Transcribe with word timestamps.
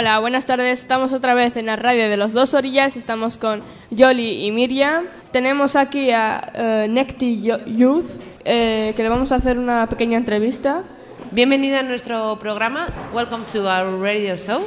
Hola, 0.00 0.18
buenas 0.18 0.46
tardes. 0.46 0.80
Estamos 0.80 1.12
otra 1.12 1.34
vez 1.34 1.58
en 1.58 1.66
la 1.66 1.76
radio 1.76 2.08
de 2.08 2.16
los 2.16 2.32
dos 2.32 2.54
orillas. 2.54 2.96
Estamos 2.96 3.36
con 3.36 3.60
Yoli 3.90 4.46
y 4.46 4.50
Miriam. 4.50 5.04
Tenemos 5.30 5.76
aquí 5.76 6.10
a 6.10 6.40
eh, 6.54 6.86
Necti 6.88 7.42
Yo- 7.42 7.62
Youth, 7.66 8.06
eh, 8.46 8.94
que 8.96 9.02
le 9.02 9.10
vamos 9.10 9.30
a 9.30 9.34
hacer 9.34 9.58
una 9.58 9.86
pequeña 9.90 10.16
entrevista. 10.16 10.84
Bienvenido 11.32 11.78
a 11.80 11.82
nuestro 11.82 12.38
programa. 12.40 12.88
Welcome 13.12 13.44
to 13.52 13.68
our 13.68 14.00
radio 14.00 14.38
show, 14.38 14.62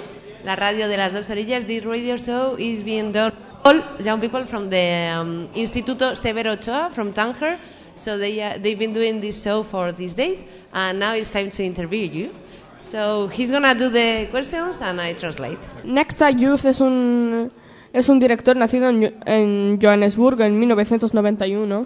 la 0.46 0.56
radio 0.56 0.88
de 0.88 0.98
las 0.98 1.14
dos 1.14 1.28
orillas. 1.32 1.66
This 1.66 1.84
radio 1.84 2.16
show 2.18 2.56
is 2.60 2.86
being 2.86 3.12
done 3.12 3.34
all 3.64 3.82
young 4.06 4.20
people 4.20 4.46
from 4.46 4.70
the 4.70 5.16
um, 5.18 5.48
Instituto 5.56 6.16
Severo 6.16 6.52
Ochoa 6.52 6.92
from 6.92 7.12
Tanger. 7.12 7.58
So 7.96 8.20
they 8.20 8.40
uh, 8.40 8.60
they've 8.62 8.78
been 8.78 8.94
doing 8.94 9.20
this 9.20 9.44
show 9.44 9.64
for 9.64 9.92
these 9.92 10.14
days, 10.14 10.46
and 10.72 11.00
now 11.00 11.16
it's 11.16 11.32
time 11.32 11.50
to 11.50 11.64
interview 11.64 12.08
you. 12.08 12.30
So 12.84 13.30
he's 13.30 13.50
gonna 13.50 13.74
do 13.74 13.90
the 13.90 14.28
questions 14.30 14.82
and 14.82 15.00
I 15.00 15.14
translate. 15.16 15.58
Necta 15.86 16.30
Youth 16.32 16.66
es 16.66 16.82
un, 16.82 17.52
es 17.94 18.10
un 18.10 18.20
director 18.20 18.56
nacido 18.56 18.90
en, 18.90 19.16
en 19.26 19.80
Johannesburg 19.82 20.42
en 20.42 20.60
1991. 20.60 21.86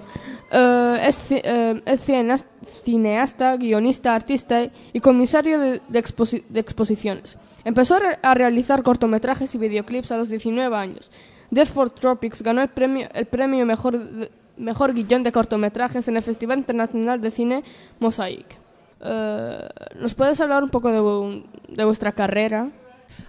Eh, 0.52 0.98
es, 1.08 1.32
eh, 1.32 1.82
es 1.86 2.02
cineas- 2.10 2.46
cineasta, 2.64 3.58
guionista, 3.58 4.16
artista 4.16 4.70
y 4.92 5.00
comisario 5.00 5.60
de, 5.60 5.82
de 5.88 6.04
exposi- 6.04 6.44
de 6.50 6.60
exposiciones. 6.60 7.38
Empezó 7.64 8.00
a 8.22 8.34
realizar 8.34 8.82
cortometrajes 8.82 9.54
y 9.54 9.58
videoclips 9.58 10.12
a 10.12 10.18
los 10.18 10.30
19 10.30 10.76
años. 10.76 11.12
Death 11.52 11.68
for 11.74 11.90
Tropics 11.90 12.42
ganó 12.42 12.62
el 12.62 12.70
premio, 12.70 13.08
el 13.14 13.26
premio 13.26 13.66
mejor, 13.66 14.00
de- 14.00 14.32
mejor 14.58 14.94
guion 14.94 15.22
de 15.24 15.32
cortometrajes 15.32 16.08
en 16.08 16.18
el 16.18 16.24
Festival 16.24 16.58
Internacional 16.60 17.22
de 17.22 17.32
Cine 17.32 17.64
Mosaic. 18.00 18.58
Eh, 19.02 19.70
¿Nos 20.00 20.14
puedes 20.14 20.40
hablar 20.42 20.64
un 20.64 20.70
poco 20.70 20.92
de, 20.92 21.00
vu- 21.00 21.44
de 21.70 21.84
vuestra 21.86 22.12
carrera? 22.12 22.70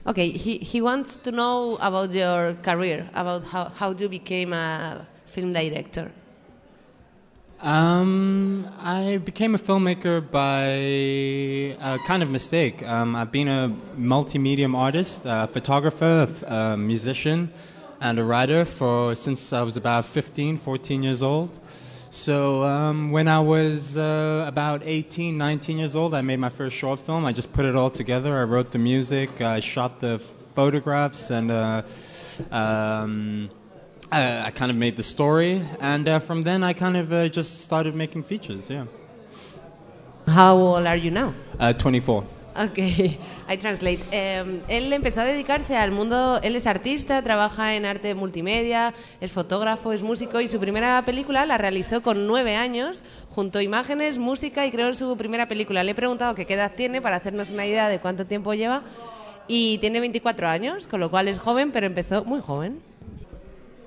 Okay, 0.05 0.31
he, 0.33 0.59
he 0.59 0.81
wants 0.81 1.17
to 1.17 1.31
know 1.31 1.77
about 1.81 2.11
your 2.13 2.55
career, 2.63 3.09
about 3.15 3.43
how, 3.45 3.69
how 3.71 3.93
you 3.93 4.09
became 4.09 4.53
a 4.53 5.07
film 5.27 5.53
director. 5.53 6.11
Um, 7.61 8.67
I 8.85 9.19
became 9.19 9.55
a 9.57 9.59
filmmaker 9.59 10.21
by 10.31 10.63
a 11.83 11.99
kind 12.07 12.23
of 12.23 12.31
mistake. 12.31 12.87
Um, 12.87 13.17
I've 13.17 13.33
been 13.33 13.49
a 13.49 13.75
multimedia 13.99 14.73
artist, 14.73 15.23
a 15.25 15.49
photographer, 15.49 16.05
a 16.05 16.23
f- 16.31 16.43
a 16.47 16.77
musician, 16.77 17.51
and 18.01 18.19
a 18.21 18.23
writer 18.25 18.65
for 18.65 19.17
since 19.17 19.53
I 19.53 19.63
was 19.63 19.77
about 19.77 20.05
15, 20.05 20.57
14 20.57 21.03
years 21.03 21.21
old. 21.21 21.51
So 22.11 22.65
um, 22.65 23.11
when 23.11 23.29
I 23.29 23.41
was 23.41 23.97
uh, 23.97 24.45
about 24.49 24.83
18, 24.85 25.37
19 25.37 25.79
years 25.79 25.95
old, 25.95 26.15
I 26.15 26.23
made 26.23 26.39
my 26.39 26.49
first 26.49 26.75
short 26.75 27.01
film. 27.01 27.25
I 27.25 27.33
just 27.33 27.53
put 27.53 27.65
it 27.67 27.77
all 27.77 27.91
together. 27.91 28.37
I 28.39 28.45
wrote 28.45 28.71
the 28.71 28.79
music, 28.79 29.41
I 29.41 29.61
shot 29.61 30.01
the 30.01 30.19
photographs, 30.55 31.31
and 31.31 31.51
uh, 31.51 31.83
um, 32.51 33.51
I, 34.11 34.47
I 34.47 34.51
kind 34.53 34.71
of 34.71 34.77
made 34.77 34.97
the 34.97 35.03
story. 35.03 35.63
And 35.81 36.09
uh, 36.09 36.19
from 36.19 36.45
then, 36.45 36.65
I 36.65 36.73
kind 36.73 36.97
of 36.97 37.13
uh, 37.13 37.29
just 37.29 37.61
started 37.61 37.95
making 37.95 38.23
features. 38.23 38.71
Yeah, 38.71 38.87
How 40.27 40.57
old 40.57 40.87
are 40.87 40.97
you 40.97 41.11
now? 41.11 41.35
uh, 41.61 41.73
24. 41.75 42.25
Ok, 42.59 42.77
I 42.77 43.57
translate. 43.61 44.01
Eh, 44.11 44.63
él 44.67 44.93
empezó 44.93 45.21
a 45.21 45.25
dedicarse 45.25 45.77
al 45.77 45.93
mundo, 45.93 46.41
él 46.43 46.57
es 46.57 46.67
artista, 46.67 47.23
trabaja 47.23 47.77
en 47.77 47.87
arte 47.87 48.17
multimedia, 48.17 48.95
es 49.21 49.31
fotógrafo, 49.31 49.93
es 49.93 50.03
músico 50.03 50.41
y 50.41 50.49
su 50.49 50.59
primera 50.59 51.01
película 51.05 51.47
la 51.47 51.57
realizó 51.57 52.03
con 52.03 52.27
nueve 52.27 52.57
años, 52.57 53.05
junto 53.31 53.61
a 53.61 53.63
imágenes, 53.63 54.19
música 54.19 54.67
y 54.67 54.73
creó 54.73 54.93
su 54.95 55.17
primera 55.17 55.47
película. 55.47 55.85
Le 55.85 55.93
he 55.93 55.95
preguntado 55.95 56.35
qué 56.35 56.53
edad 56.53 56.73
tiene 56.75 57.01
para 57.01 57.15
hacernos 57.15 57.53
una 57.53 57.65
idea 57.65 57.89
de 57.89 58.01
cuánto 58.01 58.27
tiempo 58.27 58.53
lleva 58.55 58.83
y 59.47 59.79
tiene 59.79 60.01
24 60.01 60.49
años, 60.49 60.89
con 60.89 60.99
lo 60.99 61.13
cual 61.13 61.29
es 61.29 61.39
joven, 61.39 61.71
pero 61.71 61.87
empezó 61.87 62.25
muy 62.25 62.41
joven. 62.41 62.88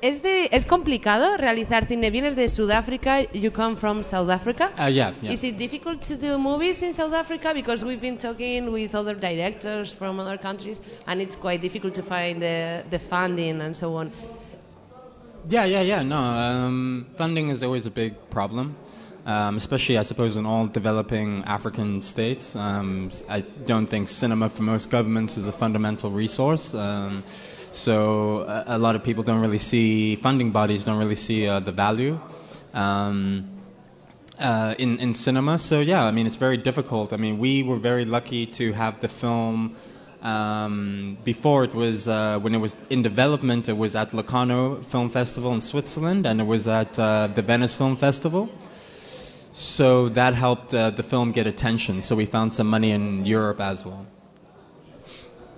¿Es, 0.02 0.24
de, 0.24 0.50
¿Es 0.52 0.66
complicado 0.66 1.38
realizar 1.38 1.86
cine? 1.86 2.10
Vienes 2.10 2.36
de 2.36 2.50
Sudáfrica, 2.50 3.22
you 3.34 3.52
come 3.52 3.76
from 3.76 4.04
South 4.04 4.32
Africa. 4.32 4.72
Uh, 4.76 4.88
yeah, 4.88 5.14
yeah. 5.22 5.32
Is 5.32 5.44
it 5.44 5.60
difficult 5.60 6.02
to 6.02 6.18
do 6.18 6.40
movies 6.40 6.82
in 6.82 6.92
South 6.94 7.14
Africa? 7.14 7.54
Because 7.54 7.86
we've 7.86 8.02
been 8.02 8.18
talking 8.18 8.72
with 8.72 8.96
other 8.96 9.14
directors 9.14 9.94
from 9.94 10.20
other 10.20 10.40
countries, 10.40 10.82
and 11.06 11.22
it's 11.22 11.36
quite 11.36 11.62
difficult 11.62 11.94
to 11.94 12.02
find 12.02 12.42
the, 12.42 12.84
the 12.90 12.98
funding 12.98 13.62
and 13.62 13.78
so 13.78 13.96
on. 13.96 14.12
Yeah, 15.48 15.66
yeah, 15.66 15.82
yeah. 15.82 16.02
No, 16.02 16.18
um, 16.18 17.06
funding 17.16 17.50
is 17.50 17.62
always 17.62 17.86
a 17.86 17.92
big 17.92 18.16
problem, 18.32 18.76
um, 19.26 19.58
especially, 19.58 19.98
I 19.98 20.04
suppose, 20.04 20.36
in 20.36 20.46
all 20.46 20.68
developing 20.68 21.44
African 21.44 22.02
states. 22.02 22.56
Um, 22.56 23.12
I 23.30 23.42
don't 23.42 23.88
think 23.88 24.10
cinema 24.10 24.50
for 24.50 24.64
most 24.64 24.90
governments 24.90 25.38
is 25.38 25.48
a 25.48 25.52
fundamental 25.52 26.12
resource. 26.12 26.74
Um, 26.74 27.24
so 27.72 28.42
a, 28.42 28.64
a 28.68 28.78
lot 28.78 28.96
of 28.96 29.04
people 29.04 29.24
don't 29.24 29.42
really 29.42 29.60
see, 29.60 30.16
funding 30.16 30.52
bodies 30.52 30.86
don't 30.86 30.98
really 30.98 31.16
see 31.16 31.48
uh, 31.48 31.60
the 31.60 31.72
value. 31.72 32.20
Um, 32.74 33.48
uh, 34.40 34.74
in, 34.80 34.98
in 34.98 35.14
cinema. 35.14 35.60
So 35.60 35.82
yeah, 35.82 36.04
I 36.04 36.12
mean 36.12 36.26
it's 36.26 36.36
very 36.36 36.58
difficult. 36.58 37.14
I 37.14 37.18
mean 37.18 37.38
we 37.38 37.62
were 37.62 37.78
very 37.78 38.06
lucky 38.06 38.46
to 38.48 38.74
have 38.74 39.00
the 39.02 39.08
film 39.08 39.76
um, 40.22 41.18
before 41.24 41.64
it 41.64 41.74
was 41.74 42.08
uh, 42.08 42.40
when 42.40 42.56
it 42.56 42.58
was 42.58 42.76
in 42.90 43.02
development. 43.02 43.70
It 43.70 43.78
was 43.78 43.96
at 43.96 44.14
Locarno 44.14 44.82
Film 44.82 45.10
Festival 45.10 45.54
in 45.54 45.62
Switzerland, 45.62 46.26
and 46.26 46.42
it 46.42 46.46
was 46.46 46.68
at 46.68 46.98
uh, 46.98 47.28
the 47.28 47.42
Venice 47.42 47.74
Film 47.74 47.96
Festival. 47.96 48.50
So 49.52 50.10
that 50.10 50.34
helped 50.34 50.74
uh, 50.74 50.92
the 50.92 51.04
film 51.04 51.32
get 51.34 51.46
attention. 51.48 52.02
So 52.02 52.16
we 52.16 52.26
found 52.26 52.52
some 52.54 52.70
money 52.70 52.92
in 52.92 53.26
Europe 53.26 53.62
as 53.62 53.86
well. 53.86 54.06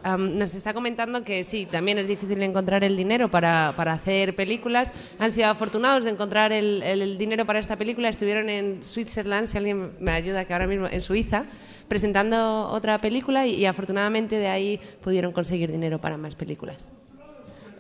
Am, 0.05 0.37
nos 0.37 0.53
está 0.53 0.73
comentando 0.73 1.23
que 1.23 1.45
sí, 1.45 1.65
también 1.65 1.97
es 1.97 2.07
difícil 2.09 2.41
encontrar 2.43 2.83
el 2.83 2.97
dinero 2.97 3.29
para, 3.29 3.73
para 3.77 3.93
hacer 3.93 4.35
películas. 4.35 4.91
Han 5.19 5.31
sido 5.31 5.47
afortunados 5.47 6.03
de 6.03 6.09
encontrar 6.09 6.51
el, 6.51 6.83
el- 6.83 7.01
el 7.01 7.17
dinero 7.17 7.45
para 7.45 7.59
esta 7.59 7.77
película. 7.77 8.09
Estuvieron 8.09 8.49
en 8.49 8.83
Switzerland, 8.83 9.47
si 9.47 9.57
alguien 9.57 9.91
me 10.01 10.11
ayuda, 10.11 10.43
que 10.43 10.51
ahora 10.53 10.67
mismo 10.67 10.87
en 10.87 11.01
Suiza, 11.01 11.45
presentando 11.87 12.67
otra 12.67 12.99
película 12.99 13.47
y, 13.47 13.55
y 13.55 13.65
afortunadamente 13.65 14.35
de 14.37 14.47
ahí 14.47 14.79
pudieron 15.01 15.31
conseguir 15.31 15.71
dinero 15.71 15.99
para 16.01 16.17
más 16.17 16.35
películas. 16.35 16.77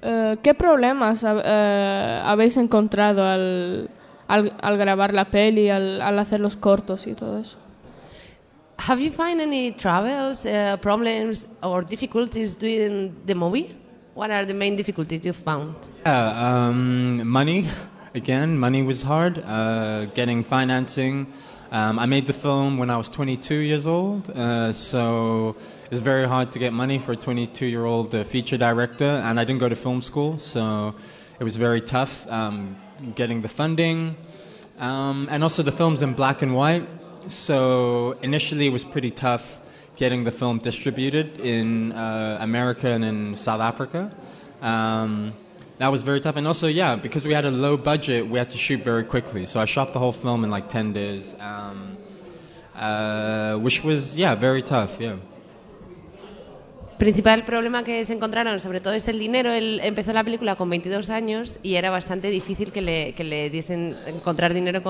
Eh, 0.01 0.37
¿Qué 0.41 0.53
problemas 0.53 1.25
eh, 1.27 2.21
habéis 2.23 2.55
encontrado 2.55 3.25
al, 3.25 3.89
al, 4.27 4.55
al 4.61 4.77
grabar 4.77 5.13
la 5.13 5.25
peli, 5.25 5.69
al, 5.69 6.01
al 6.01 6.19
hacer 6.19 6.39
los 6.39 6.55
cortos 6.55 7.07
y 7.07 7.13
todo 7.13 7.39
eso? 7.39 7.57
Have 8.79 8.99
you 8.99 9.11
find 9.11 9.39
any 9.39 9.71
troubles, 9.71 10.45
uh, 10.45 10.77
problems, 10.77 11.47
or 11.61 11.83
difficulties 11.83 12.55
doing 12.55 13.15
the 13.25 13.35
movie? 13.35 13.75
What 14.13 14.29
are 14.31 14.45
the 14.45 14.53
main 14.53 14.75
difficulties 14.75 15.25
you 15.25 15.33
found? 15.33 15.75
Yeah, 16.05 16.67
um, 16.67 17.27
money. 17.27 17.65
Again, 18.13 18.57
money 18.57 18.83
was 18.83 19.03
hard. 19.03 19.39
Uh, 19.39 20.05
getting 20.13 20.43
financing. 20.43 21.27
Um, 21.71 21.97
I 21.97 22.05
made 22.05 22.27
the 22.27 22.33
film 22.33 22.77
when 22.77 22.91
I 22.91 22.97
was 22.97 23.09
22 23.09 23.55
years 23.55 23.87
old, 23.87 24.29
uh, 24.29 24.73
so 24.73 25.55
it's 25.89 26.01
very 26.01 26.27
hard 26.27 26.51
to 26.51 26.59
get 26.59 26.71
money 26.71 26.99
for 26.99 27.13
a 27.13 27.15
22 27.15 27.65
year 27.65 27.85
old 27.85 28.13
uh, 28.13 28.23
feature 28.23 28.57
director, 28.57 29.21
and 29.25 29.39
I 29.39 29.43
didn't 29.43 29.59
go 29.59 29.69
to 29.69 29.75
film 29.75 30.03
school, 30.03 30.37
so 30.37 30.93
it 31.39 31.43
was 31.43 31.55
very 31.55 31.81
tough 31.81 32.29
um, 32.29 32.75
getting 33.15 33.41
the 33.41 33.49
funding. 33.49 34.15
Um, 34.79 35.27
and 35.29 35.43
also, 35.43 35.63
the 35.63 35.71
film's 35.71 36.01
in 36.01 36.13
black 36.13 36.41
and 36.41 36.55
white, 36.55 36.87
so 37.27 38.17
initially 38.21 38.67
it 38.67 38.71
was 38.71 38.83
pretty 38.83 39.11
tough 39.11 39.59
getting 39.95 40.23
the 40.23 40.31
film 40.31 40.59
distributed 40.59 41.39
in 41.39 41.91
uh, 41.91 42.37
America 42.41 42.89
and 42.89 43.05
in 43.05 43.35
South 43.35 43.61
Africa. 43.61 44.11
Um, 44.61 45.33
that 45.77 45.89
was 45.89 46.03
very 46.03 46.19
tough. 46.19 46.35
And 46.35 46.47
also, 46.47 46.67
yeah, 46.67 46.95
because 46.95 47.25
we 47.25 47.33
had 47.33 47.45
a 47.45 47.51
low 47.51 47.77
budget, 47.77 48.27
we 48.27 48.39
had 48.39 48.49
to 48.51 48.57
shoot 48.57 48.81
very 48.81 49.03
quickly. 49.03 49.45
So 49.45 49.59
I 49.59 49.65
shot 49.65 49.91
the 49.91 49.99
whole 49.99 50.13
film 50.13 50.43
in 50.43 50.49
like 50.49 50.69
10 50.69 50.93
days, 50.93 51.35
um, 51.39 51.97
uh, 52.75 53.57
which 53.57 53.83
was, 53.83 54.15
yeah, 54.15 54.35
very 54.35 54.61
tough, 54.61 54.99
yeah. 54.99 55.17
Principal 56.97 57.45
problema 57.45 57.83
que 57.83 58.03
se 58.05 58.13
encontraron, 58.13 58.59
sobre 58.59 58.79
todo, 58.79 58.93
es 58.93 59.07
el 59.07 59.19
dinero. 59.19 59.51
Él 59.51 59.79
empezó 59.83 60.13
la 60.13 60.23
película 60.23 60.55
con 60.55 60.69
22 60.69 61.09
años 61.09 61.59
y 61.63 61.75
era 61.75 61.89
bastante 61.89 62.29
difícil 62.29 62.71
que 62.71 62.81
le, 62.81 63.13
que 63.13 63.49
diesen 63.49 63.95
encontrar 64.07 64.53
dinero 64.53 64.81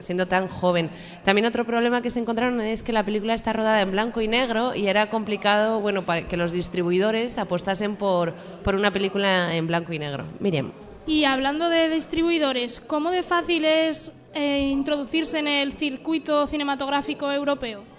siendo 0.00 0.26
tan 0.26 0.48
joven. 0.48 0.90
También 1.24 1.46
otro 1.46 1.64
problema 1.64 2.02
que 2.02 2.10
se 2.10 2.20
encontraron 2.20 2.60
es 2.60 2.82
que 2.82 2.92
la 2.92 3.04
película 3.04 3.34
está 3.34 3.52
rodada 3.52 3.80
en 3.80 3.90
blanco 3.90 4.20
y 4.20 4.28
negro 4.28 4.74
y 4.74 4.86
era 4.86 5.10
complicado, 5.10 5.80
bueno, 5.80 6.04
que 6.28 6.36
los 6.36 6.52
distribuidores 6.52 7.38
apostasen 7.38 7.96
por, 7.96 8.34
por 8.62 8.74
una 8.74 8.92
película 8.92 9.54
en 9.54 9.66
blanco 9.66 9.92
y 9.92 9.98
negro. 9.98 10.24
Miriam. 10.40 10.72
Y 11.06 11.24
hablando 11.24 11.68
de 11.68 11.88
distribuidores, 11.88 12.80
¿cómo 12.80 13.10
de 13.10 13.22
fácil 13.22 13.64
es 13.64 14.12
eh, 14.34 14.68
introducirse 14.70 15.38
en 15.38 15.48
el 15.48 15.72
circuito 15.72 16.46
cinematográfico 16.46 17.32
europeo? 17.32 17.97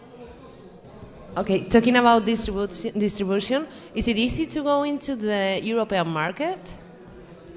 Okay, 1.40 1.64
talking 1.64 1.96
about 1.96 2.26
distribu- 2.26 3.00
distribution, 3.00 3.66
is 3.96 4.10
it 4.10 4.18
easy 4.18 4.46
to 4.48 4.62
go 4.62 4.84
into 4.84 5.16
the 5.16 5.62
European 5.64 6.10
market? 6.10 6.60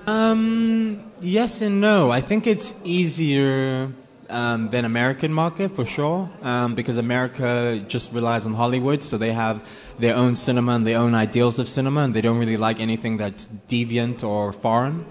Um, 0.06 1.10
yes 1.20 1.62
and 1.62 1.80
no. 1.80 2.12
I 2.12 2.20
think 2.20 2.46
it's 2.46 2.74
easier 2.84 3.90
um, 4.30 4.68
than 4.68 4.84
American 4.84 5.32
market 5.32 5.74
for 5.74 5.84
sure, 5.84 6.30
um, 6.42 6.76
because 6.76 6.96
America 6.96 7.84
just 7.88 8.12
relies 8.12 8.46
on 8.46 8.54
Hollywood, 8.54 9.02
so 9.02 9.18
they 9.18 9.32
have 9.32 9.66
their 9.98 10.14
own 10.14 10.36
cinema 10.36 10.72
and 10.76 10.86
their 10.86 10.98
own 10.98 11.16
ideals 11.16 11.58
of 11.58 11.66
cinema, 11.66 12.02
and 12.02 12.14
they 12.14 12.20
don't 12.20 12.38
really 12.38 12.56
like 12.56 12.78
anything 12.78 13.16
that's 13.16 13.48
deviant 13.68 14.22
or 14.22 14.52
foreign. 14.52 15.04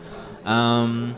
Um, 0.46 1.18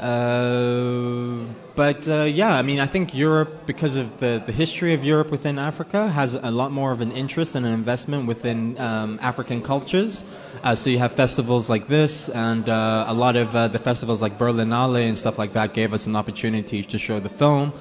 uh, 0.00 1.44
but 1.74 2.06
uh, 2.06 2.22
yeah, 2.24 2.54
I 2.54 2.62
mean, 2.62 2.80
I 2.80 2.86
think 2.86 3.14
Europe, 3.14 3.66
because 3.66 3.96
of 3.96 4.18
the, 4.20 4.42
the 4.44 4.52
history 4.52 4.92
of 4.94 5.02
Europe 5.04 5.30
within 5.30 5.58
Africa, 5.58 6.08
has 6.08 6.34
a 6.34 6.50
lot 6.50 6.70
more 6.70 6.92
of 6.92 7.00
an 7.00 7.12
interest 7.12 7.54
and 7.54 7.64
an 7.64 7.72
investment 7.72 8.26
within 8.26 8.78
um, 8.78 9.18
African 9.22 9.62
cultures. 9.62 10.24
Uh, 10.62 10.74
so 10.74 10.90
you 10.90 10.98
have 10.98 11.12
festivals 11.12 11.70
like 11.70 11.88
this, 11.88 12.28
and 12.28 12.68
uh, 12.68 13.04
a 13.08 13.14
lot 13.14 13.36
of 13.36 13.56
uh, 13.56 13.68
the 13.68 13.78
festivals 13.78 14.20
like 14.20 14.38
Berlinale 14.38 15.08
and 15.08 15.16
stuff 15.16 15.38
like 15.38 15.54
that 15.54 15.72
gave 15.72 15.92
us 15.92 16.06
an 16.06 16.14
opportunity 16.14 16.82
to 16.82 16.98
show 16.98 17.20
the 17.20 17.30
film. 17.30 17.72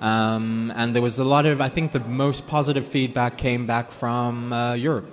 Um, 0.00 0.72
and 0.76 0.94
there 0.94 1.02
was 1.02 1.18
a 1.18 1.24
lot 1.24 1.46
of, 1.46 1.60
I 1.60 1.68
think, 1.68 1.92
the 1.92 2.00
most 2.00 2.46
positive 2.46 2.86
feedback 2.86 3.36
came 3.36 3.66
back 3.66 3.90
from 3.90 4.52
uh, 4.52 4.74
Europe. 4.74 5.06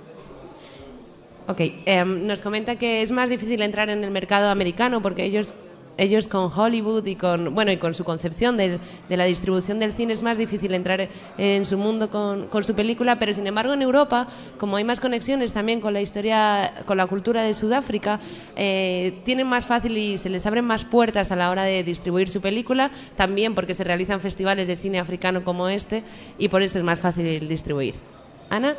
Ok, 1.48 1.62
em, 1.86 2.26
nos 2.26 2.42
comenta 2.42 2.76
que 2.76 3.04
es 3.04 3.12
más 3.12 3.30
difícil 3.30 3.62
entrar 3.62 3.90
en 3.90 4.04
el 4.04 4.10
mercado 4.10 4.50
americano 4.50 5.02
porque 5.02 5.26
ellos 5.26 5.54
ellos 5.97 6.27
con 6.27 6.51
Hollywood 6.51 7.06
y 7.06 7.15
con 7.15 7.53
bueno 7.56 7.71
y 7.71 7.77
con 7.77 7.94
su 7.94 8.03
concepción 8.03 8.57
de, 8.57 8.80
la 9.09 9.25
distribución 9.25 9.80
del 9.80 9.94
cine 9.94 10.13
es 10.13 10.24
más 10.24 10.38
difícil 10.38 10.74
entrar 10.74 11.07
en 11.38 11.65
su 11.65 11.77
mundo 11.77 12.09
con, 12.09 12.47
con 12.47 12.63
su 12.63 12.75
película, 12.75 13.18
pero 13.19 13.33
sin 13.33 13.47
embargo 13.47 13.74
en 13.74 13.81
Europa, 13.81 14.27
como 14.57 14.77
hay 14.77 14.83
más 14.83 15.00
conexiones 15.00 15.53
también 15.53 15.81
con 15.81 15.94
la 15.94 16.01
historia, 16.01 16.83
con 16.86 16.97
la 16.97 17.07
cultura 17.07 17.44
de 17.44 17.53
Sudáfrica, 17.53 18.19
eh, 18.56 19.21
tienen 19.24 19.47
más 19.47 19.65
fácil 19.65 19.97
y 19.97 20.18
se 20.18 20.30
les 20.30 20.45
abren 20.45 20.65
más 20.65 20.86
puertas 20.86 21.31
a 21.31 21.36
la 21.36 21.50
hora 21.50 21.63
de 21.63 21.83
distribuir 21.83 22.30
su 22.30 22.42
película, 22.42 22.92
también 23.15 23.56
porque 23.56 23.74
se 23.74 23.83
realizan 23.83 24.19
festivales 24.19 24.68
de 24.68 24.75
cine 24.75 25.00
africano 25.00 25.44
como 25.44 25.69
este 25.69 26.03
y 26.38 26.50
por 26.50 26.62
eso 26.62 26.80
es 26.80 26.86
más 26.86 27.00
fácil 27.00 27.47
distribuir. 27.47 27.95
Ana. 28.50 28.75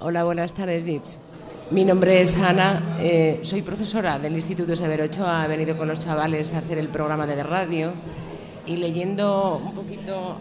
Hola, 0.00 0.24
buenas 0.24 0.52
tardes, 0.52 0.84
Dips. 0.84 1.31
Mi 1.72 1.86
nombre 1.86 2.20
es 2.20 2.36
Ana, 2.36 2.98
eh, 3.00 3.40
soy 3.40 3.62
profesora 3.62 4.18
del 4.18 4.34
Instituto 4.34 4.76
Severo 4.76 5.04
Ochoa, 5.04 5.46
he 5.46 5.48
venido 5.48 5.74
con 5.74 5.88
los 5.88 6.00
chavales 6.00 6.52
a 6.52 6.58
hacer 6.58 6.76
el 6.76 6.88
programa 6.88 7.26
de 7.26 7.42
radio 7.42 7.92
y 8.66 8.76
leyendo 8.76 9.58
un 9.64 9.72
poquito 9.72 10.36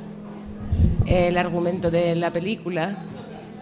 el 1.05 1.37
argumento 1.37 1.89
de 1.89 2.15
la 2.15 2.31
película, 2.31 2.97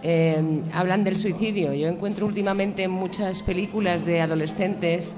eh, 0.02 0.62
hablan 0.74 1.04
del 1.04 1.16
suicidio. 1.16 1.72
Yo 1.72 1.86
encuentro 1.86 2.26
últimamente 2.26 2.88
muchas 2.88 3.40
películas 3.40 4.04
de 4.04 4.20
adolescentes 4.20 5.14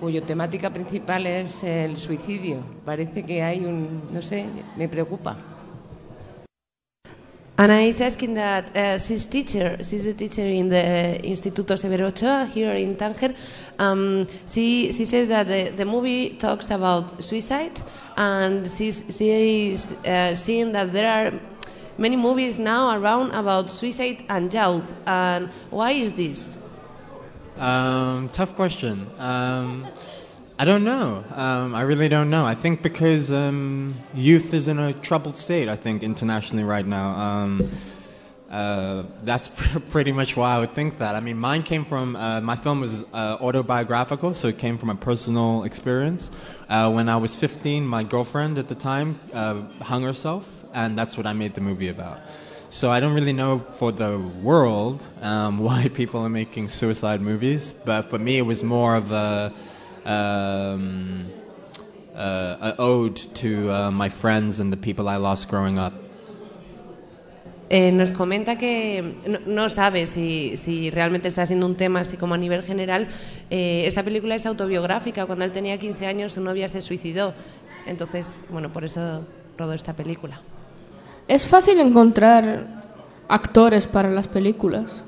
cuyo 0.00 0.22
temática 0.22 0.70
principal 0.70 1.26
es 1.26 1.62
el 1.64 1.98
suicidio. 1.98 2.60
Parece 2.86 3.24
que 3.24 3.42
hay 3.42 3.66
un, 3.66 4.04
no 4.10 4.22
sé, 4.22 4.46
me 4.78 4.88
preocupa. 4.88 5.49
Anna 7.60 7.80
is 7.80 8.00
asking 8.00 8.32
that 8.32 8.74
uh, 8.74 8.98
she's 8.98 9.26
teacher, 9.26 9.76
she's 9.82 10.06
a 10.06 10.14
teacher 10.14 10.46
in 10.46 10.70
the 10.70 11.20
Instituto 11.22 11.76
Severo 11.76 12.08
Ochoa 12.08 12.46
here 12.46 12.72
in 12.72 12.96
Tanger. 12.96 13.36
Um, 13.78 14.26
she, 14.46 14.90
she 14.92 15.04
says 15.04 15.28
that 15.28 15.46
the, 15.46 15.68
the 15.68 15.84
movie 15.84 16.38
talks 16.38 16.70
about 16.70 17.22
suicide, 17.22 17.78
and 18.16 18.64
she's, 18.70 19.14
she 19.14 19.72
is 19.72 19.92
uh, 19.92 20.34
seeing 20.34 20.72
that 20.72 20.90
there 20.90 21.06
are 21.06 21.38
many 21.98 22.16
movies 22.16 22.58
now 22.58 22.96
around 22.98 23.32
about 23.32 23.70
suicide 23.70 24.24
and 24.30 24.50
youth. 24.54 24.94
And 25.06 25.50
why 25.68 25.90
is 25.90 26.14
this? 26.14 26.56
Um, 27.58 28.30
tough 28.30 28.56
question. 28.56 29.06
Um, 29.18 29.86
I 30.60 30.66
don't 30.66 30.84
know. 30.84 31.24
Um, 31.32 31.74
I 31.74 31.80
really 31.80 32.10
don't 32.10 32.28
know. 32.28 32.44
I 32.44 32.54
think 32.54 32.82
because 32.82 33.32
um, 33.32 33.94
youth 34.12 34.52
is 34.52 34.68
in 34.68 34.78
a 34.78 34.92
troubled 34.92 35.38
state, 35.38 35.70
I 35.70 35.74
think, 35.74 36.02
internationally 36.02 36.64
right 36.64 36.84
now. 36.84 37.12
Um, 37.12 37.70
uh, 38.50 39.04
that's 39.24 39.48
pretty 39.90 40.12
much 40.12 40.36
why 40.36 40.56
I 40.56 40.60
would 40.60 40.74
think 40.74 40.98
that. 40.98 41.16
I 41.16 41.20
mean, 41.20 41.38
mine 41.38 41.62
came 41.62 41.86
from, 41.86 42.14
uh, 42.14 42.42
my 42.42 42.56
film 42.56 42.82
was 42.82 43.04
uh, 43.14 43.38
autobiographical, 43.40 44.34
so 44.34 44.48
it 44.48 44.58
came 44.58 44.76
from 44.76 44.90
a 44.90 44.94
personal 44.94 45.64
experience. 45.64 46.30
Uh, 46.68 46.92
when 46.92 47.08
I 47.08 47.16
was 47.16 47.34
15, 47.34 47.86
my 47.86 48.02
girlfriend 48.02 48.58
at 48.58 48.68
the 48.68 48.74
time 48.74 49.18
uh, 49.32 49.62
hung 49.80 50.02
herself, 50.02 50.66
and 50.74 50.98
that's 50.98 51.16
what 51.16 51.26
I 51.26 51.32
made 51.32 51.54
the 51.54 51.62
movie 51.62 51.88
about. 51.88 52.20
So 52.68 52.90
I 52.90 53.00
don't 53.00 53.14
really 53.14 53.32
know 53.32 53.60
for 53.60 53.92
the 53.92 54.18
world 54.42 55.02
um, 55.22 55.58
why 55.66 55.88
people 55.88 56.20
are 56.20 56.28
making 56.28 56.68
suicide 56.68 57.22
movies, 57.22 57.72
but 57.72 58.10
for 58.10 58.18
me 58.18 58.36
it 58.36 58.44
was 58.44 58.62
more 58.62 58.94
of 58.94 59.10
a 59.10 59.54
um, 60.04 61.24
uh, 62.14 62.56
a 62.60 62.74
ode 62.78 63.16
to 63.34 63.70
uh, 63.70 63.90
my 63.90 64.08
friends 64.08 64.60
and 64.60 64.72
the 64.72 64.76
people 64.76 65.08
I 65.08 65.16
lost 65.16 65.48
growing 65.48 65.78
up. 65.78 65.92
Eh, 67.72 67.92
nos 67.92 68.10
comenta 68.12 68.58
que 68.58 69.14
no, 69.28 69.38
no 69.46 69.70
sabe 69.70 70.08
si, 70.08 70.56
si 70.56 70.90
realmente 70.90 71.28
está 71.28 71.46
siendo 71.46 71.66
un 71.66 71.76
tema 71.76 72.00
así 72.00 72.16
como 72.16 72.34
a 72.34 72.36
nivel 72.36 72.64
general. 72.64 73.06
Eh, 73.48 73.84
esta 73.86 74.02
película 74.02 74.34
es 74.34 74.44
autobiográfica. 74.44 75.24
Cuando 75.26 75.44
él 75.44 75.52
tenía 75.52 75.78
15 75.78 76.04
años 76.06 76.32
su 76.32 76.40
novia 76.40 76.68
se 76.68 76.82
suicidó. 76.82 77.32
Entonces, 77.86 78.44
bueno, 78.50 78.72
por 78.72 78.84
eso 78.84 79.24
rodó 79.56 79.72
esta 79.72 79.94
película. 79.94 80.40
Es 81.28 81.46
fácil 81.46 81.78
encontrar 81.78 82.66
actores 83.28 83.86
para 83.86 84.10
las 84.10 84.26
películas. 84.26 85.04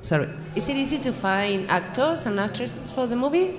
Sorry. 0.00 0.26
Is 0.56 0.68
it 0.68 0.76
easy 0.76 0.98
to 0.98 1.12
find 1.12 1.70
actors 1.70 2.26
and 2.26 2.40
actresses 2.40 2.90
for 2.90 3.08
the 3.08 3.14
movie? 3.14 3.54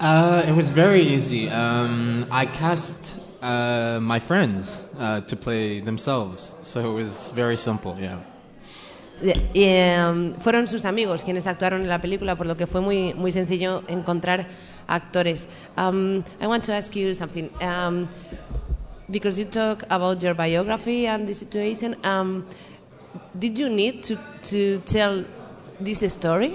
Uh, 0.00 0.42
it 0.48 0.56
was 0.56 0.70
very 0.70 1.02
easy. 1.02 1.50
Um, 1.50 2.24
I 2.32 2.46
cast 2.46 3.20
uh, 3.42 3.98
my 4.00 4.18
friends 4.18 4.88
uh, 4.98 5.20
to 5.20 5.36
play 5.36 5.80
themselves, 5.80 6.56
so 6.62 6.90
it 6.90 6.94
was 6.94 7.30
very 7.34 7.56
simple. 7.56 7.94
Yeah. 8.00 8.18
Em, 9.54 10.34
fueron 10.40 10.66
sus 10.66 10.86
amigos 10.86 11.22
quienes 11.22 11.46
actuaron 11.46 11.82
en 11.82 11.88
la 11.88 11.98
película, 11.98 12.34
por 12.34 12.46
lo 12.46 12.56
que 12.56 12.66
fue 12.66 12.80
muy, 12.80 13.12
muy 13.12 13.30
sencillo 13.30 13.82
encontrar 13.88 14.46
actores. 14.88 15.46
Um, 15.76 16.24
I 16.40 16.46
want 16.46 16.64
to 16.64 16.72
ask 16.72 16.96
you 16.96 17.14
something. 17.14 17.50
Um, 17.60 18.08
because 19.10 19.38
you 19.38 19.44
talk 19.44 19.84
about 19.90 20.22
your 20.22 20.32
biography 20.32 21.06
and 21.06 21.28
the 21.28 21.34
situation, 21.34 21.94
um, 22.04 22.46
did 23.38 23.58
you 23.58 23.68
need 23.68 24.02
to, 24.04 24.16
to 24.44 24.78
tell 24.86 25.26
this 25.78 26.00
story? 26.10 26.54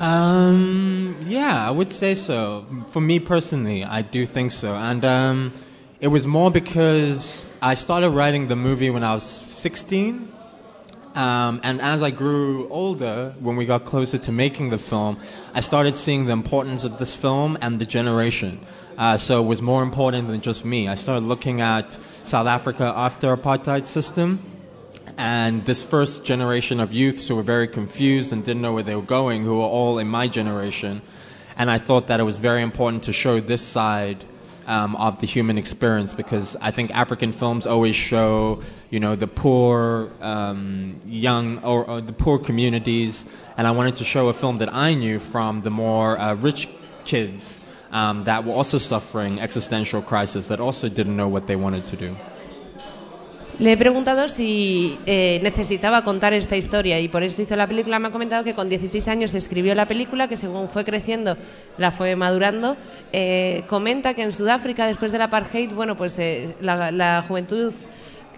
Um, 0.00 1.14
yeah, 1.26 1.68
I 1.68 1.70
would 1.70 1.92
say 1.92 2.14
so. 2.14 2.64
For 2.88 3.02
me 3.02 3.20
personally, 3.20 3.84
I 3.84 4.00
do 4.00 4.24
think 4.24 4.50
so. 4.50 4.74
And 4.74 5.04
um, 5.04 5.52
it 6.00 6.08
was 6.08 6.26
more 6.26 6.50
because 6.50 7.44
I 7.60 7.74
started 7.74 8.10
writing 8.10 8.48
the 8.48 8.56
movie 8.56 8.88
when 8.88 9.04
I 9.04 9.12
was 9.12 9.24
16. 9.24 10.32
Um, 11.14 11.60
and 11.62 11.82
as 11.82 12.02
I 12.02 12.10
grew 12.10 12.66
older, 12.70 13.34
when 13.40 13.56
we 13.56 13.66
got 13.66 13.84
closer 13.84 14.16
to 14.16 14.32
making 14.32 14.70
the 14.70 14.78
film, 14.78 15.18
I 15.52 15.60
started 15.60 15.96
seeing 15.96 16.24
the 16.24 16.32
importance 16.32 16.84
of 16.84 16.98
this 16.98 17.14
film 17.14 17.58
and 17.60 17.78
the 17.78 17.84
generation. 17.84 18.60
Uh, 18.96 19.18
so 19.18 19.42
it 19.42 19.46
was 19.46 19.60
more 19.60 19.82
important 19.82 20.28
than 20.28 20.40
just 20.40 20.64
me. 20.64 20.88
I 20.88 20.94
started 20.94 21.24
looking 21.26 21.60
at 21.60 21.92
South 22.24 22.46
Africa 22.46 22.92
after 22.96 23.36
apartheid 23.36 23.86
system 23.86 24.49
and 25.20 25.66
this 25.66 25.82
first 25.82 26.24
generation 26.24 26.80
of 26.80 26.94
youths 26.94 27.28
who 27.28 27.36
were 27.36 27.42
very 27.42 27.68
confused 27.68 28.32
and 28.32 28.42
didn't 28.42 28.62
know 28.62 28.72
where 28.72 28.82
they 28.82 28.96
were 28.96 29.02
going, 29.02 29.42
who 29.44 29.58
were 29.58 29.66
all 29.66 29.98
in 29.98 30.08
my 30.08 30.26
generation. 30.26 31.02
And 31.58 31.70
I 31.70 31.76
thought 31.76 32.06
that 32.06 32.20
it 32.20 32.22
was 32.22 32.38
very 32.38 32.62
important 32.62 33.02
to 33.02 33.12
show 33.12 33.38
this 33.38 33.60
side 33.60 34.24
um, 34.66 34.96
of 34.96 35.20
the 35.20 35.26
human 35.26 35.58
experience 35.58 36.14
because 36.14 36.56
I 36.62 36.70
think 36.70 36.90
African 36.96 37.32
films 37.32 37.66
always 37.66 37.96
show, 37.96 38.62
you 38.88 38.98
know, 38.98 39.14
the 39.14 39.26
poor, 39.26 40.10
um, 40.22 40.98
young, 41.04 41.62
or, 41.64 41.84
or 41.84 42.00
the 42.00 42.14
poor 42.14 42.38
communities. 42.38 43.26
And 43.58 43.66
I 43.66 43.72
wanted 43.72 43.96
to 43.96 44.04
show 44.04 44.30
a 44.30 44.32
film 44.32 44.56
that 44.56 44.72
I 44.72 44.94
knew 44.94 45.18
from 45.18 45.60
the 45.60 45.70
more 45.70 46.18
uh, 46.18 46.32
rich 46.32 46.66
kids 47.04 47.60
um, 47.92 48.22
that 48.22 48.46
were 48.46 48.54
also 48.54 48.78
suffering 48.78 49.38
existential 49.38 50.00
crisis, 50.00 50.46
that 50.46 50.60
also 50.60 50.88
didn't 50.88 51.16
know 51.16 51.28
what 51.28 51.46
they 51.46 51.56
wanted 51.56 51.84
to 51.88 51.96
do. 51.96 52.16
Le 53.60 53.72
he 53.72 53.76
preguntado 53.76 54.30
si 54.30 54.98
eh, 55.04 55.38
necesitaba 55.42 56.02
contar 56.02 56.32
esta 56.32 56.56
historia 56.56 56.98
y 56.98 57.08
por 57.08 57.22
eso 57.22 57.42
hizo 57.42 57.56
la 57.56 57.66
película. 57.66 57.98
Me 57.98 58.08
ha 58.08 58.10
comentado 58.10 58.42
que 58.42 58.54
con 58.54 58.70
16 58.70 59.06
años 59.08 59.34
escribió 59.34 59.74
la 59.74 59.86
película, 59.86 60.28
que 60.28 60.38
según 60.38 60.70
fue 60.70 60.86
creciendo 60.86 61.36
la 61.76 61.90
fue 61.90 62.16
madurando. 62.16 62.78
Eh, 63.12 63.62
comenta 63.68 64.14
que 64.14 64.22
en 64.22 64.32
Sudáfrica, 64.32 64.86
después 64.86 65.12
del 65.12 65.20
apartheid, 65.20 65.72
bueno, 65.72 65.94
pues 65.94 66.18
eh, 66.18 66.54
la, 66.62 66.90
la 66.90 67.22
juventud 67.28 67.74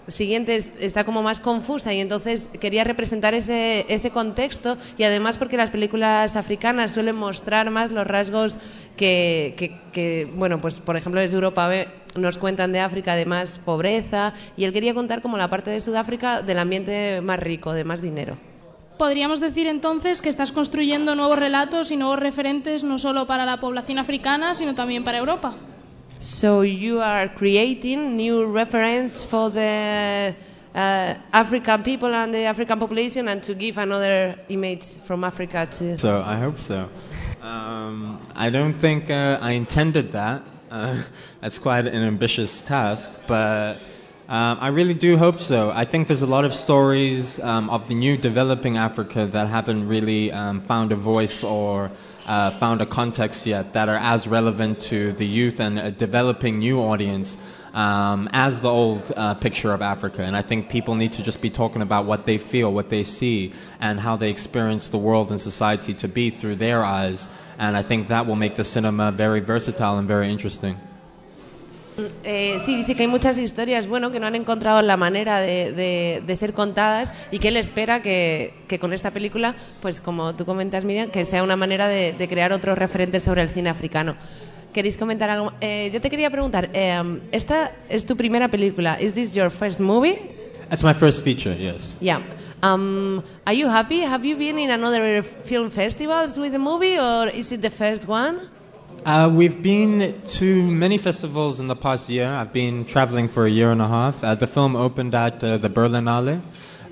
siguiente 0.09 0.57
es- 0.57 0.73
está 0.81 1.05
como 1.05 1.23
más 1.23 1.39
confusa 1.39 1.93
y 1.95 2.01
entonces 2.01 2.49
quería 2.61 2.83
representar 2.83 3.35
ese, 3.35 3.87
ese 3.89 4.11
contexto 4.11 4.77
y 4.99 5.05
además 5.05 5.39
porque 5.39 5.57
las 5.57 5.71
películas 5.71 6.35
africanas 6.35 6.91
suelen 6.93 7.15
mostrar 7.15 7.71
más 7.71 7.93
los 7.93 8.05
rasgos 8.05 8.59
que, 8.97 9.55
que- 9.57 9.79
que, 9.93 10.29
bueno, 10.35 10.61
pues 10.61 10.81
por 10.81 10.97
ejemplo 10.97 11.21
desde 11.21 11.37
Europa 11.37 11.71
nos 12.17 12.39
cuentan 12.39 12.73
de 12.73 12.81
África 12.81 13.15
de 13.15 13.27
más 13.27 13.59
pobreza 13.59 14.33
y 14.57 14.65
él 14.65 14.73
quería 14.73 14.95
contar 14.95 15.23
como 15.23 15.37
la 15.37 15.49
parte 15.49 15.71
de 15.71 15.81
Sudáfrica 15.81 16.43
del 16.43 16.59
ambiente 16.59 17.21
más 17.21 17.39
rico, 17.39 17.73
de 17.73 17.85
más 17.85 18.03
dinero. 18.03 18.37
Podríamos 18.99 19.41
decir 19.41 19.67
entonces 19.67 20.23
que 20.23 20.29
estás 20.29 20.53
construyendo 20.53 21.15
nuevos 21.15 21.39
relatos 21.39 21.91
y 21.91 21.97
nuevos 21.97 22.19
referentes 22.19 22.85
no 22.85 22.99
solo 22.99 23.27
para 23.27 23.45
la 23.45 23.59
población 23.59 23.99
africana, 23.99 24.55
sino 24.55 24.75
también 24.75 25.03
para 25.03 25.19
Europa. 25.19 25.55
So 26.21 26.63
you 26.63 27.01
are 27.01 27.33
creating 27.35 28.17
new 28.17 28.45
reference 28.45 29.27
for 29.27 29.51
the 29.51 30.33
uh, 30.73 31.15
African 31.33 31.83
people 31.83 32.15
and 32.15 32.33
the 32.33 32.47
African 32.47 32.79
population, 32.79 33.27
and 33.27 33.43
to 33.43 33.55
give 33.55 33.77
another 33.77 34.39
image 34.49 34.85
from 35.05 35.25
Africa 35.25 35.67
to. 35.67 35.99
So 35.99 36.23
I 36.25 36.37
hope 36.37 36.61
so. 36.61 36.89
Um, 37.43 38.21
I 38.37 38.51
don't 38.51 38.75
think 38.75 39.11
uh, 39.11 39.39
I 39.41 39.53
intended 39.53 40.13
that. 40.13 40.43
Uh, 40.73 41.03
that's 41.43 41.59
quite 41.59 41.87
an 41.87 42.03
ambitious 42.03 42.63
task, 42.63 43.11
but 43.27 43.75
um, 44.27 44.57
I 44.59 44.69
really 44.69 44.95
do 44.95 45.19
hope 45.19 45.39
so. 45.39 45.71
I 45.71 45.85
think 45.85 46.09
there's 46.09 46.23
a 46.23 46.27
lot 46.27 46.47
of 46.47 46.55
stories 46.55 47.39
um, 47.41 47.69
of 47.69 47.89
the 47.89 47.95
new 47.95 48.17
developing 48.17 48.79
Africa 48.79 49.27
that 49.27 49.49
haven't 49.49 49.87
really 49.87 50.33
um, 50.33 50.61
found 50.61 50.91
a 50.91 50.97
voice 50.97 51.45
or 51.45 51.91
uh, 52.27 52.51
found 52.53 52.81
a 52.81 52.87
context 52.87 53.45
yet 53.45 53.75
that 53.75 53.91
are 53.91 53.97
as 53.97 54.27
relevant 54.27 54.81
to 54.93 55.13
the 55.13 55.27
youth 55.27 55.61
and 55.61 55.79
a 55.79 55.91
developing 55.91 56.59
new 56.59 56.81
audience 56.81 57.37
um, 57.75 58.31
as 58.33 58.63
the 58.63 58.71
old 58.71 59.13
uh, 59.15 59.35
picture 59.35 59.75
of 59.75 59.83
Africa. 59.83 60.23
And 60.23 60.35
I 60.35 60.41
think 60.41 60.71
people 60.71 60.95
need 60.95 61.13
to 61.15 61.23
just 61.23 61.43
be 61.43 61.51
talking 61.51 61.83
about 61.83 62.07
what 62.07 62.25
they 62.25 62.39
feel, 62.39 62.73
what 62.73 62.89
they 62.89 63.05
see, 63.05 63.53
and 63.79 64.01
how 64.01 64.17
they 64.17 64.31
experience 64.31 64.89
the 64.89 64.99
world 64.99 65.31
and 65.31 65.39
society 65.39 65.93
to 65.95 66.09
be 66.09 66.31
through 66.31 66.55
their 66.55 66.83
eyes. 66.83 67.29
And 67.59 67.77
I 67.77 67.83
think 67.83 68.09
that 68.09 68.27
will 68.27 68.37
make 68.37 68.55
the 68.55 68.65
cinema 68.65 69.11
very 69.11 69.41
versatile 69.41 69.99
and 69.99 70.09
very 70.09 70.31
interesting. 70.31 70.77
Eh, 72.25 72.59
sí, 72.65 72.75
dice 72.75 72.95
que 72.97 73.03
hay 73.03 73.09
muchas 73.09 73.37
historias, 73.37 73.87
bueno, 73.87 74.11
que 74.11 74.19
no 74.19 74.27
han 74.27 74.35
encontrado 74.35 74.81
la 74.81 74.97
manera 74.97 75.41
de, 75.41 75.73
de- 75.73 76.23
de 76.27 76.37
ser 76.37 76.55
contadas 76.55 77.13
y 77.31 77.39
que 77.39 77.49
él 77.49 77.59
espera 77.59 78.01
que, 78.01 78.55
que 78.67 78.79
con 78.79 78.95
esta 78.95 79.11
película, 79.11 79.55
pues 79.83 80.01
como 80.01 80.35
tú 80.35 80.47
comentas, 80.47 80.85
Miriam, 80.87 81.11
que 81.11 81.27
sea 81.27 81.43
una 81.43 81.55
manera 81.57 81.89
de, 81.89 82.15
de 82.15 82.29
crear 82.29 82.51
otros 82.53 82.79
referentes 82.79 83.23
sobre 83.25 83.43
el 83.43 83.51
cine 83.51 83.69
africano. 83.69 84.17
¿Queréis 84.73 84.97
comentar 84.97 85.29
algo? 85.29 85.53
Eh, 85.61 85.91
yo 85.93 86.01
te 86.01 86.09
quería 86.09 86.31
preguntar, 86.31 86.71
eh, 86.73 87.21
esta 87.31 87.73
es 87.91 88.07
tu 88.07 88.17
primera 88.17 88.49
película. 88.49 88.99
¿Is 88.99 89.13
this 89.13 89.35
your 89.35 89.51
first 89.51 89.79
movie? 89.79 90.19
That's 90.71 90.83
my 90.83 90.95
first 90.95 91.23
feature, 91.23 91.55
yes. 91.55 91.95
Yeah. 92.01 92.21
Um, 92.63 93.25
are 93.45 93.53
you 93.53 93.67
happy? 93.67 94.01
Have 94.01 94.25
you 94.25 94.37
been 94.37 94.57
in 94.57 94.71
another 94.71 95.23
film 95.23 95.69
festivals 95.69 96.39
with 96.39 96.53
the 96.53 96.61
movie, 96.61 96.97
or 96.97 97.27
is 97.27 97.51
it 97.51 97.61
the 97.61 97.71
first 97.71 98.07
one? 98.07 98.49
Uh, 99.05 99.29
we've 99.35 99.61
been 99.61 100.21
to 100.23 100.63
many 100.71 100.97
festivals 100.97 101.59
in 101.59 101.67
the 101.67 101.75
past 101.75 102.09
year. 102.09 102.29
I've 102.29 102.53
been 102.53 102.85
traveling 102.85 103.27
for 103.27 103.47
a 103.47 103.51
year 103.51 103.73
and 103.73 103.83
a 103.83 103.89
half. 103.89 104.23
Uh, 104.23 104.37
the 104.37 104.47
film 104.47 104.77
opened 104.77 105.13
at 105.13 105.43
uh, 105.43 105.59
the 105.59 105.69
Berlinale 105.69 106.41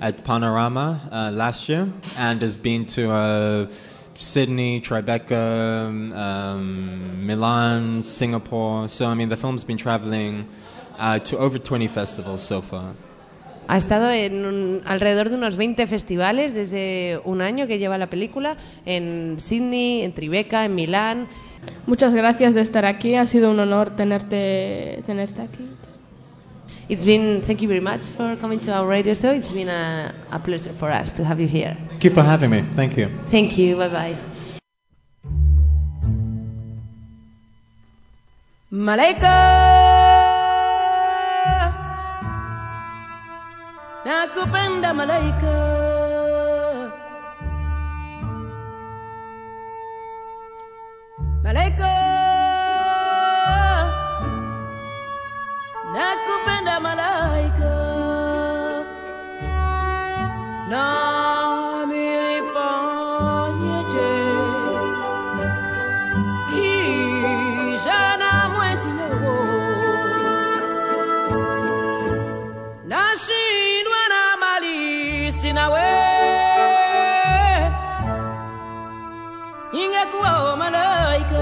at 0.01 0.25
Panorama 0.25 1.07
uh, 1.09 1.31
last 1.33 1.69
year 1.69 1.87
and 2.17 2.41
has 2.41 2.57
been 2.57 2.85
to 2.87 3.09
uh, 3.09 3.71
Sydney, 4.13 4.81
Tribeca, 4.81 6.13
um, 6.13 7.25
Milan, 7.25 8.03
Singapore. 8.03 8.89
So, 8.89 9.07
I 9.07 9.13
mean, 9.13 9.29
the 9.29 9.37
film's 9.37 9.63
been 9.63 9.77
traveling 9.77 10.49
uh, 10.97 11.19
to 11.19 11.37
over 11.37 11.57
20 11.57 11.87
festivals 11.87 12.43
so 12.43 12.59
far. 12.59 12.93
Ha 13.71 13.77
estado 13.77 14.11
en 14.11 14.45
un- 14.45 14.81
alrededor 14.85 15.29
de 15.29 15.35
unos 15.37 15.55
20 15.55 15.87
festivales 15.87 16.53
desde 16.53 17.21
un 17.23 17.39
año 17.41 17.67
que 17.67 17.79
lleva 17.79 17.97
la 17.97 18.07
película, 18.07 18.57
en 18.85 19.37
Sydney, 19.39 20.01
en 20.01 20.11
Tribeca, 20.11 20.65
en 20.65 20.75
Milán. 20.75 21.27
Muchas 21.87 22.13
gracias 22.13 22.53
de 22.53 22.59
estar 22.59 22.83
aquí. 22.85 23.15
Ha 23.15 23.25
sido 23.25 23.49
un 23.49 23.59
honor 23.61 23.91
tenerte, 23.95 25.01
tenerte 25.05 25.41
aquí. 25.43 25.69
It's 26.89 27.05
been, 27.05 27.41
thank 27.47 27.59
you 27.59 27.69
very 27.69 27.79
much 27.79 28.01
for 28.01 28.35
coming 28.39 28.59
to 28.59 28.73
our 28.73 28.85
radio 28.85 29.13
show. 29.13 29.31
It's 29.33 29.49
been 29.53 29.69
a, 29.69 30.13
a 30.31 30.39
pleasure 30.39 30.73
for 30.73 30.91
us 30.91 31.13
to 31.13 31.23
have 31.23 31.39
you 31.41 31.47
here. 31.47 31.77
Thank 31.91 32.03
you 32.03 32.11
for 32.11 32.23
having 32.23 32.49
me. 32.49 32.63
Thank 32.75 32.97
you. 32.97 33.07
Thank 33.31 33.57
you, 33.57 33.77
bye 33.77 33.87
bye. 33.87 34.15
Malaika 38.69 39.90
Nakupenda 44.05 44.89
malaika. 44.93 45.55
Malaika 51.43 51.89
Nakupenda 55.93 56.79
malaika. 56.79 57.73
Na 60.71 60.81
ingekuwa 79.73 80.57
malaika 80.57 81.41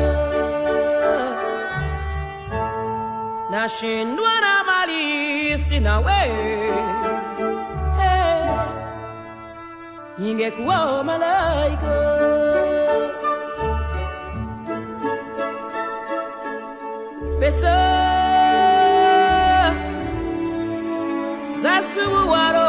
nashindwa 3.52 4.32
na 4.42 4.64
mali 4.64 5.58
sina 5.58 6.00
we 6.00 6.22
hey. 8.00 8.50
ingekuwa 10.30 11.04
malaika 11.04 11.96
pesa 17.40 17.76
zasubuwa 21.62 22.52
roho 22.54 22.69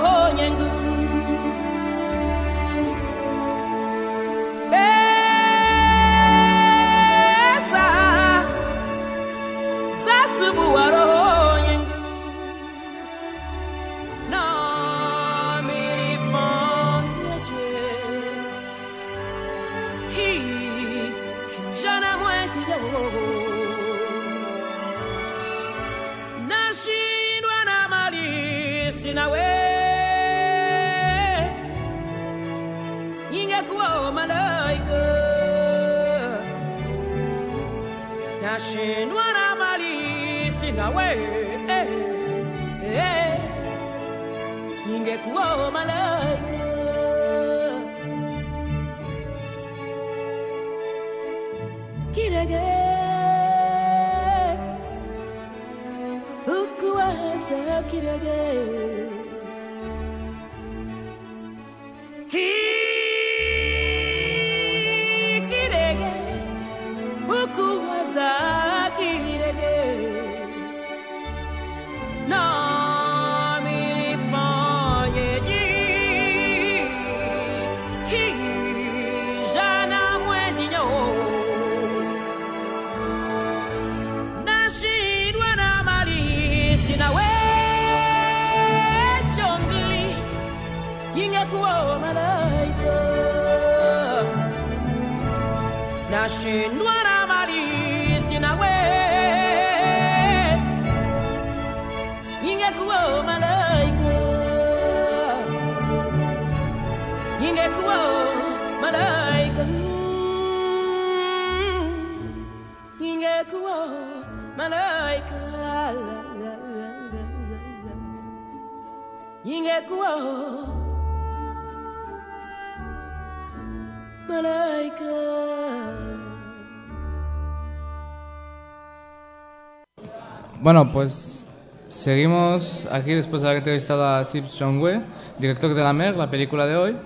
Bueno, 130.73 130.93
pues 130.93 131.49
seguimos 131.89 132.87
aquí 132.93 133.13
después 133.13 133.43
de 133.43 133.49
haber 133.49 133.59
entrevistado 133.59 134.07
a 134.07 134.25
Sips 134.25 134.57
Jongwe, 134.57 135.01
director 135.37 135.75
de 135.75 135.83
La 135.83 135.93
Mer, 135.93 136.15
la 136.17 136.31
película 136.31 136.65
de 136.65 136.77
hoy. 136.77 136.97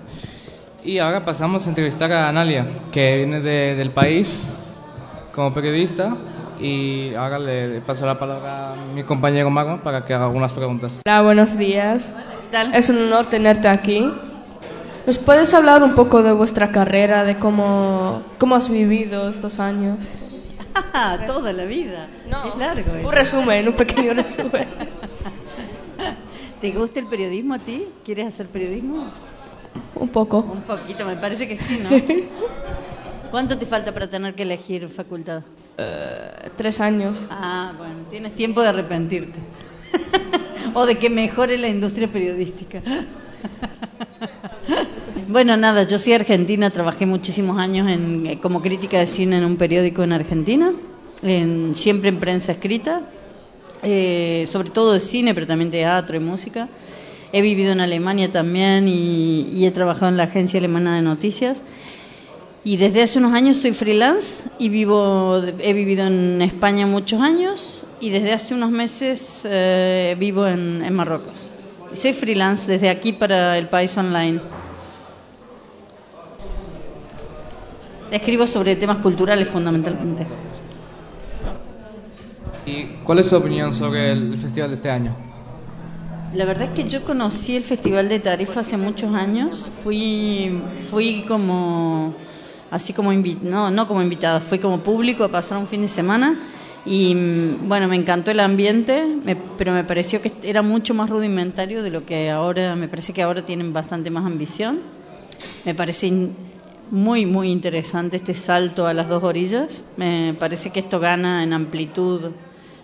Y 0.83 0.99
ahora 0.99 1.25
pasamos 1.25 1.65
a 1.65 1.69
entrevistar 1.69 2.11
a 2.13 2.29
Analia, 2.29 2.63
que 2.91 3.17
viene 3.17 3.39
de- 3.41 3.73
del 3.73 3.89
país 3.89 4.43
como 5.33 5.51
periodista. 5.51 6.13
Y 6.61 7.15
ahora 7.15 7.39
le, 7.39 7.69
le 7.69 7.81
paso 7.81 8.05
la 8.05 8.19
palabra 8.19 8.73
a 8.73 8.75
mi 8.93 9.01
compañero 9.01 9.49
Mago 9.49 9.77
para 9.81 10.05
que 10.05 10.13
haga 10.13 10.25
algunas 10.25 10.51
preguntas. 10.51 10.99
Hola, 11.03 11.23
buenos 11.23 11.57
días. 11.57 12.13
¿Qué 12.43 12.51
tal? 12.51 12.75
Es 12.75 12.89
un 12.89 12.99
honor 12.99 13.25
tenerte 13.31 13.67
aquí. 13.67 14.07
¿Nos 15.07 15.17
puedes 15.17 15.51
hablar 15.55 15.81
un 15.81 15.95
poco 15.95 16.21
de 16.21 16.33
vuestra 16.33 16.71
carrera, 16.71 17.23
de 17.23 17.37
cómo, 17.37 18.21
cómo 18.37 18.53
has 18.53 18.69
vivido 18.69 19.27
estos 19.27 19.59
años? 19.59 20.07
Toda 21.27 21.53
la 21.53 21.65
vida. 21.65 22.07
es 22.27 22.57
largo 22.57 22.95
eso. 22.95 23.07
Un 23.07 23.13
resumen, 23.13 23.67
un 23.67 23.73
pequeño 23.75 24.13
resumen. 24.13 24.67
¿Te 26.61 26.71
gusta 26.71 26.99
el 26.99 27.07
periodismo 27.07 27.53
a 27.53 27.59
ti? 27.59 27.87
¿Quieres 28.03 28.27
hacer 28.27 28.47
periodismo? 28.47 29.07
Un 29.95 30.09
poco. 30.09 30.39
Un 30.39 30.61
poquito, 30.61 31.05
me 31.05 31.15
parece 31.15 31.47
que 31.47 31.55
sí, 31.55 31.79
¿no? 31.79 31.89
¿Cuánto 33.31 33.57
te 33.57 33.65
falta 33.65 33.93
para 33.93 34.09
tener 34.09 34.35
que 34.35 34.43
elegir 34.43 34.87
facultad? 34.87 35.43
Eh, 35.77 36.49
tres 36.55 36.79
años. 36.79 37.25
Ah, 37.29 37.73
bueno, 37.77 37.95
tienes 38.09 38.33
tiempo 38.35 38.61
de 38.61 38.69
arrepentirte. 38.69 39.39
o 40.73 40.85
de 40.85 40.97
que 40.97 41.09
mejore 41.09 41.57
la 41.57 41.67
industria 41.67 42.07
periodística. 42.07 42.81
Bueno, 45.27 45.57
nada, 45.57 45.83
yo 45.83 45.97
soy 45.97 46.13
argentina, 46.13 46.69
trabajé 46.69 47.05
muchísimos 47.05 47.57
años 47.57 47.89
en, 47.89 48.27
eh, 48.27 48.39
como 48.39 48.61
crítica 48.61 48.99
de 48.99 49.07
cine 49.07 49.37
en 49.37 49.45
un 49.45 49.57
periódico 49.57 50.03
en 50.03 50.13
Argentina, 50.13 50.71
en, 51.23 51.75
siempre 51.75 52.09
en 52.09 52.17
prensa 52.17 52.51
escrita, 52.51 53.01
eh, 53.81 54.45
sobre 54.47 54.69
todo 54.69 54.93
de 54.93 54.99
cine, 54.99 55.33
pero 55.33 55.47
también 55.47 55.71
teatro 55.71 56.15
y 56.15 56.19
música. 56.19 56.69
He 57.31 57.41
vivido 57.41 57.71
en 57.71 57.81
Alemania 57.81 58.31
también 58.31 58.87
y, 58.87 59.65
he 59.65 59.71
trabajado 59.71 60.09
en 60.09 60.17
la 60.17 60.23
agencia 60.23 60.59
alemana 60.59 60.95
de 60.95 61.01
noticias. 61.01 61.63
Y 62.63 62.77
desde 62.77 63.03
hace 63.03 63.19
unos 63.19 63.33
años 63.33 63.57
soy 63.57 63.73
freelance 63.73 64.49
y 64.57 64.69
vivo, 64.69 65.41
he 65.59 65.73
vivido 65.73 66.07
en 66.07 66.41
España 66.41 66.87
muchos 66.87 67.21
años 67.21 67.85
y 67.99 68.09
desde 68.09 68.33
hace 68.33 68.53
unos 68.53 68.71
meses 68.71 69.41
eh, 69.43 70.15
vivo 70.17 70.47
en 70.47 70.93
Marruecos. 70.93 71.47
Soy 71.95 72.13
freelance 72.13 72.69
desde 72.71 72.89
aquí 72.89 73.13
para 73.13 73.57
el 73.57 73.67
país 73.67 73.97
online. 73.97 74.39
Escribo 78.11 78.45
sobre 78.47 78.75
temas 78.75 78.97
culturales 78.97 79.47
fundamentalmente. 79.47 80.25
¿Y 82.65 82.83
cuál 83.03 83.19
es 83.19 83.27
su 83.27 83.35
opinión 83.35 83.73
sobre 83.73 84.11
el 84.11 84.37
festival 84.37 84.69
de 84.69 84.75
este 84.75 84.89
año? 84.89 85.15
La 86.33 86.45
verdad 86.45 86.63
es 86.63 86.71
que 86.71 86.89
yo 86.89 87.03
conocí 87.05 87.55
el 87.55 87.63
Festival 87.63 88.09
de 88.09 88.19
Tarifa 88.19 88.59
hace 88.59 88.75
muchos 88.75 89.13
años. 89.15 89.71
Fui, 89.83 90.61
fui 90.89 91.23
como, 91.27 92.13
así 92.71 92.91
como 92.91 93.13
invi- 93.13 93.39
no, 93.41 93.71
no 93.71 93.87
como 93.87 94.01
invitada, 94.01 94.41
fui 94.41 94.59
como 94.59 94.79
público 94.79 95.23
a 95.23 95.29
pasar 95.29 95.57
un 95.57 95.67
fin 95.67 95.81
de 95.81 95.87
semana. 95.87 96.37
Y 96.85 97.15
mm, 97.15 97.67
bueno, 97.67 97.87
me 97.87 97.95
encantó 97.95 98.31
el 98.31 98.39
ambiente, 98.39 99.05
me- 99.23 99.35
pero 99.35 99.73
me 99.73 99.83
pareció 99.83 100.21
que 100.21 100.31
era 100.43 100.61
mucho 100.61 100.93
más 100.93 101.09
rudimentario 101.09 101.81
de 101.83 101.89
lo 101.89 102.05
que 102.05 102.29
ahora, 102.29 102.75
me 102.75 102.87
parece 102.87 103.11
que 103.13 103.21
ahora 103.23 103.43
tienen 103.45 103.73
bastante 103.73 104.09
más 104.11 104.25
ambición. 104.25 104.79
Me 105.65 105.73
parece 105.73 106.11
muy, 106.91 107.25
muy 107.25 107.49
interesante 107.51 108.17
este 108.17 108.35
salto 108.35 108.85
a 108.85 108.93
las 108.93 109.09
dos 109.09 109.23
orillas. 109.23 109.81
Me 109.97 110.35
parece 110.37 110.69
que 110.69 110.81
esto 110.81 110.99
gana 110.99 111.43
en 111.43 111.53
amplitud. 111.53 112.31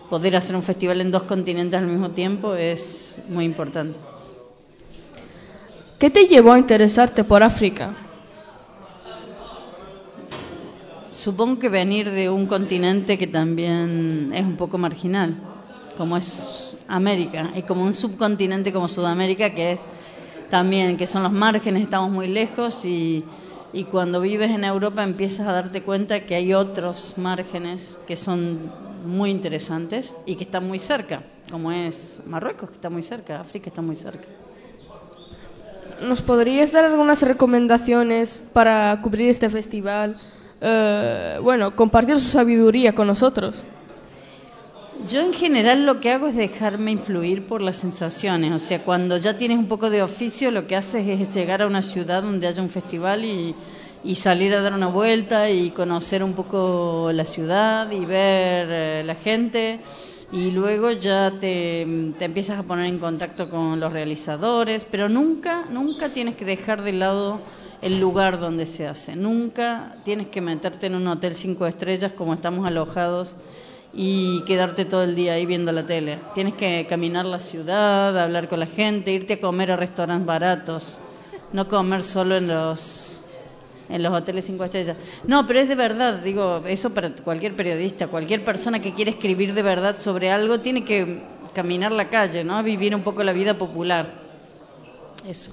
Poder 0.10 0.36
hacer 0.36 0.56
un 0.56 0.64
festival 0.64 1.00
en 1.02 1.12
dos 1.12 1.24
continentes 1.24 1.80
al 1.80 1.86
mismo 1.88 2.10
tiempo 2.12 2.56
es 2.56 3.20
muy 3.30 3.46
importante. 3.46 3.98
¿Qué 6.00 6.10
te 6.10 6.26
llevó 6.26 6.54
a 6.54 6.60
interesarte 6.60 7.24
por 7.24 7.44
África? 7.44 7.92
Supongo 11.22 11.60
que 11.60 11.70
venir 11.70 12.10
de 12.10 12.32
un 12.32 12.48
continente 12.48 13.16
que 13.16 13.28
también 13.28 14.32
es 14.34 14.44
un 14.44 14.56
poco 14.56 14.80
marginal, 14.80 15.38
como 15.96 16.18
es 16.18 16.76
América, 16.88 17.52
y 17.56 17.62
como 17.62 17.84
un 17.84 17.94
subcontinente 17.94 18.74
como 18.74 18.88
Sudamérica, 18.88 19.52
que 19.52 19.74
es 19.74 19.82
también, 20.50 20.98
que 20.98 21.06
son 21.06 21.22
los 21.22 21.32
márgenes, 21.32 21.84
estamos 21.84 22.10
muy 22.10 22.26
lejos 22.26 22.86
y, 22.86 23.24
y 23.72 23.84
cuando 23.84 24.20
vives 24.20 24.50
en 24.50 24.64
Europa 24.64 25.04
empiezas 25.04 25.48
a 25.48 25.54
darte 25.54 25.84
cuenta 25.84 26.26
que 26.26 26.34
hay 26.34 26.56
otros 26.56 27.14
márgenes 27.18 28.00
que 28.08 28.16
son 28.16 28.72
muy 29.06 29.30
interesantes 29.30 30.16
y 30.26 30.38
que 30.38 30.46
están 30.46 30.68
muy 30.68 30.80
cerca, 30.80 31.22
como 31.52 31.72
es 31.72 32.20
Marruecos, 32.26 32.72
que 32.72 32.78
está 32.78 32.90
muy 32.90 33.04
cerca, 33.04 33.42
África 33.42 33.70
está 33.70 33.84
muy 33.84 33.96
cerca. 33.96 34.26
¿Nos 36.02 36.24
podrías 36.24 36.72
dar 36.72 36.86
algunas 36.86 37.22
recomendaciones 37.22 38.44
para 38.54 39.00
cubrir 39.04 39.30
este 39.30 39.52
festival? 39.52 40.20
Eh, 40.64 41.40
bueno, 41.42 41.76
compartir 41.76 42.20
su 42.20 42.30
sabiduría 42.30 42.94
con 42.94 43.08
nosotros. 43.08 43.66
Yo 45.10 45.22
en 45.22 45.34
general 45.34 45.88
lo 45.88 46.00
que 46.00 46.12
hago 46.12 46.28
es 46.28 46.36
dejarme 46.36 46.92
influir 46.92 47.48
por 47.48 47.62
las 47.62 47.78
sensaciones, 47.78 48.52
o 48.54 48.60
sea, 48.60 48.84
cuando 48.84 49.18
ya 49.18 49.36
tienes 49.36 49.58
un 49.58 49.66
poco 49.66 49.90
de 49.90 50.04
oficio, 50.04 50.52
lo 50.52 50.68
que 50.68 50.76
haces 50.76 51.08
es 51.08 51.34
llegar 51.34 51.64
a 51.64 51.68
una 51.68 51.82
ciudad 51.82 52.22
donde 52.22 52.46
haya 52.46 52.62
un 52.62 52.70
festival 52.70 53.26
y, 53.26 53.56
y 54.04 54.14
salir 54.14 54.54
a 54.54 54.62
dar 54.62 54.74
una 54.74 54.88
vuelta 54.88 55.50
y 55.50 55.72
conocer 55.72 56.24
un 56.24 56.34
poco 56.34 57.10
la 57.12 57.26
ciudad 57.26 57.90
y 57.90 58.06
ver 58.06 58.68
eh, 58.70 59.04
la 59.04 59.16
gente. 59.16 59.80
Y 60.32 60.52
luego 60.52 60.92
ya 60.92 61.32
te, 61.32 62.14
te 62.20 62.26
empiezas 62.26 62.60
a 62.60 62.64
poner 62.64 62.86
en 62.86 63.00
contacto 63.00 63.50
con 63.50 63.80
los 63.80 63.92
realizadores, 63.92 64.86
pero 64.90 65.10
nunca, 65.10 65.66
nunca 65.72 66.10
tienes 66.10 66.36
que 66.36 66.46
dejar 66.46 66.84
de 66.84 66.94
lado 66.94 67.42
el 67.82 68.00
lugar 68.00 68.40
donde 68.40 68.66
se 68.66 68.88
hace, 68.88 69.16
nunca 69.16 69.96
tienes 70.06 70.28
que 70.28 70.42
meterte 70.42 70.88
en 70.88 70.96
un 70.96 71.08
hotel 71.08 71.36
cinco 71.36 71.66
estrellas 71.66 72.12
como 72.14 72.34
estamos 72.34 72.66
alojados 72.66 73.36
y 73.94 74.44
quedarte 74.46 74.86
todo 74.86 75.04
el 75.04 75.16
día 75.16 75.34
ahí 75.34 75.46
viendo 75.46 75.72
la 75.72 75.86
tele. 75.86 76.20
Tienes 76.34 76.54
que 76.54 76.86
caminar 76.88 77.26
la 77.26 77.40
ciudad, 77.40 78.18
hablar 78.18 78.48
con 78.48 78.60
la 78.60 78.68
gente, 78.68 79.12
irte 79.12 79.34
a 79.34 79.40
comer 79.40 79.72
a 79.72 79.78
restaurantes 79.78 80.26
baratos, 80.26 81.00
no 81.54 81.68
comer 81.68 82.04
solo 82.04 82.36
en 82.36 82.48
los 82.48 83.18
en 83.90 84.04
los 84.04 84.14
hoteles 84.14 84.46
cinco 84.46 84.64
estrellas. 84.64 84.96
No, 85.28 85.46
pero 85.46 85.60
es 85.60 85.68
de 85.68 85.76
verdad, 85.76 86.14
digo, 86.20 86.64
eso 86.66 86.92
para 86.92 87.10
cualquier 87.10 87.56
periodista, 87.56 88.08
cualquier 88.08 88.46
persona 88.46 88.80
que 88.80 88.94
quiere 88.94 89.12
escribir 89.12 89.54
de 89.54 89.62
verdad 89.62 90.00
sobre 90.00 90.32
algo 90.32 90.62
tiene 90.62 90.86
que 90.86 91.22
caminar 91.54 91.92
la 91.92 92.08
calle, 92.08 92.46
¿no? 92.46 92.64
Vivir 92.64 92.96
un 92.96 93.02
poco 93.02 93.22
la 93.24 93.34
vida 93.34 93.54
popular. 93.54 94.08
Eso. 95.28 95.52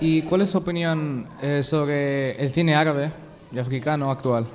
¿Y 0.00 0.22
cuál 0.22 0.42
es 0.42 0.50
su 0.50 0.58
opinión 0.58 1.26
eh, 1.40 1.62
sobre 1.62 2.32
el 2.42 2.50
cine 2.50 2.74
árabe 2.74 3.10
y 3.52 3.58
africano 3.58 4.10
actual? 4.10 4.46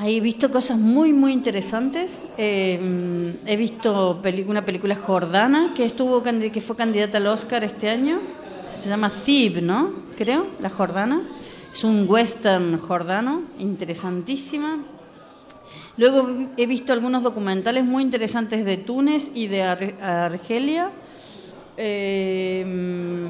He 0.00 0.20
visto 0.20 0.50
cosas 0.50 0.78
muy, 0.78 1.12
muy 1.12 1.32
interesantes. 1.32 2.24
Eh, 2.36 3.34
he 3.44 3.56
visto 3.56 4.20
una 4.46 4.64
película 4.64 4.94
jordana 4.94 5.72
que 5.74 5.84
estuvo 5.84 6.22
que 6.22 6.60
fue 6.60 6.76
candidata 6.76 7.18
al 7.18 7.26
Oscar 7.26 7.64
este 7.64 7.90
año. 7.90 8.20
Se 8.78 8.88
llama 8.88 9.10
Thib, 9.10 9.60
¿no? 9.60 9.90
Creo, 10.16 10.46
la 10.60 10.70
jordana. 10.70 11.22
Es 11.72 11.82
un 11.84 12.06
western 12.08 12.78
jordano, 12.78 13.42
interesantísima. 13.58 14.78
Luego 15.96 16.28
he 16.56 16.66
visto 16.66 16.92
algunos 16.92 17.24
documentales 17.24 17.84
muy 17.84 18.04
interesantes 18.04 18.64
de 18.64 18.76
Túnez 18.76 19.32
y 19.34 19.48
de 19.48 19.62
Ar- 19.64 19.94
Argelia. 20.00 20.90
Eh, 21.80 23.28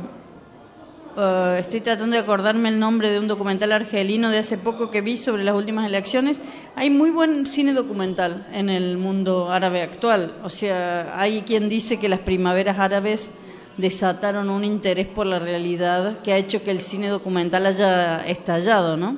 Uh, 1.19 1.57
estoy 1.59 1.81
tratando 1.81 2.15
de 2.15 2.23
acordarme 2.23 2.69
el 2.69 2.79
nombre 2.79 3.11
de 3.11 3.19
un 3.19 3.27
documental 3.27 3.73
argelino 3.73 4.31
de 4.31 4.39
hace 4.39 4.57
poco 4.57 4.89
que 4.89 5.01
vi 5.01 5.17
sobre 5.17 5.43
las 5.43 5.57
últimas 5.57 5.85
elecciones. 5.85 6.39
Hay 6.77 6.91
muy 6.91 7.11
buen 7.11 7.45
cine 7.45 7.73
documental 7.73 8.47
en 8.53 8.71
el 8.71 8.99
mundo 8.99 9.51
árabe 9.51 9.83
actual. 9.83 10.37
O 10.45 10.49
sea, 10.49 11.21
hay 11.21 11.43
quien 11.43 11.69
dice 11.69 11.99
que 11.99 12.09
las 12.09 12.21
primaveras 12.21 12.79
árabes 12.79 13.31
desataron 13.79 14.49
un 14.49 14.63
interés 14.63 15.09
por 15.09 15.27
la 15.27 15.41
realidad 15.41 16.21
que 16.23 16.33
ha 16.33 16.37
hecho 16.37 16.63
que 16.63 16.71
el 16.71 16.79
cine 16.79 17.09
documental 17.09 17.67
haya 17.67 18.25
estallado, 18.25 18.97
¿no? 18.97 19.17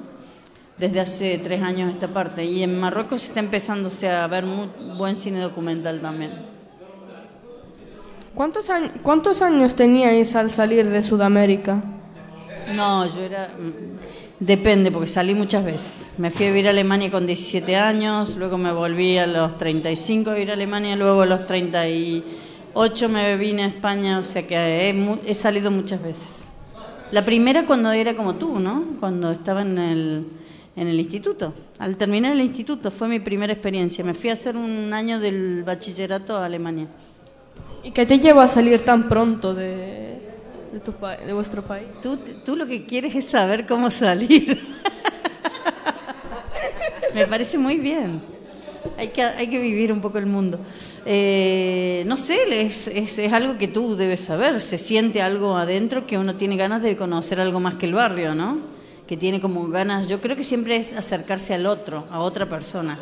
desde 0.78 1.00
hace 1.00 1.36
tres 1.36 1.60
años 1.60 1.92
esta 1.92 2.08
parte. 2.08 2.46
Y 2.46 2.62
en 2.62 2.80
Marruecos 2.80 3.24
está 3.24 3.40
empezándose 3.40 4.08
a 4.08 4.26
ver 4.26 4.46
muy 4.46 4.68
buen 4.96 5.18
cine 5.18 5.40
documental 5.40 6.00
también. 6.00 6.49
¿Cuántos, 8.34 8.70
años, 8.70 8.90
¿Cuántos 9.02 9.42
años 9.42 9.74
teníais 9.74 10.34
al 10.36 10.50
salir 10.50 10.88
de 10.88 11.02
Sudamérica? 11.02 11.82
No, 12.74 13.06
yo 13.06 13.20
era... 13.22 13.48
mm, 13.48 14.20
Depende, 14.40 14.90
porque 14.90 15.06
salí 15.06 15.34
muchas 15.34 15.62
veces. 15.62 16.12
Me 16.16 16.30
fui 16.30 16.46
a 16.46 16.48
vivir 16.48 16.66
a 16.66 16.70
Alemania 16.70 17.10
con 17.10 17.26
17 17.26 17.76
años, 17.76 18.36
luego 18.36 18.56
me 18.56 18.72
volví 18.72 19.18
a 19.18 19.26
los 19.26 19.58
35 19.58 20.30
a 20.30 20.32
vivir 20.32 20.50
a 20.50 20.54
Alemania, 20.54 20.96
luego 20.96 21.20
a 21.20 21.26
los 21.26 21.44
38 21.44 23.08
me 23.10 23.36
vine 23.36 23.64
a 23.64 23.66
España, 23.66 24.18
o 24.18 24.24
sea 24.24 24.46
que 24.46 24.56
he, 24.56 25.18
he 25.26 25.34
salido 25.34 25.70
muchas 25.70 26.02
veces. 26.02 26.48
La 27.10 27.22
primera 27.22 27.66
cuando 27.66 27.92
era 27.92 28.14
como 28.16 28.36
tú, 28.36 28.58
¿no? 28.60 28.82
Cuando 28.98 29.30
estaba 29.30 29.60
en 29.60 29.76
el, 29.76 30.26
en 30.74 30.88
el 30.88 30.98
instituto. 30.98 31.52
Al 31.78 31.98
terminar 31.98 32.32
el 32.32 32.40
instituto 32.40 32.90
fue 32.90 33.08
mi 33.08 33.20
primera 33.20 33.52
experiencia. 33.52 34.02
Me 34.04 34.14
fui 34.14 34.30
a 34.30 34.32
hacer 34.32 34.56
un 34.56 34.94
año 34.94 35.20
del 35.20 35.64
bachillerato 35.64 36.34
a 36.38 36.46
Alemania. 36.46 36.86
¿Y 37.82 37.92
qué 37.92 38.04
te 38.04 38.18
llevó 38.18 38.40
a 38.40 38.48
salir 38.48 38.82
tan 38.82 39.08
pronto 39.08 39.54
de, 39.54 40.18
de, 40.72 40.80
tu 40.80 40.92
de 41.26 41.32
vuestro 41.32 41.62
país? 41.62 41.86
Tú, 42.02 42.18
tú 42.44 42.54
lo 42.54 42.66
que 42.66 42.84
quieres 42.84 43.14
es 43.14 43.24
saber 43.24 43.66
cómo 43.66 43.90
salir. 43.90 44.60
Me 47.14 47.26
parece 47.26 47.56
muy 47.56 47.78
bien. 47.78 48.20
Hay 48.98 49.08
que, 49.08 49.22
hay 49.22 49.48
que 49.48 49.58
vivir 49.58 49.92
un 49.92 50.00
poco 50.00 50.18
el 50.18 50.26
mundo. 50.26 50.58
Eh, 51.06 52.04
no 52.06 52.18
sé, 52.18 52.60
es, 52.60 52.86
es, 52.86 53.18
es 53.18 53.32
algo 53.32 53.56
que 53.56 53.66
tú 53.66 53.96
debes 53.96 54.20
saber. 54.20 54.60
Se 54.60 54.76
siente 54.76 55.22
algo 55.22 55.56
adentro 55.56 56.06
que 56.06 56.18
uno 56.18 56.36
tiene 56.36 56.56
ganas 56.56 56.82
de 56.82 56.96
conocer 56.96 57.40
algo 57.40 57.60
más 57.60 57.74
que 57.74 57.86
el 57.86 57.94
barrio, 57.94 58.34
¿no? 58.34 58.58
Que 59.06 59.16
tiene 59.16 59.40
como 59.40 59.66
ganas. 59.68 60.06
Yo 60.06 60.20
creo 60.20 60.36
que 60.36 60.44
siempre 60.44 60.76
es 60.76 60.92
acercarse 60.92 61.54
al 61.54 61.64
otro, 61.64 62.04
a 62.10 62.20
otra 62.20 62.46
persona. 62.46 62.98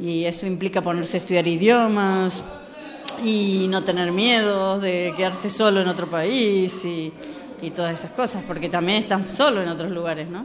Y 0.00 0.24
eso 0.24 0.46
implica 0.46 0.82
ponerse 0.82 1.16
a 1.16 1.20
estudiar 1.20 1.48
idiomas 1.48 2.44
y 3.24 3.66
no 3.68 3.82
tener 3.82 4.12
miedo 4.12 4.78
de 4.78 5.12
quedarse 5.16 5.50
solo 5.50 5.80
en 5.80 5.88
otro 5.88 6.06
país 6.08 6.84
y, 6.84 7.12
y 7.62 7.70
todas 7.70 7.98
esas 7.98 8.10
cosas, 8.10 8.42
porque 8.46 8.68
también 8.68 9.02
estás 9.02 9.32
solo 9.32 9.62
en 9.62 9.68
otros 9.68 9.90
lugares, 9.90 10.28
¿no? 10.28 10.44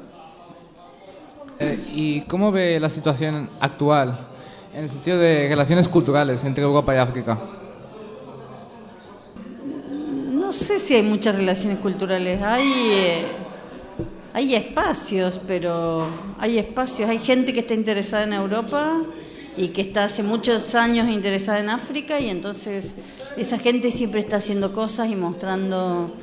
Eh, 1.60 1.78
¿Y 1.94 2.22
cómo 2.22 2.52
ve 2.52 2.80
la 2.80 2.90
situación 2.90 3.50
actual 3.60 4.16
en 4.74 4.84
el 4.84 4.90
sentido 4.90 5.18
de 5.18 5.48
relaciones 5.50 5.88
culturales 5.88 6.44
entre 6.44 6.63
Europa 6.63 6.94
y 6.94 6.98
África? 7.00 7.38
No 10.32 10.54
sé 10.54 10.80
si 10.80 10.96
hay 10.96 11.04
muchas 11.04 11.36
relaciones 11.36 11.80
culturales, 11.80 12.42
hay, 12.44 12.72
eh, 12.92 13.22
hay 14.34 14.54
espacios, 14.54 15.42
pero 15.48 16.06
hay 16.38 16.60
espacios, 16.60 17.10
hay 17.10 17.20
gente 17.20 17.52
que 17.52 17.62
está 17.62 17.74
interesada 17.74 18.24
en 18.24 18.34
Europa 18.34 19.02
y 19.58 19.70
que 19.70 19.82
está 19.82 20.06
hace 20.06 20.22
muchos 20.22 20.76
años 20.76 21.10
interesada 21.10 21.60
en 21.60 21.70
África 21.70 22.20
y 22.20 22.30
entonces 22.30 22.93
esa 23.36 23.58
gente 23.58 23.91
siempre 23.91 24.22
está 24.22 24.38
haciendo 24.38 24.72
cosas 24.72 25.10
y 25.10 25.15
mostrando 25.15 26.13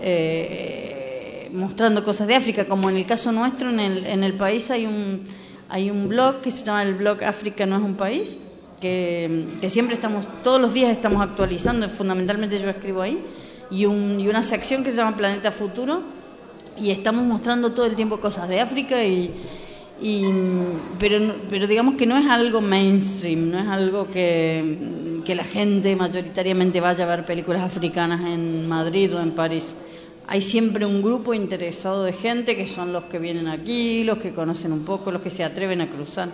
eh, 0.00 1.48
mostrando 1.52 2.04
cosas 2.04 2.28
de 2.28 2.34
África, 2.34 2.66
como 2.66 2.90
en 2.90 2.96
el 2.96 3.06
caso 3.06 3.32
nuestro 3.32 3.70
en 3.70 3.80
el, 3.80 4.06
en 4.06 4.22
el 4.22 4.34
país 4.34 4.70
hay 4.70 4.86
un 4.86 5.22
hay 5.70 5.90
un 5.90 6.08
blog 6.08 6.42
que 6.42 6.50
se 6.50 6.64
llama 6.64 6.82
el 6.82 6.94
blog 6.94 7.24
África 7.24 7.64
no 7.64 7.76
es 7.76 7.82
un 7.82 7.94
país 7.94 8.36
que, 8.80 9.46
que 9.60 9.70
siempre 9.70 9.94
estamos 9.94 10.28
todos 10.42 10.60
los 10.60 10.74
días 10.74 10.90
estamos 10.90 11.22
actualizando, 11.22 11.88
fundamentalmente 11.88 12.58
yo 12.58 12.68
escribo 12.68 13.00
ahí 13.00 13.24
y, 13.70 13.86
un, 13.86 14.20
y 14.20 14.28
una 14.28 14.42
sección 14.42 14.84
que 14.84 14.90
se 14.90 14.98
llama 14.98 15.16
Planeta 15.16 15.50
Futuro 15.50 16.02
y 16.78 16.90
estamos 16.90 17.24
mostrando 17.24 17.72
todo 17.72 17.86
el 17.86 17.94
tiempo 17.94 18.20
cosas 18.20 18.48
de 18.48 18.60
África 18.60 19.02
y, 19.02 19.30
y, 20.00 20.24
pero, 20.98 21.18
pero 21.50 21.66
digamos 21.66 21.94
que 21.96 22.06
no 22.06 22.16
es 22.16 22.26
algo 22.26 22.60
mainstream, 22.60 23.50
no 23.50 23.58
es 23.60 23.68
algo 23.68 24.10
que, 24.10 25.20
que 25.24 25.34
la 25.34 25.44
gente 25.44 25.94
mayoritariamente 25.94 26.80
vaya 26.80 27.04
a 27.04 27.08
ver 27.08 27.24
películas 27.24 27.62
africanas 27.62 28.20
en 28.22 28.68
Madrid 28.68 29.14
o 29.14 29.20
en 29.20 29.32
París. 29.32 29.74
Hay 30.26 30.40
siempre 30.40 30.86
un 30.86 31.02
grupo 31.02 31.34
interesado 31.34 32.04
de 32.04 32.12
gente 32.12 32.56
que 32.56 32.66
son 32.66 32.92
los 32.92 33.04
que 33.04 33.18
vienen 33.18 33.48
aquí, 33.48 34.02
los 34.04 34.18
que 34.18 34.32
conocen 34.32 34.72
un 34.72 34.84
poco, 34.84 35.12
los 35.12 35.20
que 35.20 35.30
se 35.30 35.44
atreven 35.44 35.80
a 35.80 35.90
cruzar. 35.90 36.28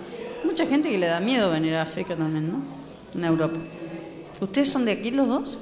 Mucha 0.44 0.66
gente 0.66 0.88
que 0.88 0.99
le 0.99 1.07
da 1.07 1.21
miedo 1.21 1.51
venir 1.51 1.75
a 1.75 1.83
África 1.83 2.14
también, 2.14 2.53
¿no? 2.53 2.62
En 3.14 3.25
Europa. 3.25 3.59
¿Ustedes 4.40 4.68
son 4.68 4.85
de 4.85 4.92
aquí 4.92 5.11
los 5.11 5.27
dos? 5.27 5.59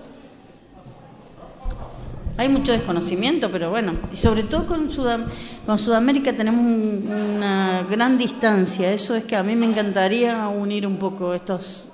Hay 2.39 2.51
mucho 2.51 2.73
desconocimiento, 2.73 3.51
pero 3.51 3.71
bueno, 3.71 3.95
y 4.13 4.17
sobre 4.17 4.43
todo 4.43 4.67
con, 4.67 4.89
Sudam- 4.91 5.27
con 5.65 5.79
Sudamérica 5.79 6.35
tenemos 6.37 6.61
un- 6.61 7.11
una 7.37 7.87
gran 7.89 8.19
distancia. 8.19 8.93
Eso 8.93 9.15
es 9.15 9.25
que 9.25 9.37
a 9.37 9.43
mí 9.43 9.57
me 9.57 9.65
encantaría 9.65 10.47
unir 10.49 10.87
un 10.87 10.99
poco 10.99 11.33
estos, 11.33 11.91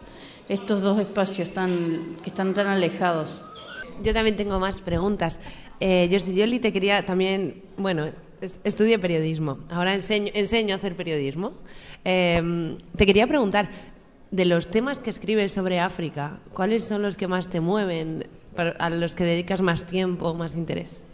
estos 0.48 0.80
dos 0.80 1.00
espacios 1.00 1.50
tan, 1.50 2.16
que 2.22 2.30
están 2.30 2.54
tan 2.54 2.66
alejados. 2.66 3.44
Yo 4.02 4.12
también 4.12 4.36
tengo 4.36 4.58
más 4.58 4.80
preguntas. 4.80 5.38
Eh, 5.78 6.08
te 6.60 6.72
quería 6.72 7.06
también, 7.06 7.62
bueno, 7.76 8.06
es- 8.40 8.58
estudié 8.64 8.98
periodismo, 8.98 9.58
ahora 9.70 9.94
enseño, 9.94 10.32
enseño 10.34 10.74
a 10.74 10.78
hacer 10.78 10.96
periodismo. 10.96 11.52
Eh, 12.04 12.76
te 12.96 13.06
quería 13.06 13.28
preguntar, 13.28 13.70
de 14.32 14.44
los 14.44 14.68
temas 14.68 14.98
que 14.98 15.10
escribes 15.10 15.52
sobre 15.52 15.78
África, 15.78 16.40
¿cuáles 16.52 16.82
son 16.84 17.02
los 17.02 17.16
que 17.16 17.28
más 17.28 17.48
te 17.48 17.60
mueven, 17.60 18.26
a 18.56 18.90
los 18.90 19.14
que 19.14 19.24
dedicas 19.24 19.60
más 19.60 19.84
tiempo, 19.84 20.34
más 20.34 20.56
interés? 20.56 21.04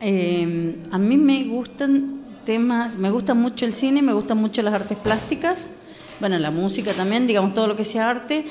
Eh, 0.00 0.76
a 0.90 0.98
mí 0.98 1.16
me 1.16 1.44
gustan 1.44 2.20
temas, 2.44 2.96
me 2.96 3.10
gusta 3.10 3.34
mucho 3.34 3.66
el 3.66 3.74
cine, 3.74 4.00
me 4.00 4.12
gustan 4.12 4.38
mucho 4.38 4.62
las 4.62 4.74
artes 4.74 4.96
plásticas, 4.96 5.70
bueno, 6.20 6.38
la 6.38 6.50
música 6.50 6.92
también, 6.92 7.26
digamos 7.26 7.52
todo 7.52 7.66
lo 7.66 7.76
que 7.76 7.84
sea 7.84 8.08
arte, 8.08 8.44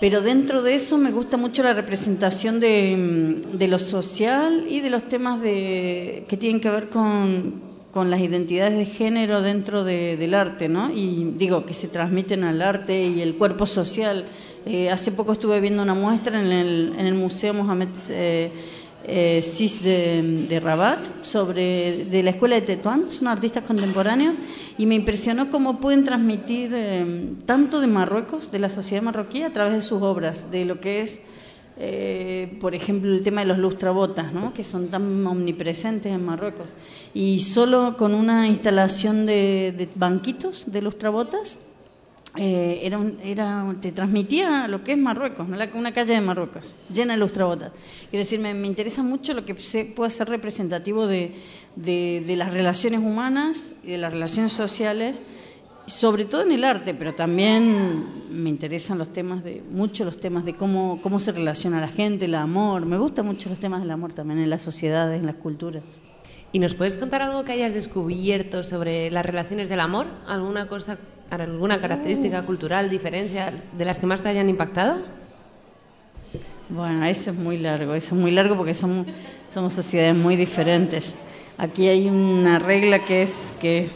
pero 0.00 0.20
dentro 0.20 0.62
de 0.62 0.74
eso 0.74 0.98
me 0.98 1.10
gusta 1.10 1.36
mucho 1.36 1.62
la 1.62 1.74
representación 1.74 2.60
de, 2.60 3.66
lo 3.68 3.78
social 3.78 4.66
y 4.68 4.80
de 4.80 4.90
los 4.90 5.04
temas 5.04 5.40
de, 5.40 6.24
que 6.28 6.36
tienen 6.36 6.60
que 6.60 6.70
ver 6.70 6.88
con, 6.88 7.66
las 7.94 8.20
identidades 8.20 8.78
de 8.78 8.84
género 8.84 9.42
dentro 9.42 9.82
de- 9.82 10.16
del 10.16 10.34
arte, 10.34 10.68
¿no? 10.68 10.88
Y 10.92 11.32
digo, 11.36 11.66
que 11.66 11.74
se 11.74 11.88
transmiten 11.88 12.44
al 12.44 12.62
arte 12.62 13.08
y 13.08 13.22
el 13.22 13.34
cuerpo 13.34 13.66
social. 13.66 14.24
Eh, 14.66 14.90
hace 14.90 15.12
poco 15.12 15.32
estuve 15.32 15.60
viendo 15.60 15.82
una 15.82 15.94
muestra 15.94 16.40
en 16.40 16.52
el, 16.52 16.94
en 16.98 17.06
el 17.06 17.14
Museo 17.14 17.54
Mohamed 17.54 17.88
eh, 18.10 18.52
eh, 19.06 19.40
Sis 19.42 19.82
de, 19.82 20.60
Rabat 20.62 21.24
sobre 21.24 22.04
de 22.04 22.22
la 22.22 22.30
escuela 22.30 22.56
de 22.56 22.62
Tetuán, 22.62 23.10
son 23.10 23.28
artistas 23.28 23.64
contemporáneos 23.64 24.36
y 24.76 24.86
me 24.86 24.96
impresionó 24.96 25.50
cómo 25.50 25.80
pueden 25.80 26.04
transmitir 26.04 26.72
eh, 26.74 27.34
tanto 27.46 27.80
de 27.80 27.86
Marruecos, 27.86 28.50
de 28.50 28.58
la 28.58 28.68
sociedad 28.68 29.02
marroquí, 29.02 29.42
a 29.42 29.52
través 29.52 29.74
de 29.74 29.80
sus 29.82 30.02
obras, 30.02 30.50
de 30.50 30.64
lo 30.64 30.80
que 30.80 31.00
es, 31.00 31.20
por 32.60 32.74
ejemplo, 32.74 33.14
el 33.14 33.22
tema 33.22 33.42
de 33.42 33.46
los 33.46 33.58
lustrabotas, 33.58 34.32
¿no? 34.32 34.52
que 34.52 34.64
son 34.64 34.88
tan 34.88 35.24
omnipresentes 35.26 36.12
en 36.12 36.24
Marruecos. 36.24 36.70
Y 37.14 37.40
solo 37.40 37.96
con 37.96 38.14
una 38.14 38.48
instalación 38.48 39.26
de, 39.26 39.72
de 39.78 39.88
banquitos 39.94 40.72
de 40.72 40.82
lustrabotas, 40.82 41.58
eh, 42.38 42.80
era, 42.84 42.98
un- 42.98 43.18
era, 43.22 43.74
te 43.80 43.90
transmitía 43.92 44.68
lo 44.68 44.84
que 44.84 44.92
es 44.92 44.98
Marruecos, 44.98 45.46
una 45.74 45.92
calle 45.92 46.14
de 46.14 46.20
Marruecos, 46.20 46.76
llena 46.94 47.14
de 47.14 47.18
lustrabotas. 47.18 47.72
Quiero 48.10 48.24
decir, 48.24 48.38
me, 48.38 48.54
me 48.54 48.66
interesa 48.68 49.02
mucho 49.02 49.34
lo 49.34 49.44
que 49.44 49.54
se, 49.56 49.84
pueda 49.84 50.08
ser 50.08 50.28
representativo 50.28 51.06
de, 51.06 51.34
de, 51.76 52.22
de 52.26 52.36
las 52.36 52.52
relaciones 52.52 53.00
humanas 53.00 53.72
y 53.82 53.88
de 53.92 53.98
las 53.98 54.12
relaciones 54.12 54.52
sociales, 54.52 55.20
sobre 55.86 56.26
todo 56.26 56.42
en 56.42 56.52
el 56.52 56.64
arte, 56.64 56.94
pero 56.94 57.14
también 57.14 58.04
me 58.30 58.50
interesan 58.50 58.98
los 58.98 59.12
temas 59.12 59.42
de, 59.42 59.62
mucho 59.70 60.04
los 60.04 60.20
temas 60.20 60.44
de 60.44 60.54
cómo, 60.54 61.00
cómo 61.02 61.18
se 61.18 61.32
relaciona 61.32 61.80
la 61.80 61.88
gente, 61.88 62.26
el 62.26 62.34
amor. 62.36 62.84
Me 62.86 62.98
gustan 62.98 63.26
mucho 63.26 63.48
los 63.48 63.58
temas 63.58 63.80
del 63.80 63.90
amor 63.90 64.12
también 64.12 64.38
en 64.38 64.50
las 64.50 64.62
sociedades, 64.62 65.18
en 65.18 65.26
las 65.26 65.36
culturas. 65.36 65.82
¿Y 66.52 66.60
nos 66.60 66.74
puedes 66.74 66.96
contar 66.96 67.22
algo 67.22 67.42
que 67.44 67.52
hayas 67.52 67.74
descubierto 67.74 68.64
sobre 68.64 69.10
las 69.10 69.24
relaciones 69.26 69.68
del 69.68 69.80
amor? 69.80 70.06
¿Alguna 70.28 70.68
cosa, 70.68 70.98
alguna 71.30 71.80
característica 71.80 72.42
cultural, 72.44 72.88
diferencia 72.88 73.52
de 73.76 73.84
las 73.84 73.98
que 73.98 74.06
más 74.06 74.22
te 74.22 74.28
hayan 74.28 74.48
impactado? 74.48 74.98
Bueno, 76.68 77.04
eso 77.06 77.30
es 77.30 77.36
muy 77.36 77.58
largo, 77.58 77.94
eso 77.94 78.14
es 78.14 78.20
muy 78.20 78.30
largo 78.30 78.56
porque 78.56 78.74
somos, 78.74 79.06
somos 79.52 79.72
sociedades 79.72 80.14
muy 80.14 80.36
diferentes. 80.36 81.14
Aquí 81.56 81.88
hay 81.88 82.08
una 82.08 82.58
regla 82.58 83.04
que 83.04 83.22
es 83.22 83.52
que 83.60 83.88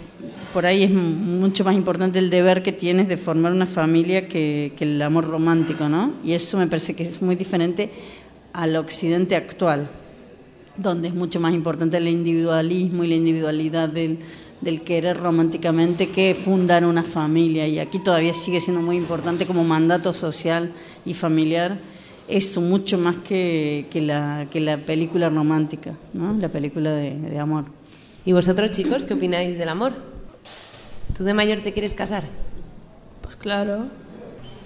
por 0.53 0.67
ahí 0.67 0.85
es 0.85 0.91
mucho 0.91 1.65
más 1.65 1.75
importante 1.75 2.19
el 2.19 2.31
deber 2.31 2.63
que 2.63 2.73
tienes 2.73 3.09
de 3.09 3.17
formar 3.17 3.53
una 3.53 3.67
familia 3.67 4.29
que, 4.29 4.73
que 4.77 4.85
el 4.85 5.01
amor 5.01 5.27
romántico, 5.27 5.89
¿no? 5.89 6.13
Y 6.25 6.33
eso 6.33 6.59
me 6.59 6.67
parece 6.67 6.95
que 6.95 7.03
es 7.03 7.23
muy 7.23 7.37
diferente 7.37 7.91
al 8.53 8.77
occidente 8.77 9.37
actual, 9.37 9.89
donde 10.77 11.09
es 11.09 11.15
mucho 11.15 11.41
más 11.41 11.55
importante 11.55 11.97
el 11.97 12.09
individualismo 12.09 13.05
y 13.05 13.09
la 13.09 13.15
individualidad 13.15 13.89
del, 13.89 14.19
del 14.63 14.83
querer 14.83 15.19
románticamente 15.19 16.09
que 16.09 16.35
fundar 16.35 16.85
una 16.85 17.03
familia. 17.03 17.67
Y 17.69 17.79
aquí 17.79 17.99
todavía 17.99 18.33
sigue 18.33 18.61
siendo 18.61 18.81
muy 18.81 18.97
importante 18.97 19.47
como 19.47 19.65
mandato 19.65 20.15
social 20.15 20.73
y 21.05 21.15
familiar 21.15 21.79
eso 22.29 22.61
mucho 22.61 22.99
más 22.99 23.17
que, 23.17 23.87
que, 23.91 24.01
la, 24.01 24.47
que 24.51 24.61
la 24.61 24.79
película 24.79 25.29
romántica, 25.29 25.95
¿no? 26.15 26.33
la 26.35 26.49
película 26.49 26.93
de, 26.93 27.19
de 27.19 27.39
amor. 27.39 27.65
¿Y 28.25 28.33
vosotros, 28.33 28.71
chicos, 28.71 29.05
qué 29.05 29.15
opináis 29.15 29.59
del 29.59 29.69
amor? 29.69 29.93
¿Tú 31.17 31.25
de 31.25 31.35
mayor 31.35 31.61
te 31.61 31.73
quieres 31.73 31.95
casar? 31.95 32.23
Pues 33.21 33.37
claro. 33.37 33.87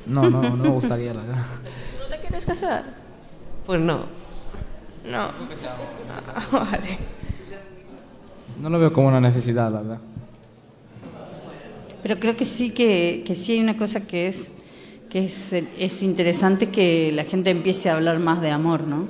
No, 0.05 0.29
no, 0.31 0.43
no 0.43 0.57
me 0.57 0.69
gustaría, 0.69 1.13
la 1.15 1.23
verdad. 1.23 1.45
¿No 2.01 2.07
te 2.07 2.21
quieres 2.21 2.47
casar? 2.47 2.85
Pues 3.65 3.81
no. 3.81 4.05
No. 5.11 5.31
Ah, 6.35 6.49
vale. 6.53 6.99
No 8.61 8.71
lo 8.71 8.79
veo 8.79 8.93
como 8.93 9.09
una 9.09 9.21
necesidad, 9.21 9.71
la 9.71 9.81
verdad. 9.81 9.99
Pero 12.03 12.19
creo 12.19 12.37
que 12.37 12.45
sí 12.45 12.71
que, 12.71 13.23
que 13.27 13.35
sí 13.35 13.53
hay 13.53 13.61
una 13.61 13.77
cosa 13.77 14.07
que 14.07 14.29
es 14.29 14.51
que 15.11 15.25
es, 15.25 15.53
es 15.53 16.03
interesante 16.03 16.69
que 16.69 17.13
la 17.13 17.25
gente 17.25 17.51
empiece 17.51 17.89
a 17.89 17.97
hablar 17.97 18.19
más 18.19 18.43
de 18.43 18.51
amor, 18.51 18.83
¿no? 18.83 19.07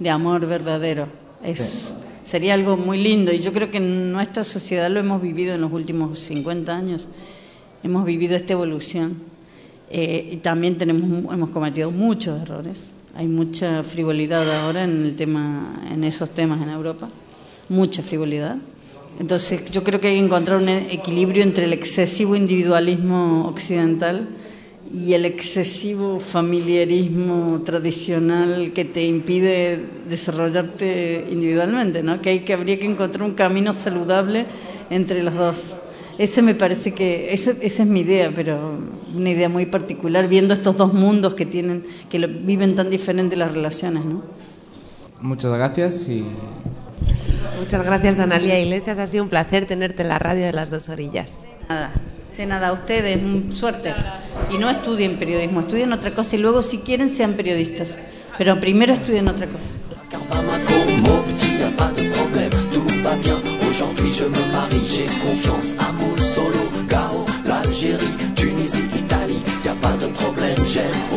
De 0.00 0.10
amor 0.10 0.46
verdadero. 0.46 1.06
Es, 1.42 1.94
Sería 2.26 2.54
algo 2.54 2.76
muy 2.76 2.98
lindo 2.98 3.32
y 3.32 3.38
yo 3.38 3.52
creo 3.52 3.70
que 3.70 3.76
en 3.76 4.10
nuestra 4.10 4.42
sociedad 4.42 4.90
lo 4.90 4.98
hemos 4.98 5.22
vivido 5.22 5.54
en 5.54 5.60
los 5.60 5.72
últimos 5.72 6.18
50 6.18 6.76
años. 6.76 7.06
Hemos 7.84 8.04
vivido 8.04 8.34
esta 8.34 8.52
evolución 8.52 9.18
eh, 9.88 10.30
y 10.32 10.36
también 10.38 10.76
tenemos, 10.76 11.32
hemos 11.32 11.50
cometido 11.50 11.92
muchos 11.92 12.42
errores. 12.42 12.88
Hay 13.14 13.28
mucha 13.28 13.84
frivolidad 13.84 14.50
ahora 14.60 14.82
en, 14.82 15.04
el 15.04 15.14
tema, 15.14 15.84
en 15.88 16.02
esos 16.02 16.30
temas 16.30 16.60
en 16.60 16.70
Europa, 16.70 17.08
mucha 17.68 18.02
frivolidad. 18.02 18.56
Entonces 19.18 19.70
yo 19.70 19.82
creo 19.82 20.00
que 20.00 20.08
hay 20.08 20.18
que 20.18 20.24
encontrar 20.24 20.60
un 20.60 20.68
equilibrio 20.68 21.42
entre 21.42 21.64
el 21.64 21.72
excesivo 21.72 22.36
individualismo 22.36 23.46
occidental 23.48 24.28
y 24.92 25.14
el 25.14 25.24
excesivo 25.24 26.20
familiarismo 26.20 27.62
tradicional 27.64 28.72
que 28.72 28.84
te 28.84 29.04
impide 29.04 29.80
desarrollarte 30.08 31.26
individualmente, 31.30 32.02
¿no? 32.02 32.20
Que 32.20 32.30
hay 32.30 32.40
que 32.40 32.52
habría 32.52 32.78
que 32.78 32.86
encontrar 32.86 33.22
un 33.22 33.34
camino 33.34 33.72
saludable 33.72 34.46
entre 34.90 35.22
los 35.22 35.34
dos. 35.34 35.76
Ese 36.18 36.40
me 36.40 36.54
parece 36.54 36.94
que 36.94 37.34
esa 37.34 37.52
es 37.60 37.86
mi 37.86 38.00
idea, 38.00 38.32
pero 38.34 38.78
una 39.14 39.30
idea 39.30 39.48
muy 39.48 39.66
particular 39.66 40.28
viendo 40.28 40.54
estos 40.54 40.76
dos 40.76 40.94
mundos 40.94 41.34
que 41.34 41.44
tienen 41.44 41.82
que 42.08 42.18
viven 42.26 42.74
tan 42.74 42.88
diferentes 42.88 43.38
las 43.38 43.52
relaciones, 43.52 44.04
¿no? 44.04 44.22
Muchas 45.20 45.52
gracias 45.52 46.08
y 46.08 46.24
Muchas 47.58 47.84
gracias, 47.84 48.18
Analia 48.18 48.58
Iglesias. 48.60 48.98
Ha 48.98 49.06
sido 49.06 49.24
un 49.24 49.30
placer 49.30 49.66
tenerte 49.66 50.02
en 50.02 50.08
la 50.08 50.18
radio 50.18 50.44
de 50.44 50.52
las 50.52 50.70
dos 50.70 50.88
orillas. 50.88 51.30
Nada. 51.68 51.90
De 52.36 52.46
nada, 52.46 52.68
a 52.68 52.72
ustedes, 52.72 53.18
suerte. 53.54 53.94
Y 54.52 54.58
no 54.58 54.68
estudien 54.68 55.18
periodismo, 55.18 55.60
estudien 55.60 55.92
otra 55.92 56.10
cosa 56.10 56.36
y 56.36 56.38
luego 56.38 56.62
si 56.62 56.78
quieren 56.78 57.08
sean 57.08 57.32
periodistas. 57.32 57.98
Pero 58.36 58.60
primero 58.60 58.92
estudien 58.92 59.26
otra 59.28 59.46
cosa. 59.46 59.72
De. 62.36 62.46
Aujourd'hui 63.76 64.10
je 64.10 64.24
me 64.24 64.52
marie, 64.52 64.84
j'ai 64.84 65.06
confiance, 65.20 65.74
amour 65.78 66.18
solo, 66.18 66.58
Gao, 66.88 67.26
l'Algérie, 67.44 68.16
Tunisie, 68.34 68.88
Italie, 68.98 69.42
y 69.64 69.68
a 69.68 69.74
pas 69.74 69.96
de 69.98 70.06
problème, 70.08 70.64
j'aime 70.64 71.15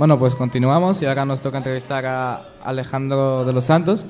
Bueno, 0.00 0.18
pues 0.18 0.34
continuamos 0.34 1.02
y 1.02 1.04
ahora 1.04 1.26
nos 1.26 1.42
toca 1.42 1.58
entrevistar 1.58 2.06
a 2.06 2.54
Alejandro 2.64 3.44
de 3.44 3.52
los 3.52 3.66
Santos, 3.66 4.06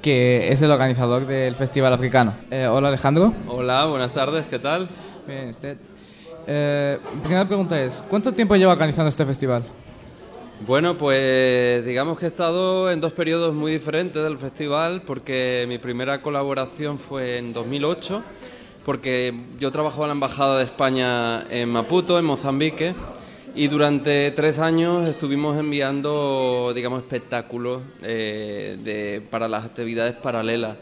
que 0.00 0.50
es 0.50 0.62
el 0.62 0.70
organizador 0.70 1.26
del 1.26 1.54
Festival 1.56 1.92
Africano. 1.92 2.32
Eh, 2.50 2.66
hola 2.66 2.88
Alejandro. 2.88 3.34
Hola, 3.46 3.84
buenas 3.84 4.12
tardes, 4.12 4.46
¿qué 4.48 4.58
tal? 4.58 4.88
Bien, 5.26 5.50
usted. 5.50 5.76
Eh, 6.46 6.98
primera 7.22 7.44
pregunta 7.44 7.78
es, 7.78 8.02
¿cuánto 8.08 8.32
tiempo 8.32 8.56
lleva 8.56 8.72
organizando 8.72 9.10
este 9.10 9.26
festival? 9.26 9.62
Bueno, 10.66 10.94
pues 10.94 11.84
digamos 11.84 12.18
que 12.18 12.24
he 12.24 12.28
estado 12.28 12.90
en 12.90 13.02
dos 13.02 13.12
periodos 13.12 13.52
muy 13.52 13.72
diferentes 13.72 14.22
del 14.22 14.38
festival 14.38 15.02
porque 15.02 15.66
mi 15.68 15.76
primera 15.76 16.22
colaboración 16.22 16.98
fue 16.98 17.36
en 17.36 17.52
2008 17.52 18.22
porque 18.86 19.38
yo 19.58 19.70
trabajaba 19.70 20.04
en 20.04 20.08
la 20.08 20.14
Embajada 20.14 20.56
de 20.56 20.64
España 20.64 21.44
en 21.50 21.68
Maputo, 21.68 22.18
en 22.18 22.24
Mozambique, 22.24 22.94
y 23.54 23.68
durante 23.68 24.30
tres 24.30 24.58
años 24.58 25.08
estuvimos 25.08 25.58
enviando, 25.58 26.72
digamos, 26.74 27.02
espectáculos 27.02 27.82
eh, 28.02 28.78
de, 28.82 29.20
para 29.20 29.48
las 29.48 29.64
actividades 29.64 30.14
paralelas 30.14 30.76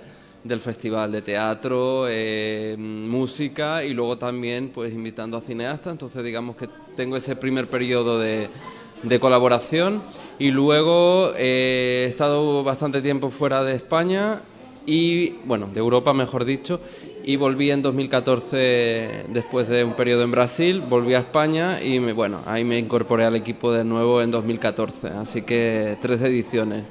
del 0.45 0.61
festival 0.61 1.11
de 1.11 1.23
teatro, 1.23 2.07
eh, 2.09 2.77
música 2.79 3.85
y 3.85 3.93
luego 3.93 4.19
también 4.19 4.69
pues 4.69 4.93
invitando 4.93 5.37
a 5.37 5.41
cineastas. 5.41 5.93
Entonces 5.93 6.23
digamos 6.23 6.57
que 6.57 6.69
tengo 6.97 7.17
ese 7.17 7.37
primer 7.37 7.69
periodo 7.69 8.19
de, 8.19 8.49
colaboración 9.21 10.03
y 10.39 10.51
luego 10.51 11.33
eh, 11.37 12.05
he 12.07 12.09
estado 12.09 12.65
bastante 12.65 13.01
tiempo 13.01 13.31
fuera 13.31 13.63
de 13.63 13.75
España 13.75 14.41
y 14.87 15.31
bueno, 15.45 15.69
de 15.73 15.81
Europa 15.81 16.13
mejor 16.15 16.45
dicho, 16.45 16.81
y 17.29 17.37
volví 17.37 17.71
en 17.71 17.83
2014 17.83 19.27
después 19.29 19.69
de 19.69 19.85
un 19.85 19.93
periodo 19.93 20.23
en 20.23 20.31
Brasil, 20.31 20.83
volví 20.89 21.13
a 21.13 21.19
España 21.19 21.79
y 21.83 22.01
me, 22.01 22.15
bueno, 22.15 22.39
ahí 22.47 22.65
me 22.65 22.79
incorporé 22.79 23.27
al 23.27 23.37
equipo 23.37 23.71
de 23.71 23.85
nuevo 23.85 24.23
en 24.23 24.31
2014, 24.31 25.09
así 25.09 25.43
que 25.43 25.99
tres 26.01 26.23
ediciones. 26.23 26.85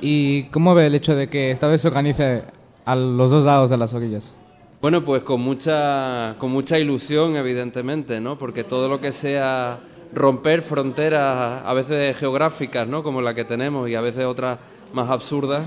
¿Y 0.00 0.46
cómo 0.48 0.74
ve 0.74 0.88
el 0.88 0.96
hecho 0.96 1.14
de 1.14 1.28
que 1.28 1.52
esta 1.52 1.68
vez 1.68 1.82
se 1.82 1.86
organice 1.86 2.42
a 2.84 2.96
los 2.96 3.30
dos 3.30 3.44
lados 3.44 3.70
de 3.70 3.76
las 3.76 3.94
orillas? 3.94 4.34
Bueno, 4.82 5.04
pues 5.04 5.22
con 5.22 5.40
mucha, 5.40 6.34
con 6.38 6.50
mucha 6.50 6.76
ilusión, 6.80 7.36
evidentemente, 7.36 8.20
¿no? 8.20 8.36
Porque 8.36 8.64
todo 8.64 8.88
lo 8.88 9.00
que 9.00 9.12
sea 9.12 9.78
romper 10.12 10.62
fronteras, 10.62 11.62
a 11.64 11.72
veces 11.74 12.18
geográficas, 12.18 12.88
¿no? 12.88 13.04
Como 13.04 13.22
la 13.22 13.34
que 13.34 13.44
tenemos 13.44 13.88
y 13.88 13.94
a 13.94 14.00
veces 14.00 14.24
otras 14.24 14.58
más 14.92 15.08
absurdas, 15.10 15.62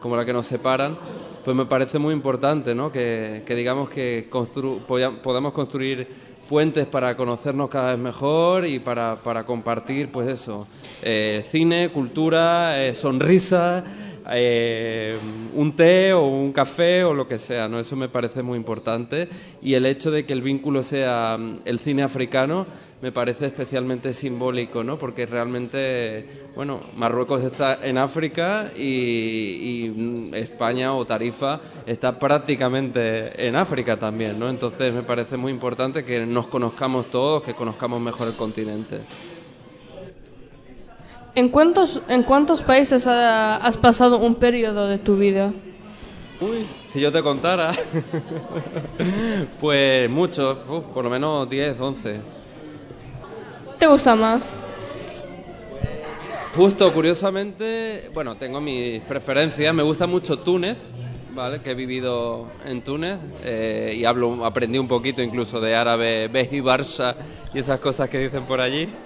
como 0.00 0.16
la 0.16 0.26
que 0.26 0.34
nos 0.34 0.46
separan, 0.46 0.98
pues 1.44 1.56
me 1.56 1.66
parece 1.66 1.98
muy 1.98 2.12
importante, 2.14 2.74
¿no? 2.74 2.90
Que, 2.92 3.42
digamos 3.48 3.88
que 3.90 4.28
constru- 4.30 4.80
podamos 5.22 5.52
construir 5.52 6.06
puentes 6.48 6.86
para 6.86 7.16
conocernos 7.16 7.68
cada 7.70 7.92
vez 7.92 7.98
mejor 7.98 8.66
y 8.66 8.78
para, 8.78 9.16
para 9.16 9.44
compartir, 9.44 10.10
pues 10.10 10.28
eso, 10.28 10.66
eh, 11.02 11.44
cine, 11.50 11.90
cultura, 11.90 12.84
eh, 12.84 12.94
sonrisa, 12.94 13.82
eh, 14.30 15.16
un 15.54 15.72
té 15.74 16.12
o 16.12 16.22
un 16.26 16.52
café 16.52 17.04
o 17.04 17.14
lo 17.14 17.26
que 17.26 17.38
sea, 17.38 17.68
¿no? 17.68 17.80
Eso 17.80 17.96
me 17.96 18.08
parece 18.08 18.42
muy 18.42 18.56
importante 18.56 19.28
y 19.62 19.74
el 19.74 19.86
hecho 19.86 20.10
de 20.10 20.24
que 20.26 20.32
el 20.32 20.42
vínculo 20.42 20.82
sea 20.82 21.36
mm, 21.38 21.60
el 21.64 21.78
cine 21.78 22.02
africano 22.02 22.66
me 23.02 23.10
parece 23.10 23.46
especialmente 23.46 24.12
simbólico, 24.12 24.84
¿no? 24.84 24.96
Porque 24.96 25.26
realmente, 25.26 26.24
bueno, 26.54 26.78
Marruecos 26.96 27.42
está 27.42 27.84
en 27.84 27.98
África 27.98 28.70
y, 28.76 28.82
y, 29.86 29.90
mm, 29.90 30.34
España 30.34 30.94
o 30.94 31.04
Tarifa 31.04 31.60
está 31.84 32.16
prácticamente 32.18 33.44
en 33.46 33.56
África 33.56 33.96
también, 33.96 34.38
¿no? 34.38 34.48
Entonces 34.48 34.94
me 34.94 35.02
parece 35.02 35.36
muy 35.36 35.50
importante 35.50 36.04
que 36.04 36.24
nos 36.24 36.46
conozcamos 36.46 37.06
todos, 37.10 37.42
que 37.42 37.54
conozcamos 37.54 38.00
mejor 38.00 38.28
el 38.28 38.34
continente. 38.34 39.00
¿En 41.34 41.48
cuántos, 41.48 42.02
¿En 42.08 42.22
cuántos 42.22 42.62
países 42.62 43.06
ha- 43.08 43.56
has 43.56 43.76
pasado 43.78 44.18
un 44.18 44.36
periodo 44.36 44.86
de 44.86 44.98
tu 44.98 45.16
vida? 45.16 45.52
Uy, 46.40 46.66
si 46.88 47.00
yo 47.00 47.10
te 47.10 47.22
contara, 47.22 47.72
pues 49.60 50.08
muchos, 50.10 50.58
por 50.94 51.02
lo 51.02 51.10
menos 51.10 51.48
10, 51.50 51.80
11. 51.80 52.41
¿Te 53.82 53.88
gusta 53.88 54.14
más? 54.14 54.52
Justo, 56.54 56.92
curiosamente, 56.92 58.10
bueno, 58.14 58.36
tengo 58.36 58.60
mis 58.60 59.00
preferencias. 59.00 59.74
Me 59.74 59.82
gusta 59.82 60.06
mucho 60.06 60.38
Túnez, 60.38 60.78
¿vale? 61.34 61.60
Que 61.62 61.72
he 61.72 61.74
vivido 61.74 62.46
en 62.64 62.82
Túnez 62.82 63.18
eh, 63.42 63.96
y 63.98 64.04
hablo, 64.04 64.46
aprendí 64.46 64.78
un 64.78 64.86
poquito 64.86 65.20
incluso 65.20 65.60
de 65.60 65.74
árabe, 65.74 66.28
Beji 66.28 66.60
Barça 66.60 67.16
y 67.52 67.58
esas 67.58 67.80
cosas 67.80 68.08
que 68.08 68.20
dicen 68.20 68.44
por 68.44 68.60
allí. 68.60 68.88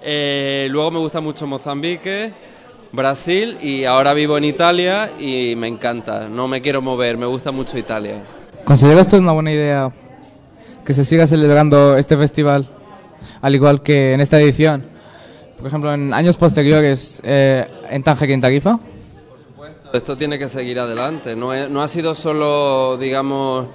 Eh, 0.00 0.68
luego 0.70 0.92
me 0.92 0.98
gusta 1.00 1.20
mucho 1.20 1.46
Mozambique, 1.46 2.32
Brasil 2.92 3.58
y 3.60 3.84
ahora 3.84 4.14
vivo 4.14 4.38
en 4.38 4.44
Italia 4.44 5.12
y 5.18 5.54
me 5.56 5.66
encanta. 5.66 6.28
No 6.30 6.48
me 6.48 6.62
quiero 6.62 6.80
mover, 6.80 7.18
me 7.18 7.26
gusta 7.26 7.50
mucho 7.50 7.76
Italia. 7.76 8.24
¿Considera 8.64 9.02
esto 9.02 9.18
una 9.18 9.32
buena 9.32 9.52
idea 9.52 9.90
que 10.86 10.94
se 10.94 11.04
siga 11.04 11.26
celebrando 11.26 11.98
este 11.98 12.16
festival, 12.16 12.66
al 13.40 13.54
igual 13.54 13.82
que 13.82 14.12
en 14.14 14.20
esta 14.20 14.40
edición? 14.40 14.84
Por 15.58 15.66
ejemplo, 15.66 15.92
en 15.92 16.12
años 16.14 16.36
posteriores, 16.36 17.20
eh, 17.24 17.66
en 17.90 18.02
Tánger 18.02 18.30
y 18.30 18.32
en. 18.34 18.80
Esto 19.92 20.16
tiene 20.16 20.38
que 20.38 20.48
seguir 20.48 20.78
adelante. 20.78 21.34
No, 21.34 21.52
es- 21.54 21.68
no 21.70 21.82
ha 21.82 21.88
sido 21.88 22.14
solo, 22.14 22.96
digamos, 22.98 23.66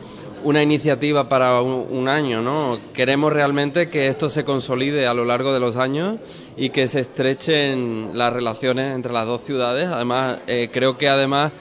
una 0.44 0.62
iniciativa 0.62 1.28
para 1.28 1.62
un, 1.62 1.88
un 1.90 2.08
año, 2.08 2.42
¿no? 2.42 2.78
Queremos 2.94 3.34
realmente 3.34 3.90
que 3.90 4.08
esto 4.08 4.30
se 4.30 4.44
consolide 4.46 5.08
a 5.08 5.14
lo 5.14 5.26
largo 5.26 5.54
de 5.54 5.60
los 5.60 5.76
años 5.78 6.18
y 6.56 6.70
que 6.70 6.88
se 6.88 7.00
estrechen 7.00 8.12
las 8.14 8.32
relaciones 8.32 8.94
entre 8.94 9.12
las 9.12 9.26
dos 9.26 9.42
ciudades. 9.42 9.88
Además, 9.88 10.40
eh, 10.48 10.70
creo 10.72 10.98
que 10.98 11.10
además 11.10 11.52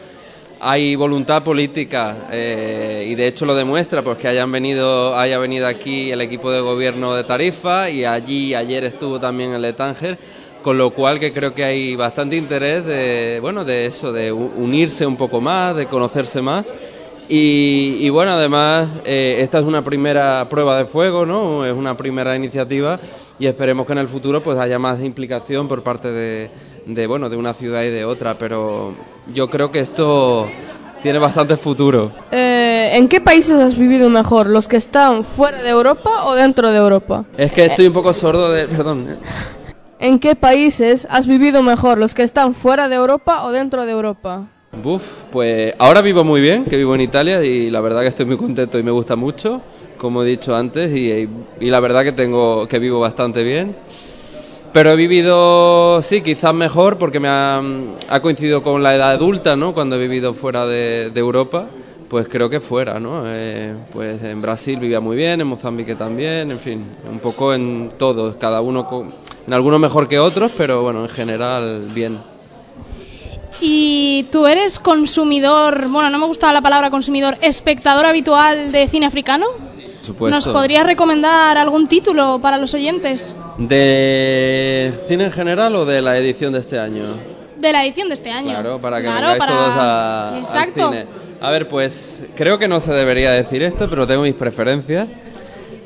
hay 0.64 0.94
voluntad 0.94 1.42
política 1.42 2.28
eh, 2.30 3.08
y 3.10 3.16
de 3.16 3.26
hecho 3.26 3.44
lo 3.44 3.56
demuestra 3.56 4.02
porque 4.02 4.28
hayan 4.28 4.52
venido 4.52 5.16
haya 5.16 5.36
venido 5.38 5.66
aquí 5.66 6.12
el 6.12 6.20
equipo 6.20 6.52
de 6.52 6.60
gobierno 6.60 7.14
de 7.14 7.24
Tarifa 7.24 7.90
y 7.90 8.04
allí 8.04 8.54
ayer 8.54 8.84
estuvo 8.84 9.18
también 9.18 9.52
el 9.54 9.62
de 9.62 9.72
Tánger 9.72 10.16
con 10.62 10.78
lo 10.78 10.90
cual 10.90 11.18
que 11.18 11.32
creo 11.32 11.52
que 11.52 11.64
hay 11.64 11.96
bastante 11.96 12.36
interés 12.36 12.86
de 12.86 13.40
bueno 13.42 13.64
de 13.64 13.86
eso 13.86 14.12
de 14.12 14.30
unirse 14.30 15.04
un 15.04 15.16
poco 15.16 15.40
más 15.40 15.74
de 15.74 15.86
conocerse 15.86 16.40
más. 16.40 16.64
Y, 17.28 17.96
y 17.98 18.10
bueno 18.10 18.32
además 18.32 18.88
eh, 19.04 19.38
esta 19.40 19.58
es 19.58 19.64
una 19.64 19.82
primera 19.82 20.48
prueba 20.48 20.78
de 20.78 20.84
fuego 20.84 21.26
no 21.26 21.64
es 21.64 21.72
una 21.72 21.96
primera 21.96 22.36
iniciativa 22.36 23.00
y 23.38 23.46
esperemos 23.46 23.84
que 23.84 23.92
en 23.94 23.98
el 23.98 24.08
futuro 24.08 24.42
pues 24.44 24.58
haya 24.58 24.78
más 24.78 25.00
implicación 25.00 25.66
por 25.66 25.82
parte 25.82 26.12
de, 26.12 26.50
de 26.86 27.06
bueno 27.06 27.28
de 27.28 27.36
una 27.36 27.54
ciudad 27.54 27.82
y 27.82 27.90
de 27.90 28.04
otra 28.04 28.34
pero 28.38 28.92
yo 29.32 29.48
creo 29.48 29.70
que 29.70 29.80
esto 29.80 30.48
tiene 31.02 31.18
bastante 31.18 31.56
futuro 31.56 32.12
Eh, 32.30 32.90
¿En 32.94 33.08
qué 33.08 33.20
países 33.20 33.58
has 33.58 33.76
vivido 33.76 34.10
mejor? 34.10 34.46
¿Los 34.48 34.68
que 34.68 34.76
están 34.76 35.24
fuera 35.24 35.62
de 35.62 35.70
Europa 35.70 36.24
o 36.26 36.34
dentro 36.34 36.70
de 36.70 36.78
Europa? 36.78 37.24
es 37.36 37.52
que 37.52 37.64
estoy 37.66 37.86
un 37.86 37.92
poco 37.92 38.12
sordo 38.12 38.50
de 38.52 38.66
perdón 38.66 39.06
¿eh? 39.10 39.16
¿En 40.00 40.18
qué 40.18 40.34
países 40.34 41.06
has 41.10 41.28
vivido 41.28 41.62
mejor? 41.62 41.98
¿Los 41.98 42.12
que 42.14 42.24
están 42.24 42.54
fuera 42.54 42.88
de 42.88 42.96
Europa 42.96 43.44
o 43.44 43.52
dentro 43.52 43.86
de 43.86 43.92
Europa? 43.92 44.48
Buf, 44.82 45.04
pues 45.30 45.74
ahora 45.78 46.00
vivo 46.00 46.24
muy 46.24 46.40
bien, 46.40 46.64
que 46.64 46.76
vivo 46.76 46.94
en 46.96 47.02
Italia 47.02 47.44
y 47.44 47.70
la 47.70 47.80
verdad 47.80 48.00
que 48.00 48.08
estoy 48.08 48.26
muy 48.26 48.36
contento 48.36 48.80
y 48.80 48.82
me 48.82 48.90
gusta 48.90 49.14
mucho, 49.14 49.60
como 49.98 50.24
he 50.24 50.26
dicho 50.26 50.56
antes, 50.56 50.90
y, 50.90 51.28
y 51.60 51.70
la 51.70 51.78
verdad 51.78 52.02
que 52.02 52.10
tengo 52.10 52.66
que 52.66 52.80
vivo 52.80 52.98
bastante 52.98 53.44
bien. 53.44 53.76
Pero 54.72 54.90
he 54.92 54.96
vivido, 54.96 56.00
sí, 56.00 56.22
quizás 56.22 56.54
mejor 56.54 56.96
porque 56.96 57.20
me 57.20 57.28
ha, 57.28 57.60
ha 58.08 58.20
coincidido 58.20 58.62
con 58.62 58.82
la 58.82 58.94
edad 58.94 59.10
adulta, 59.12 59.54
¿no? 59.54 59.74
Cuando 59.74 59.96
he 59.96 59.98
vivido 59.98 60.32
fuera 60.32 60.64
de, 60.66 61.10
de 61.10 61.20
Europa, 61.20 61.66
pues 62.08 62.26
creo 62.26 62.48
que 62.48 62.58
fuera, 62.58 62.98
¿no? 62.98 63.22
Eh, 63.26 63.74
pues 63.92 64.22
en 64.22 64.40
Brasil 64.40 64.78
vivía 64.78 65.00
muy 65.00 65.14
bien, 65.14 65.42
en 65.42 65.46
Mozambique 65.46 65.94
también, 65.94 66.50
en 66.50 66.58
fin, 66.58 66.84
un 67.10 67.18
poco 67.18 67.52
en 67.52 67.90
todos, 67.98 68.36
cada 68.36 68.62
uno, 68.62 68.86
con- 68.86 69.12
en 69.46 69.52
algunos 69.52 69.78
mejor 69.78 70.08
que 70.08 70.18
otros, 70.18 70.50
pero 70.56 70.82
bueno, 70.82 71.02
en 71.02 71.10
general 71.10 71.82
bien. 71.92 72.18
Y 73.60 74.24
tú 74.32 74.46
eres 74.46 74.78
consumidor, 74.78 75.86
bueno, 75.88 76.08
no 76.10 76.18
me 76.18 76.26
gustaba 76.26 76.52
la 76.54 76.62
palabra 76.62 76.90
consumidor, 76.90 77.36
espectador 77.42 78.06
habitual 78.06 78.72
de 78.72 78.88
cine 78.88 79.04
africano. 79.06 79.46
Supuesto. 80.02 80.34
¿Nos 80.34 80.48
podrías 80.48 80.84
recomendar 80.84 81.56
algún 81.56 81.86
título 81.88 82.38
para 82.42 82.58
los 82.58 82.74
oyentes? 82.74 83.34
¿De 83.58 84.92
cine 85.08 85.24
en 85.24 85.32
general 85.32 85.74
o 85.76 85.84
de 85.84 86.02
la 86.02 86.16
edición 86.18 86.52
de 86.52 86.58
este 86.60 86.78
año? 86.78 87.04
De 87.58 87.72
la 87.72 87.84
edición 87.84 88.08
de 88.08 88.14
este 88.14 88.30
año. 88.30 88.50
Claro, 88.50 88.80
para 88.80 88.96
que 88.98 89.04
Claro, 89.04 89.20
vengáis 89.20 89.38
para- 89.38 89.52
todos 89.52 89.68
a, 89.76 90.28
al 90.34 90.40
Exacto. 90.42 90.90
cine. 90.90 91.06
A 91.40 91.50
ver, 91.50 91.68
pues 91.68 92.22
creo 92.36 92.58
que 92.58 92.68
no 92.68 92.80
se 92.80 92.92
debería 92.92 93.30
decir 93.32 93.62
esto, 93.62 93.88
pero 93.88 94.06
tengo 94.06 94.22
mis 94.22 94.34
preferencias. 94.34 95.08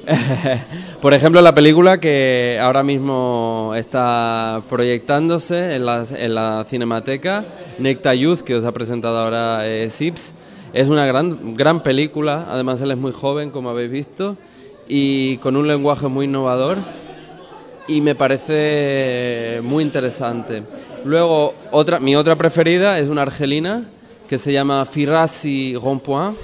Por 1.01 1.15
ejemplo, 1.15 1.41
la 1.41 1.55
película 1.55 1.99
que 1.99 2.59
ahora 2.61 2.83
mismo 2.83 3.73
está 3.77 4.63
proyectándose 4.69 5.75
en 5.77 5.85
la, 5.87 6.05
en 6.17 6.35
la 6.35 6.65
Cinemateca, 6.69 7.45
Necta 7.79 8.15
Youth, 8.15 8.41
que 8.41 8.55
os 8.55 8.65
ha 8.65 8.73
presentado 8.73 9.19
ahora 9.19 9.67
eh, 9.67 9.91
Sips, 9.91 10.35
es 10.73 10.89
una 10.89 11.07
gran, 11.07 11.55
gran 11.55 11.83
película, 11.83 12.47
además 12.49 12.81
él 12.81 12.91
es 12.91 12.99
muy 12.99 13.13
joven, 13.13 13.51
como 13.51 13.71
habéis 13.71 13.91
visto, 13.91 14.37
y 14.89 15.39
con 15.39 15.57
un 15.57 15.67
lenguaje 15.67 16.09
muy 16.09 16.27
innovador 16.27 16.79
y 17.89 18.01
me 18.01 18.15
parece 18.15 19.61
muy 19.63 19.83
interesante. 19.85 20.63
Luego, 21.05 21.55
otra, 21.71 22.01
mi 22.01 22.17
otra 22.17 22.37
preferida 22.37 22.99
es 22.99 23.09
una 23.09 23.23
argelina 23.23 23.85
que 24.29 24.39
se 24.39 24.53
llama 24.53 24.85
Firasi 24.85 25.77
Rond-Point, 25.77 26.37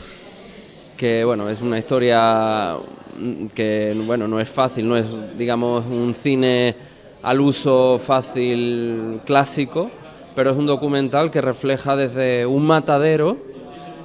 que 0.96 1.24
bueno, 1.24 1.48
es 1.48 1.60
una 1.60 1.78
historia 1.78 2.76
mm, 3.18 3.46
que 3.48 4.00
bueno, 4.06 4.28
no 4.28 4.38
es 4.38 4.48
fácil, 4.48 4.88
no 4.88 4.96
es 4.96 5.06
digamos 5.36 5.84
un 5.86 6.14
cine 6.14 6.76
al 7.22 7.40
uso 7.40 8.00
fácil 8.04 9.20
clásico, 9.24 9.90
pero 10.36 10.50
es 10.50 10.56
un 10.56 10.66
documental 10.66 11.30
que 11.30 11.40
refleja 11.40 11.96
desde 11.96 12.46
un 12.46 12.64
matadero 12.64 13.51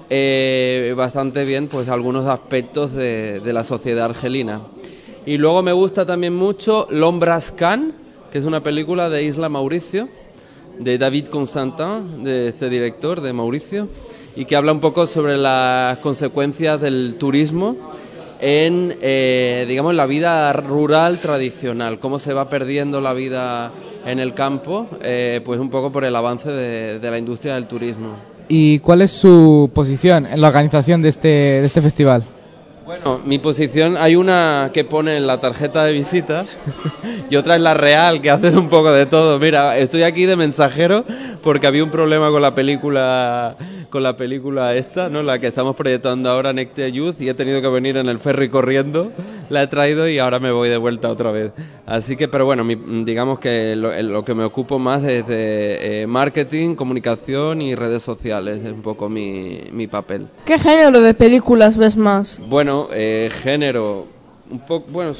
eh, 0.10 0.94
bastante 0.96 1.44
bien 1.44 1.68
pues 1.68 1.90
algunos 1.90 2.26
aspectos 2.28 2.94
de, 2.94 3.42
la 3.44 3.64
sociedad 3.64 4.06
argelina. 4.06 4.62
Y 5.26 5.38
luego 5.38 5.62
me 5.62 5.74
gusta 5.74 6.06
también 6.06 6.34
mucho 6.34 6.88
L'Ombras 6.90 7.52
Can, 7.52 7.94
que 8.32 8.38
es 8.38 8.46
una 8.46 8.64
película 8.64 9.10
de 9.10 9.24
Isla 9.24 9.50
Mauricio, 9.50 10.08
de 10.80 10.98
David 10.98 11.28
Constantin, 11.28 12.24
de 12.24 12.48
este 12.48 12.70
director, 12.70 13.20
de 13.20 13.34
Mauricio, 13.34 13.90
y 14.36 14.46
que 14.46 14.56
habla 14.56 14.72
un 14.72 14.80
poco 14.80 15.08
sobre 15.08 15.38
las 15.38 15.98
consecuencias 15.98 16.80
del 16.80 17.16
turismo 17.18 17.76
en, 18.40 18.96
eh, 19.02 19.66
digamos, 19.68 19.96
la 19.96 20.06
vida 20.06 20.54
rural 20.54 21.20
tradicional, 21.20 22.00
cómo 22.00 22.20
se 22.20 22.34
va 22.34 22.48
perdiendo 22.48 23.02
la 23.02 23.14
vida 23.14 23.72
en 24.06 24.20
el 24.20 24.34
campo, 24.34 24.88
eh, 25.02 25.42
pues 25.44 25.60
un 25.60 25.70
poco 25.70 25.92
por 25.92 26.06
el 26.06 26.16
avance 26.16 26.50
de 26.50 27.12
la 27.12 27.18
industria 27.18 27.56
del 27.56 27.68
turismo. 27.68 28.37
¿Y 28.50 28.80
cuál 28.80 29.02
es 29.02 29.12
su 29.12 29.70
posición 29.74 30.26
en 30.26 30.42
la 30.42 30.48
organización 30.48 31.02
de 31.02 31.10
este, 31.10 31.28
de 31.28 31.66
este 31.66 31.82
festival? 31.82 32.24
Bueno, 32.88 33.20
mi 33.26 33.38
posición, 33.38 33.98
hay 33.98 34.16
una 34.16 34.72
que 34.74 34.86
pone 34.86 35.18
en 35.18 35.28
la 35.28 35.42
tarjeta 35.42 35.84
de 35.84 35.92
visita 35.92 36.46
y 37.30 37.36
otra 37.36 37.56
es 37.56 37.62
la 37.62 37.74
real, 37.74 38.22
que 38.22 38.30
hace 38.32 38.48
un 38.58 38.70
poco 38.70 38.94
de 38.94 39.06
todo. 39.06 39.38
Mira, 39.40 39.78
estoy 39.78 40.04
aquí 40.04 40.26
de 40.26 40.38
mensajero 40.38 41.04
porque 41.44 41.68
había 41.68 41.84
un 41.84 41.92
problema 41.92 42.30
con 42.32 42.42
la 42.42 42.56
película 42.56 43.58
con 43.90 44.04
la 44.04 44.18
película 44.18 44.76
esta, 44.76 45.08
¿no? 45.10 45.24
La 45.24 45.40
que 45.40 45.48
estamos 45.48 45.74
proyectando 45.76 46.30
ahora, 46.30 46.52
Nectar 46.52 46.90
Youth, 46.90 47.22
y 47.22 47.30
he 47.30 47.34
tenido 47.34 47.62
que 47.62 47.70
venir 47.70 47.96
en 47.96 48.10
el 48.10 48.20
ferry 48.20 48.50
corriendo, 48.50 49.14
la 49.50 49.64
he 49.64 49.68
traído 49.68 50.10
y 50.10 50.20
ahora 50.20 50.40
me 50.40 50.52
voy 50.52 50.68
de 50.68 50.76
vuelta 50.76 51.08
otra 51.10 51.32
vez. 51.32 51.52
Así 51.86 52.18
que, 52.18 52.28
pero 52.28 52.46
bueno, 52.46 52.66
mi- 52.66 52.76
digamos 53.06 53.40
que 53.40 53.78
lo, 53.78 53.94
lo 54.04 54.26
que 54.26 54.36
me 54.36 54.44
ocupo 54.44 54.78
más 54.78 55.06
es 55.06 55.26
de 55.26 56.02
eh, 56.04 56.08
marketing, 56.08 56.76
comunicación 56.76 57.62
y 57.62 57.76
redes 57.76 58.04
sociales, 58.04 58.62
es 58.66 58.74
un 58.74 58.82
poco 58.82 59.08
mi, 59.08 59.58
mi 59.72 59.88
papel. 59.88 60.28
¿Qué 60.46 60.60
género 60.60 61.00
de 61.00 61.14
películas 61.14 61.78
ves 61.78 61.96
más? 61.96 62.42
Bueno, 62.46 62.77
eh, 62.92 63.30
género, 63.44 64.06
un 64.50 64.60
poco, 64.60 64.86
bueno, 64.90 65.12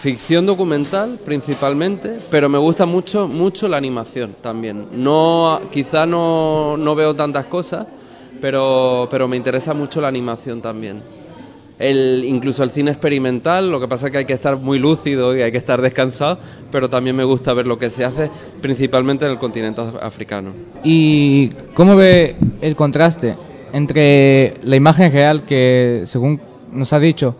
ficción 0.00 0.46
documental 0.46 1.18
principalmente, 1.24 2.18
pero 2.30 2.48
me 2.48 2.58
gusta 2.58 2.86
mucho, 2.86 3.26
mucho 3.26 3.66
la 3.68 3.76
animación 3.76 4.36
también. 4.40 4.86
No, 4.92 5.60
quizá 5.72 6.06
no, 6.06 6.76
no 6.76 6.94
veo 6.94 7.14
tantas 7.14 7.46
cosas, 7.46 7.86
pero, 8.40 9.08
pero 9.10 9.26
me 9.26 9.36
interesa 9.36 9.74
mucho 9.74 10.00
la 10.00 10.08
animación 10.08 10.60
también. 10.60 11.02
El, 11.78 12.24
incluso 12.24 12.64
el 12.64 12.70
cine 12.70 12.90
experimental, 12.90 13.70
lo 13.70 13.78
que 13.78 13.86
pasa 13.86 14.06
es 14.06 14.12
que 14.12 14.18
hay 14.18 14.24
que 14.24 14.32
estar 14.32 14.56
muy 14.56 14.80
lúcido 14.80 15.36
y 15.36 15.42
hay 15.42 15.52
que 15.52 15.58
estar 15.58 15.80
descansado, 15.80 16.38
pero 16.72 16.90
también 16.90 17.14
me 17.14 17.22
gusta 17.22 17.52
ver 17.54 17.68
lo 17.68 17.78
que 17.78 17.88
se 17.88 18.04
hace 18.04 18.30
principalmente 18.60 19.26
en 19.26 19.32
el 19.32 19.38
continente 19.38 19.80
af- 19.80 19.98
africano. 20.02 20.50
¿Y 20.82 21.50
cómo 21.74 21.94
ve 21.94 22.34
el 22.60 22.74
contraste 22.74 23.36
entre 23.72 24.54
la 24.62 24.74
imagen 24.74 25.12
real 25.12 25.44
que, 25.44 26.02
según 26.06 26.40
nos 26.72 26.92
ha 26.92 26.98
dicho, 26.98 27.34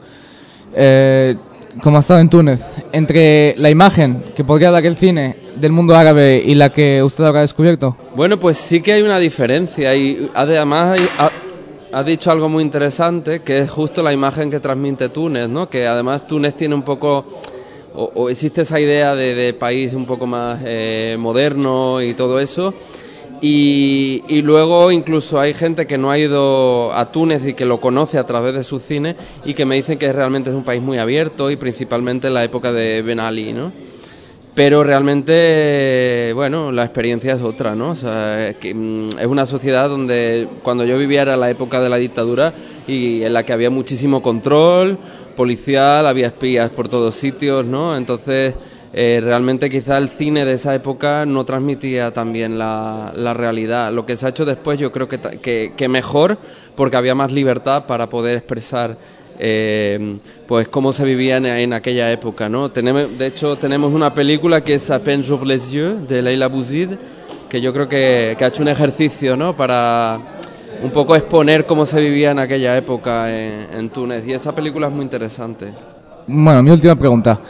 eh, 0.75 1.37
como 1.83 1.97
ha 1.97 2.01
estado 2.01 2.21
en 2.21 2.29
Túnez, 2.29 2.65
entre 2.93 3.55
la 3.57 3.71
imagen 3.71 4.33
que 4.35 4.45
podría 4.45 4.71
dar 4.71 4.85
el 4.85 4.97
cine 4.97 5.37
del 5.57 5.73
mundo 5.73 5.97
árabe 5.97 6.43
y 6.45 6.55
la 6.55 6.71
que 6.71 7.03
usted 7.03 7.25
habrá 7.25 7.43
descubierto? 7.43 7.97
Bueno, 8.15 8.39
pues 8.39 8.57
sí 8.57 8.81
que 8.81 8.93
hay 8.93 9.03
una 9.03 9.19
diferencia 9.19 9.95
y 9.95 10.31
además 10.35 10.99
ha, 11.93 12.03
dicho 12.03 12.31
algo 12.31 12.49
muy 12.49 12.63
interesante 12.63 13.41
que 13.41 13.59
es 13.59 13.71
justo 13.71 14.03
la 14.03 14.13
imagen 14.13 14.51
que 14.51 14.61
transmite 14.61 15.09
Túnez, 15.09 15.49
¿no? 15.49 15.69
Que 15.69 15.87
además 15.87 16.27
Túnez 16.27 16.55
tiene 16.55 16.75
un 16.75 16.83
poco 16.83 17.25
o, 17.95 18.11
o 18.15 18.31
existe 18.31 18.63
esa 18.63 18.79
idea 18.79 19.15
de, 19.15 19.35
de 19.35 19.53
país 19.55 19.93
un 19.95 20.07
poco 20.07 20.27
más 20.27 20.61
eh, 20.65 21.17
moderno 21.19 22.01
y 22.03 22.15
todo 22.15 22.39
eso. 22.39 22.75
Y, 23.41 24.43
luego 24.43 24.91
incluso 24.91 25.39
hay 25.39 25.55
gente 25.55 25.87
que 25.87 25.99
no 25.99 26.11
ha 26.11 26.19
ido 26.19 26.93
a 26.93 27.13
Túnez 27.13 27.47
y 27.47 27.55
que 27.55 27.65
lo 27.65 27.81
conoce 27.81 28.19
a 28.19 28.27
través 28.27 28.55
de 28.55 28.65
su 28.65 28.81
cine 28.81 29.17
y 29.45 29.55
que 29.55 29.65
me 29.65 29.77
dicen 29.77 29.99
que 29.99 30.13
realmente 30.13 30.51
es 30.51 30.57
un 30.57 30.65
país 30.65 30.83
muy 30.83 30.99
abierto 30.99 31.51
y 31.51 31.57
principalmente 31.57 32.29
en 32.29 32.35
la 32.35 32.45
época 32.45 32.73
de 32.73 33.03
Ben 33.03 33.21
Ali, 33.21 33.53
¿no? 33.53 33.73
Pero 34.55 34.83
realmente, 34.83 36.33
bueno, 36.35 36.73
la 36.73 36.83
experiencia 36.83 37.35
es 37.35 37.43
otra, 37.43 37.77
¿no? 37.77 37.91
O 37.91 37.95
sea, 37.95 38.53
mm, 38.61 39.11
es 39.21 39.27
una 39.27 39.47
sociedad 39.47 39.89
donde 39.89 40.49
cuando 40.65 40.85
yo 40.85 40.99
vivía 40.99 41.23
era 41.23 41.37
la 41.37 41.49
época 41.49 41.81
de 41.81 41.89
la 41.89 41.97
dictadura 41.97 42.53
y 42.89 43.23
en 43.23 43.35
la 43.35 43.45
que 43.45 43.53
había 43.53 43.71
muchísimo 43.71 44.21
control 44.21 44.99
policial, 45.37 46.09
había 46.09 46.27
espías 46.27 46.71
por 46.71 46.89
todos 46.89 47.15
sitios, 47.15 47.65
¿no? 47.65 47.97
Entonces, 47.97 48.57
eh, 48.93 49.21
realmente 49.23 49.69
quizá 49.69 49.99
el 49.99 50.09
cine 50.09 50.45
de 50.45 50.55
esa 50.55 50.75
época 50.75 51.27
no 51.27 51.45
transmitía 51.45 52.13
también 52.13 52.59
la, 52.59 53.13
la 53.15 53.35
realidad. 53.35 53.93
Lo 53.93 54.07
que 54.07 54.17
se 54.17 54.27
ha 54.27 54.31
hecho 54.31 54.45
después 54.45 54.79
yo 54.79 54.91
creo 54.91 55.09
que, 55.09 55.19
que, 55.19 55.73
que 55.77 55.89
mejor 55.89 56.39
porque 56.75 56.97
había 56.97 57.15
más 57.15 57.33
libertad 57.33 57.87
para 57.87 58.07
poder 58.09 58.39
expresar 58.39 58.97
eh, 59.39 60.19
pues 60.47 60.69
cómo 60.69 60.93
se 60.93 61.05
vivía 61.05 61.37
en, 61.37 61.47
en 61.47 61.73
aquella 61.73 62.11
época, 62.11 62.49
¿no? 62.49 62.71
Tenemos, 62.71 63.19
de 63.19 63.27
hecho, 63.27 63.57
tenemos 63.57 63.93
una 63.93 64.13
película 64.13 64.63
que 64.63 64.75
es 64.75 64.91
A 64.91 64.99
peine 64.99 65.23
j'ouvre 65.23 65.47
les 65.47 65.71
yeux, 65.71 66.09
de 66.09 66.23
Leila 66.23 66.49
Bouzid, 66.49 66.91
que 67.49 67.61
yo 67.61 67.73
creo 67.73 67.89
que, 67.89 68.35
que 68.39 68.45
ha 68.45 68.49
hecho 68.49 68.63
un 68.63 68.69
ejercicio, 68.69 69.37
¿no? 69.37 69.55
Para 69.55 70.19
un 70.83 70.91
poco 70.91 71.15
exponer 71.15 71.67
cómo 71.67 71.87
se 71.87 72.01
vivía 72.01 72.31
en 72.31 72.39
aquella 72.39 72.77
época 72.77 73.35
en, 73.35 73.69
en 73.79 73.91
Túnez. 73.91 74.27
Y 74.27 74.33
esa 74.33 74.55
película 74.55 74.89
es 74.89 74.93
muy 74.93 75.03
interesante. 75.03 75.73
Bueno, 76.27 76.63
mi 76.63 76.71
última 76.71 76.95
pregunta. 76.95 77.41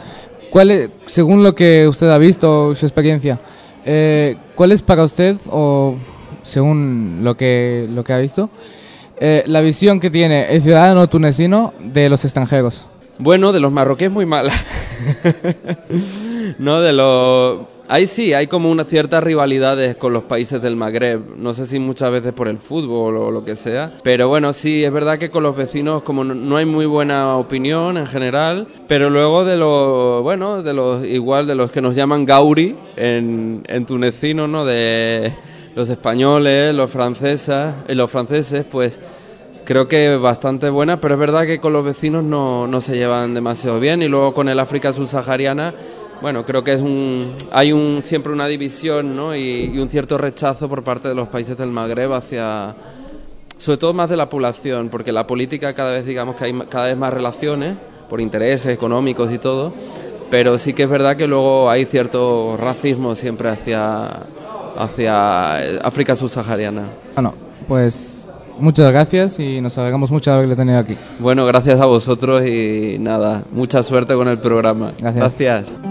¿Cuál 0.49 0.71
es, 0.71 0.89
según 1.05 1.43
lo 1.43 1.53
que 1.53 1.87
usted 1.87 2.09
ha 2.09 2.17
visto, 2.17 2.73
su 2.75 2.85
experiencia, 2.85 3.39
eh, 3.85 4.37
¿cuál 4.55 4.71
es 4.71 4.81
para 4.81 5.03
usted, 5.03 5.37
o 5.49 5.95
según 6.43 7.19
lo 7.23 7.35
que, 7.37 7.87
lo 7.89 8.03
que 8.03 8.13
ha 8.13 8.17
visto, 8.17 8.49
eh, 9.19 9.43
la 9.45 9.61
visión 9.61 9.99
que 9.99 10.09
tiene 10.09 10.53
el 10.53 10.61
ciudadano 10.61 11.07
tunecino 11.07 11.73
de 11.79 12.09
los 12.09 12.25
extranjeros? 12.25 12.85
Bueno, 13.19 13.51
de 13.51 13.59
los 13.59 13.71
marroquíes 13.71 14.11
muy 14.11 14.25
mala. 14.25 14.53
no, 16.57 16.81
de 16.81 16.93
los... 16.93 17.59
Ahí 17.91 18.05
sí, 18.05 18.35
hay 18.35 18.45
como 18.45 18.69
unas 18.69 18.85
ciertas 18.85 19.23
rivalidades 19.23 19.95
con 19.95 20.13
los 20.13 20.21
países 20.21 20.61
del 20.61 20.75
Magreb. 20.75 21.21
No 21.37 21.55
sé 21.55 21.65
si 21.65 21.79
muchas 21.79 22.11
veces 22.11 22.33
por 22.33 22.47
el 22.47 22.59
fútbol 22.59 23.17
o 23.17 23.31
lo 23.31 23.43
que 23.43 23.55
sea. 23.55 23.93
Pero 24.03 24.27
bueno, 24.27 24.53
sí, 24.53 24.83
es 24.83 24.91
verdad 24.93 25.17
que 25.17 25.31
con 25.31 25.41
los 25.41 25.55
vecinos 25.55 26.03
como 26.03 26.23
no- 26.23 26.57
hay 26.57 26.65
muy 26.65 26.85
buena 26.85 27.35
opinión 27.37 27.97
en 27.97 28.05
general. 28.05 28.67
Pero 28.87 29.09
luego 29.09 29.43
de 29.43 29.57
los, 29.57 30.21
bueno, 30.21 30.61
de 30.61 30.73
los, 30.75 31.03
igual 31.03 31.47
de 31.47 31.55
los 31.55 31.71
que 31.71 31.81
nos 31.81 31.95
llaman 31.95 32.25
Gauri 32.25 32.75
en, 32.95 33.63
en 33.67 33.85
tunecino, 33.87 34.47
¿no? 34.47 34.65
De 34.65 35.33
los 35.75 35.89
españoles, 35.89 36.75
los 36.75 36.91
franceses, 36.91 37.73
eh, 37.87 37.95
los 37.95 38.11
franceses, 38.11 38.65
pues 38.69 38.99
creo 39.65 39.87
que 39.87 40.15
bastante 40.17 40.69
buena, 40.69 40.97
pero 41.01 41.15
es 41.15 41.19
verdad 41.19 41.45
que 41.47 41.59
con 41.59 41.73
los 41.73 41.83
vecinos 41.83 42.23
no, 42.23 42.67
no 42.67 42.81
se 42.81 42.97
llevan 42.97 43.33
demasiado 43.33 43.79
bien 43.79 44.01
y 44.03 44.07
luego 44.07 44.33
con 44.33 44.47
el 44.49 44.59
África 44.59 44.91
subsahariana, 44.93 45.73
bueno, 46.21 46.45
creo 46.45 46.63
que 46.63 46.73
es 46.73 46.81
un, 46.81 47.35
hay 47.51 47.71
un, 47.71 48.01
siempre 48.03 48.33
una 48.33 48.47
división 48.47 49.15
¿no? 49.15 49.35
y, 49.35 49.71
y 49.73 49.79
un 49.79 49.89
cierto 49.89 50.17
rechazo 50.17 50.67
por 50.67 50.83
parte 50.83 51.07
de 51.07 51.15
los 51.15 51.27
países 51.29 51.57
del 51.57 51.71
Magreb 51.71 52.13
hacia, 52.13 52.75
sobre 53.57 53.77
todo 53.77 53.93
más 53.93 54.09
de 54.09 54.17
la 54.17 54.29
población, 54.29 54.89
porque 54.89 55.11
la 55.11 55.27
política 55.27 55.73
cada 55.73 55.93
vez 55.93 56.05
digamos 56.05 56.35
que 56.35 56.45
hay 56.45 56.59
cada 56.69 56.85
vez 56.85 56.97
más 56.97 57.13
relaciones 57.13 57.77
por 58.09 58.19
intereses 58.19 58.73
económicos 58.73 59.31
y 59.31 59.37
todo, 59.37 59.71
pero 60.29 60.57
sí 60.57 60.73
que 60.73 60.83
es 60.83 60.89
verdad 60.89 61.15
que 61.15 61.27
luego 61.27 61.69
hay 61.69 61.85
cierto 61.85 62.57
racismo 62.57 63.15
siempre 63.15 63.49
hacia, 63.49 64.25
hacia 64.77 65.79
África 65.79 66.15
subsahariana. 66.15 66.87
Bueno, 67.15 67.33
pues 67.67 68.31
muchas 68.59 68.91
gracias 68.91 69.39
y 69.39 69.61
nos 69.61 69.77
alegramos 69.77 70.11
mucho 70.11 70.31
de 70.31 70.37
haberle 70.37 70.55
tenido 70.55 70.79
aquí. 70.79 70.95
Bueno, 71.19 71.45
gracias 71.45 71.79
a 71.79 71.85
vosotros 71.85 72.45
y 72.45 72.97
nada, 72.99 73.43
mucha 73.51 73.83
suerte 73.83 74.15
con 74.15 74.27
el 74.27 74.39
programa. 74.39 74.91
Gracias. 74.99 75.37
gracias. 75.39 75.88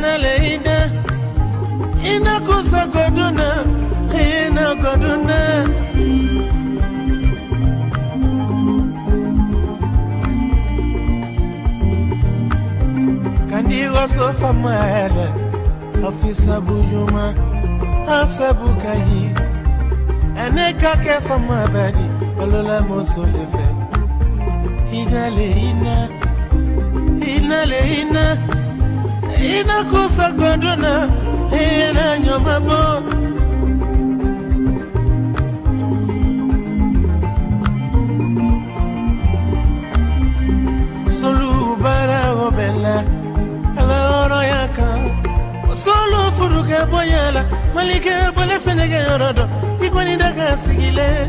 hina 0.00 0.18
leida 0.18 0.90
ina 2.14 2.40
kusa 2.40 2.86
koduna 2.86 3.64
hina 4.12 4.76
koduna 4.82 5.68
kandiwa 13.50 14.08
sofa 14.08 14.52
maele 14.52 15.28
afisa 16.08 16.60
buyuma 16.60 17.34
asabukayi 18.22 19.30
ene 20.46 20.72
kake 20.72 21.20
fama 21.28 21.66
badi 21.74 22.06
olola 22.42 22.80
mosolefe 22.80 23.66
ina 24.92 25.30
le 25.30 25.50
ina 25.50 26.08
ina 27.36 27.66
le 27.66 28.00
ina. 28.00 28.59
Ina 29.48 29.76
kusa 29.90 30.26
goduna 30.38 30.92
ina 31.62 32.04
ɲɔmabɔ 32.24 32.78
solu 41.18 41.50
baarago 41.82 42.46
bɛ 42.56 42.66
la 42.84 42.96
ala 43.80 43.98
hɔrɔnya 44.10 44.62
kan 44.76 45.00
solo 45.82 46.20
furukɛ 46.36 46.78
bonya 46.90 47.22
la 47.34 47.42
malikɛ 47.74 48.14
bɔlɛ 48.36 48.56
sɛnɛkɛ 48.64 48.98
yɔrɔ 49.08 49.28
dɔ 49.38 49.44
i 49.84 49.86
kɔni 49.94 50.14
da 50.20 50.28
ka 50.36 50.46
sigilen 50.64 51.28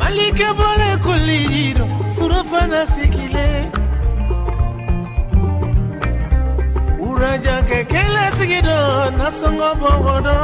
malikɛ 0.00 0.48
braja 7.22 7.62
kekele 7.68 8.24
sigido 8.36 8.78
nasongo 9.18 9.68
bongodo 9.80 10.38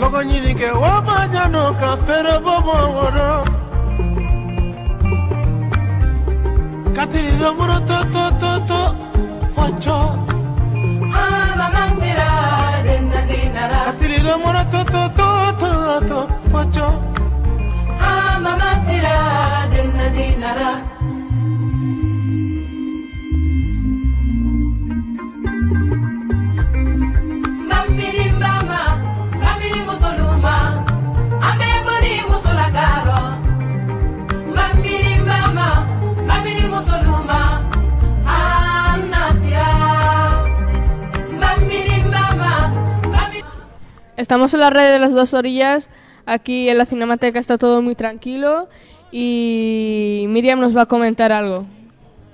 logo 0.00 0.20
ni 0.28 0.54
ke 0.60 0.70
wabajano 0.82 1.64
ka 1.80 1.90
fere 2.04 2.36
bo 2.44 2.54
bongodo 2.66 3.28
katiri 6.96 7.32
domuro 7.40 7.78
to 7.90 7.98
to 8.14 8.24
to 8.40 8.52
to 8.70 8.80
focho 9.54 9.98
aba 11.20 11.66
mansira 11.76 12.28
denna 12.84 13.20
dinara. 13.28 13.78
Katiri 13.86 14.18
domuro 14.26 14.62
to 14.72 14.80
to 14.92 15.02
to 15.18 15.28
to 15.60 15.70
to 16.08 16.18
focho 16.52 16.86
Estamos 44.30 44.54
en 44.54 44.60
la 44.60 44.70
red 44.70 44.92
de 44.92 45.00
las 45.00 45.12
dos 45.12 45.34
orillas. 45.34 45.90
Aquí 46.24 46.68
en 46.68 46.78
la 46.78 46.86
Cinemateca 46.86 47.40
está 47.40 47.58
todo 47.58 47.82
muy 47.82 47.96
tranquilo. 47.96 48.68
Y 49.10 50.24
Miriam 50.28 50.60
nos 50.60 50.76
va 50.76 50.82
a 50.82 50.86
comentar 50.86 51.32
algo. 51.32 51.66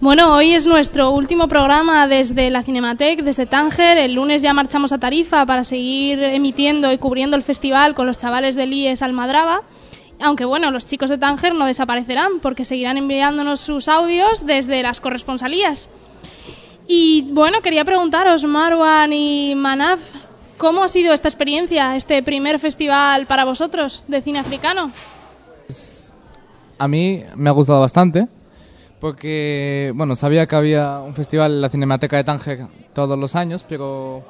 Bueno, 0.00 0.34
hoy 0.34 0.52
es 0.52 0.66
nuestro 0.66 1.12
último 1.12 1.48
programa 1.48 2.06
desde 2.06 2.50
la 2.50 2.62
Cinematec, 2.62 3.22
desde 3.22 3.46
Tánger. 3.46 3.96
El 3.96 4.12
lunes 4.12 4.42
ya 4.42 4.52
marchamos 4.52 4.92
a 4.92 4.98
Tarifa 4.98 5.46
para 5.46 5.64
seguir 5.64 6.22
emitiendo 6.22 6.92
y 6.92 6.98
cubriendo 6.98 7.34
el 7.34 7.42
festival 7.42 7.94
con 7.94 8.06
los 8.06 8.18
chavales 8.18 8.56
del 8.56 8.74
IES 8.74 9.00
Almadraba. 9.00 9.62
Aunque 10.20 10.44
bueno, 10.44 10.70
los 10.72 10.84
chicos 10.84 11.08
de 11.08 11.16
Tánger 11.16 11.54
no 11.54 11.64
desaparecerán 11.64 12.40
porque 12.42 12.66
seguirán 12.66 12.98
enviándonos 12.98 13.60
sus 13.60 13.88
audios 13.88 14.44
desde 14.44 14.82
las 14.82 15.00
corresponsalías. 15.00 15.88
Y 16.86 17.22
bueno, 17.32 17.62
quería 17.62 17.86
preguntaros, 17.86 18.44
Marwan 18.44 19.14
y 19.14 19.54
Manaf, 19.56 20.25
¿cómo 20.56 20.82
ha 20.82 20.88
sido 20.88 21.12
esta 21.12 21.28
experiencia, 21.28 21.96
este 21.96 22.22
primer 22.22 22.58
festival 22.58 23.26
para 23.26 23.44
vosotros 23.44 24.04
de 24.08 24.22
cine 24.22 24.38
africano? 24.38 24.90
a 26.78 26.88
mí 26.88 27.24
me 27.34 27.48
ha 27.48 27.52
gustado 27.52 27.80
bastante 27.80 28.28
porque, 29.00 29.92
bueno, 29.94 30.16
sabía 30.16 30.46
que 30.46 30.56
había 30.56 31.00
un 31.00 31.14
festival 31.14 31.52
en 31.52 31.60
la 31.60 31.68
Cinemateca 31.68 32.16
de 32.16 32.24
Tánger 32.24 32.66
todos 32.94 33.18
los 33.18 33.34
años, 33.34 33.64
pero 33.68 34.24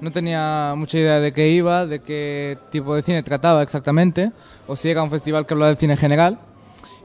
no 0.00 0.12
tenía 0.12 0.74
mucha 0.76 0.98
idea 0.98 1.20
de 1.20 1.32
qué 1.32 1.48
iba, 1.48 1.86
de 1.86 2.00
qué 2.00 2.58
tipo 2.70 2.94
de 2.94 3.02
cine 3.02 3.22
trataba 3.22 3.62
exactamente, 3.62 4.30
o 4.66 4.76
si 4.76 4.90
era 4.90 5.02
un 5.02 5.10
festival 5.10 5.46
que 5.46 5.54
hablaba 5.54 5.70
de 5.70 5.76
cine 5.76 5.96
general. 5.96 6.38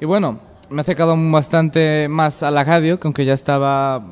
Y 0.01 0.05
bueno, 0.05 0.39
me 0.69 0.77
he 0.77 0.81
acercado 0.81 1.15
bastante 1.31 2.07
más 2.09 2.43
a 2.43 2.51
la 2.51 2.63
radio, 2.63 2.99
que 2.99 3.07
aunque 3.07 3.25
ya 3.25 3.33
estaba, 3.33 4.03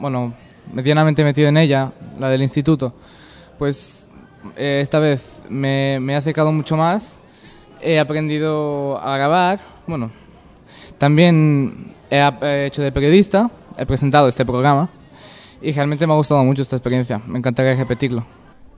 bueno, 0.00 0.34
medianamente 0.72 1.22
metido 1.22 1.48
en 1.48 1.56
ella, 1.56 1.92
la 2.18 2.28
del 2.28 2.42
instituto, 2.42 2.92
pues 3.62 4.08
eh, 4.56 4.80
esta 4.82 4.98
vez 4.98 5.44
me, 5.48 6.00
me 6.00 6.14
he 6.14 6.16
acercado 6.16 6.50
mucho 6.50 6.76
más, 6.76 7.22
he 7.80 8.00
aprendido 8.00 8.98
a 9.00 9.16
grabar, 9.16 9.60
bueno, 9.86 10.10
también 10.98 11.94
he 12.10 12.66
hecho 12.66 12.82
de 12.82 12.90
periodista, 12.90 13.52
he 13.78 13.86
presentado 13.86 14.26
este 14.26 14.44
programa 14.44 14.88
y 15.60 15.70
realmente 15.70 16.08
me 16.08 16.12
ha 16.12 16.16
gustado 16.16 16.42
mucho 16.42 16.62
esta 16.62 16.74
experiencia, 16.74 17.20
me 17.24 17.38
encantaría 17.38 17.76
repetirlo. 17.76 18.24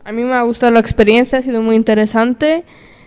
A 0.04 0.12
mí 0.12 0.22
me 0.22 0.34
ha 0.34 0.42
gustado 0.42 0.70
la 0.70 0.80
experiencia, 0.80 1.38
ha 1.38 1.42
sido 1.42 1.62
muy 1.62 1.76
interesante. 1.76 2.62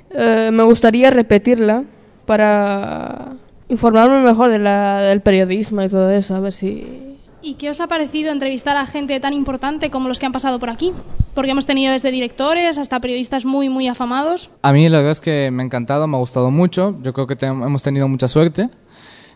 Eh, 0.09 0.49
me 0.51 0.63
gustaría 0.63 1.11
repetirla 1.11 1.83
para 2.25 3.33
informarme 3.69 4.19
mejor 4.21 4.49
de 4.49 4.57
la- 4.57 5.01
del 5.01 5.21
periodismo 5.21 5.83
y 5.83 5.89
todo 5.89 6.09
eso, 6.09 6.33
a 6.35 6.39
ver 6.39 6.53
si... 6.53 7.16
¿Y 7.41 7.53
qué 7.53 7.69
os 7.69 7.79
ha 7.81 7.87
parecido 7.87 8.31
entrevistar 8.31 8.77
a 8.77 8.85
gente 8.85 9.19
tan 9.19 9.31
importante 9.33 9.89
como 9.89 10.07
los 10.07 10.19
que 10.19 10.25
han 10.25 10.31
pasado 10.31 10.59
por 10.59 10.69
aquí? 10.69 10.91
Porque 11.35 11.51
hemos 11.51 11.65
tenido 11.65 11.93
desde 11.93 12.11
directores 12.11 12.77
hasta 12.77 12.99
periodistas 12.99 13.45
muy, 13.45 13.69
muy 13.69 13.87
afamados. 13.87 14.49
A 14.63 14.73
mí 14.73 14.89
la 14.89 14.97
verdad 14.97 15.11
es 15.11 15.21
que 15.21 15.51
me 15.51 15.61
ha 15.61 15.65
encantado, 15.65 16.07
me 16.07 16.17
ha 16.17 16.19
gustado 16.19 16.49
mucho. 16.49 16.97
Yo 17.03 17.13
creo 17.13 17.27
que 17.27 17.35
te- 17.35 17.45
hemos 17.45 17.83
tenido 17.83 18.07
mucha 18.07 18.27
suerte. 18.27 18.69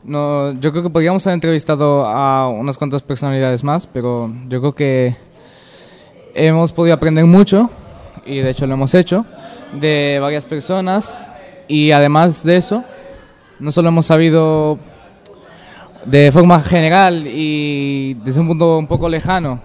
No, 0.04 0.52
yo 0.60 0.72
creo 0.72 0.82
que 0.84 0.90
podríamos 0.90 1.26
haber 1.28 1.36
entrevistado 1.36 2.08
a 2.08 2.50
unas 2.50 2.78
cuantas 2.78 3.04
personalidades 3.04 3.64
más, 3.64 3.86
pero 3.86 4.34
yo 4.50 4.60
creo 4.60 4.74
que 4.74 5.16
hemos 6.34 6.74
podido 6.74 6.96
aprender 6.96 7.26
mucho, 7.26 7.70
y 8.26 8.40
de 8.40 8.50
hecho 8.50 8.66
lo 8.66 8.74
hemos 8.74 8.96
hecho, 8.96 9.26
de 9.80 10.18
varias 10.20 10.46
personas. 10.46 11.32
Y 11.68 11.92
además 11.92 12.44
de 12.44 12.56
eso, 12.58 12.84
no 13.60 13.72
solo 13.72 13.90
hemos 13.90 14.08
sabido 14.08 14.80
de 16.06 16.32
forma 16.32 16.60
general 16.62 17.26
y 17.28 18.16
desde 18.16 18.40
un 18.40 18.48
punto 18.48 18.78
un 18.78 18.88
poco 18.88 19.08
lejano 19.08 19.60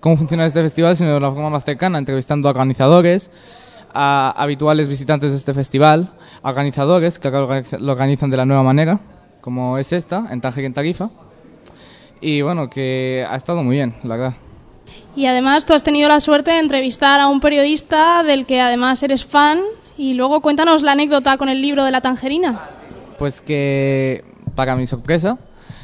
cómo 0.00 0.16
funciona 0.16 0.46
este 0.46 0.62
festival, 0.62 0.96
sino 0.96 1.14
de 1.14 1.20
la 1.20 1.30
forma 1.30 1.50
más 1.50 1.64
cercana, 1.64 1.98
entrevistando 1.98 2.48
a 2.48 2.52
organizadores, 2.52 3.30
a 3.92 4.32
habituales 4.36 4.88
visitantes 4.88 5.30
de 5.32 5.36
este 5.36 5.52
festival, 5.52 6.10
a 6.42 6.48
organizadores 6.48 7.18
que 7.18 7.28
organiz- 7.30 7.78
lo 7.78 7.92
organizan 7.92 8.30
de 8.30 8.36
la 8.36 8.46
nueva 8.46 8.62
manera, 8.62 9.00
como 9.40 9.76
es 9.78 9.92
esta, 9.92 10.26
en 10.30 10.40
Tánger 10.40 10.62
y 10.62 10.66
en 10.66 10.74
Tarifa. 10.74 11.10
Y 12.20 12.40
bueno, 12.42 12.70
que 12.70 13.26
ha 13.28 13.36
estado 13.36 13.62
muy 13.62 13.76
bien, 13.76 13.94
la 14.04 14.16
verdad. 14.16 14.34
Y 15.16 15.26
además 15.26 15.66
tú 15.66 15.74
has 15.74 15.82
tenido 15.82 16.08
la 16.08 16.20
suerte 16.20 16.50
de 16.50 16.58
entrevistar 16.60 17.20
a 17.20 17.26
un 17.26 17.40
periodista 17.40 18.22
del 18.22 18.46
que 18.46 18.60
además 18.60 19.02
eres 19.02 19.24
fan. 19.24 19.60
Y 19.98 20.14
luego 20.14 20.40
cuéntanos 20.40 20.82
la 20.82 20.92
anécdota 20.92 21.36
con 21.36 21.48
el 21.50 21.60
libro 21.60 21.84
de 21.84 21.90
la 21.90 22.00
tangerina. 22.00 22.60
Pues 23.18 23.42
que, 23.42 24.24
para 24.54 24.76
mi 24.76 24.86
sorpresa, 24.86 25.36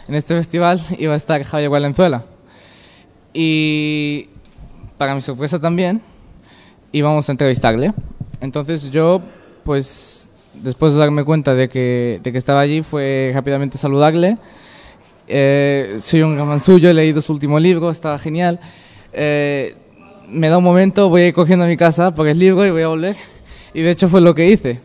en 0.08 0.14
este 0.14 0.34
festival 0.34 0.80
iba 0.98 1.14
a 1.14 1.16
estar 1.16 1.42
Javier 1.42 1.70
Valenzuela. 1.70 2.24
Y 3.32 4.28
para 4.98 5.14
mi 5.14 5.20
sorpresa 5.20 5.58
también, 5.58 6.00
íbamos 6.92 7.28
a 7.28 7.32
entrevistarle. 7.32 7.92
Entonces 8.40 8.90
yo, 8.90 9.20
pues, 9.64 10.28
después 10.54 10.94
de 10.94 11.00
darme 11.00 11.24
cuenta 11.24 11.54
de 11.54 11.68
que, 11.68 12.20
de 12.22 12.32
que 12.32 12.38
estaba 12.38 12.60
allí, 12.60 12.82
fue 12.82 13.32
rápidamente 13.34 13.78
saludarle. 13.78 14.38
Eh, 15.28 15.96
soy 15.98 16.22
un 16.22 16.36
gran 16.36 16.60
suyo, 16.60 16.88
he 16.88 16.94
leído 16.94 17.20
su 17.20 17.32
último 17.32 17.58
libro, 17.58 17.90
estaba 17.90 18.18
genial. 18.18 18.60
Eh, 19.12 19.74
me 20.28 20.48
da 20.48 20.58
un 20.58 20.64
momento, 20.64 21.08
voy 21.08 21.22
a 21.22 21.26
ir 21.28 21.34
cogiendo 21.34 21.64
a 21.64 21.68
mi 21.68 21.76
casa 21.76 22.14
porque 22.14 22.32
es 22.32 22.36
libro 22.36 22.64
y 22.64 22.70
voy 22.70 22.82
a 22.82 22.88
volver. 22.88 23.16
Y 23.74 23.82
de 23.82 23.90
hecho 23.90 24.08
fue 24.08 24.20
lo 24.20 24.34
que 24.34 24.48
hice. 24.48 24.80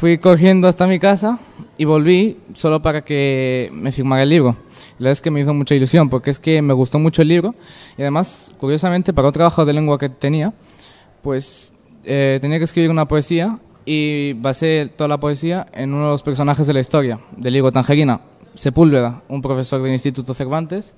Fui 0.00 0.18
cogiendo 0.18 0.68
hasta 0.68 0.86
mi 0.86 0.98
casa 0.98 1.38
y 1.78 1.84
volví 1.86 2.36
solo 2.54 2.82
para 2.82 3.02
que 3.02 3.70
me 3.72 3.92
firmara 3.92 4.22
el 4.24 4.28
libro. 4.28 4.56
La 4.98 5.04
verdad 5.04 5.12
es 5.12 5.20
que 5.20 5.30
me 5.30 5.40
hizo 5.40 5.54
mucha 5.54 5.74
ilusión 5.74 6.10
porque 6.10 6.30
es 6.30 6.38
que 6.38 6.60
me 6.60 6.74
gustó 6.74 6.98
mucho 6.98 7.22
el 7.22 7.28
libro 7.28 7.54
y 7.96 8.02
además, 8.02 8.52
curiosamente, 8.58 9.12
para 9.12 9.28
un 9.28 9.32
trabajo 9.34 9.64
de 9.64 9.72
lengua 9.72 9.98
que 9.98 10.08
tenía, 10.10 10.52
pues 11.22 11.72
eh, 12.04 12.38
tenía 12.40 12.58
que 12.58 12.64
escribir 12.64 12.90
una 12.90 13.08
poesía 13.08 13.58
y 13.86 14.34
basé 14.34 14.90
toda 14.94 15.08
la 15.08 15.18
poesía 15.18 15.66
en 15.72 15.94
uno 15.94 16.04
de 16.04 16.10
los 16.10 16.22
personajes 16.22 16.66
de 16.66 16.74
la 16.74 16.80
historia 16.80 17.18
del 17.36 17.54
libro 17.54 17.72
Tangerina, 17.72 18.20
Sepúlveda, 18.54 19.22
un 19.28 19.40
profesor 19.40 19.80
del 19.80 19.92
Instituto 19.92 20.34
Cervantes, 20.34 20.94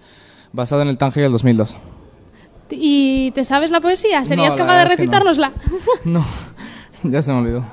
basado 0.53 0.83
en 0.83 0.89
el 0.89 0.99
Tánger 0.99 1.23
del 1.25 1.33
2002. 1.33 1.77
¿Y 2.71 3.31
te 3.31 3.45
sabes 3.45 3.71
la 3.71 3.81
poesía? 3.81 4.25
¿Serías 4.25 4.53
No, 4.55 4.59
capaz 4.59 4.79
de 4.79 4.83
que 4.85 4.89
no. 4.89 4.97
recitárnosla? 4.97 5.53
No, 6.05 6.25
ya 7.05 7.23
se 7.23 7.33
me 7.33 7.39
olvidó. 7.39 7.65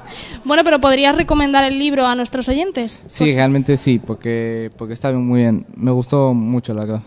bueno, 0.43 0.63
pero 0.63 0.79
podrías 0.79 1.15
recomendar 1.15 1.63
el 1.63 1.79
libro 1.79 2.05
a 2.05 2.15
nuestros 2.15 2.47
oyentes. 2.49 3.01
Sí, 3.07 3.35
realmente 3.35 3.77
sí, 3.77 3.99
porque, 3.99 4.71
porque 4.77 4.93
está 4.93 5.11
muy 5.11 5.41
bien. 5.41 5.65
Me 5.75 5.91
gustó 5.91 6.33
mucho, 6.33 6.73
la 6.73 6.81
verdad. 6.81 7.01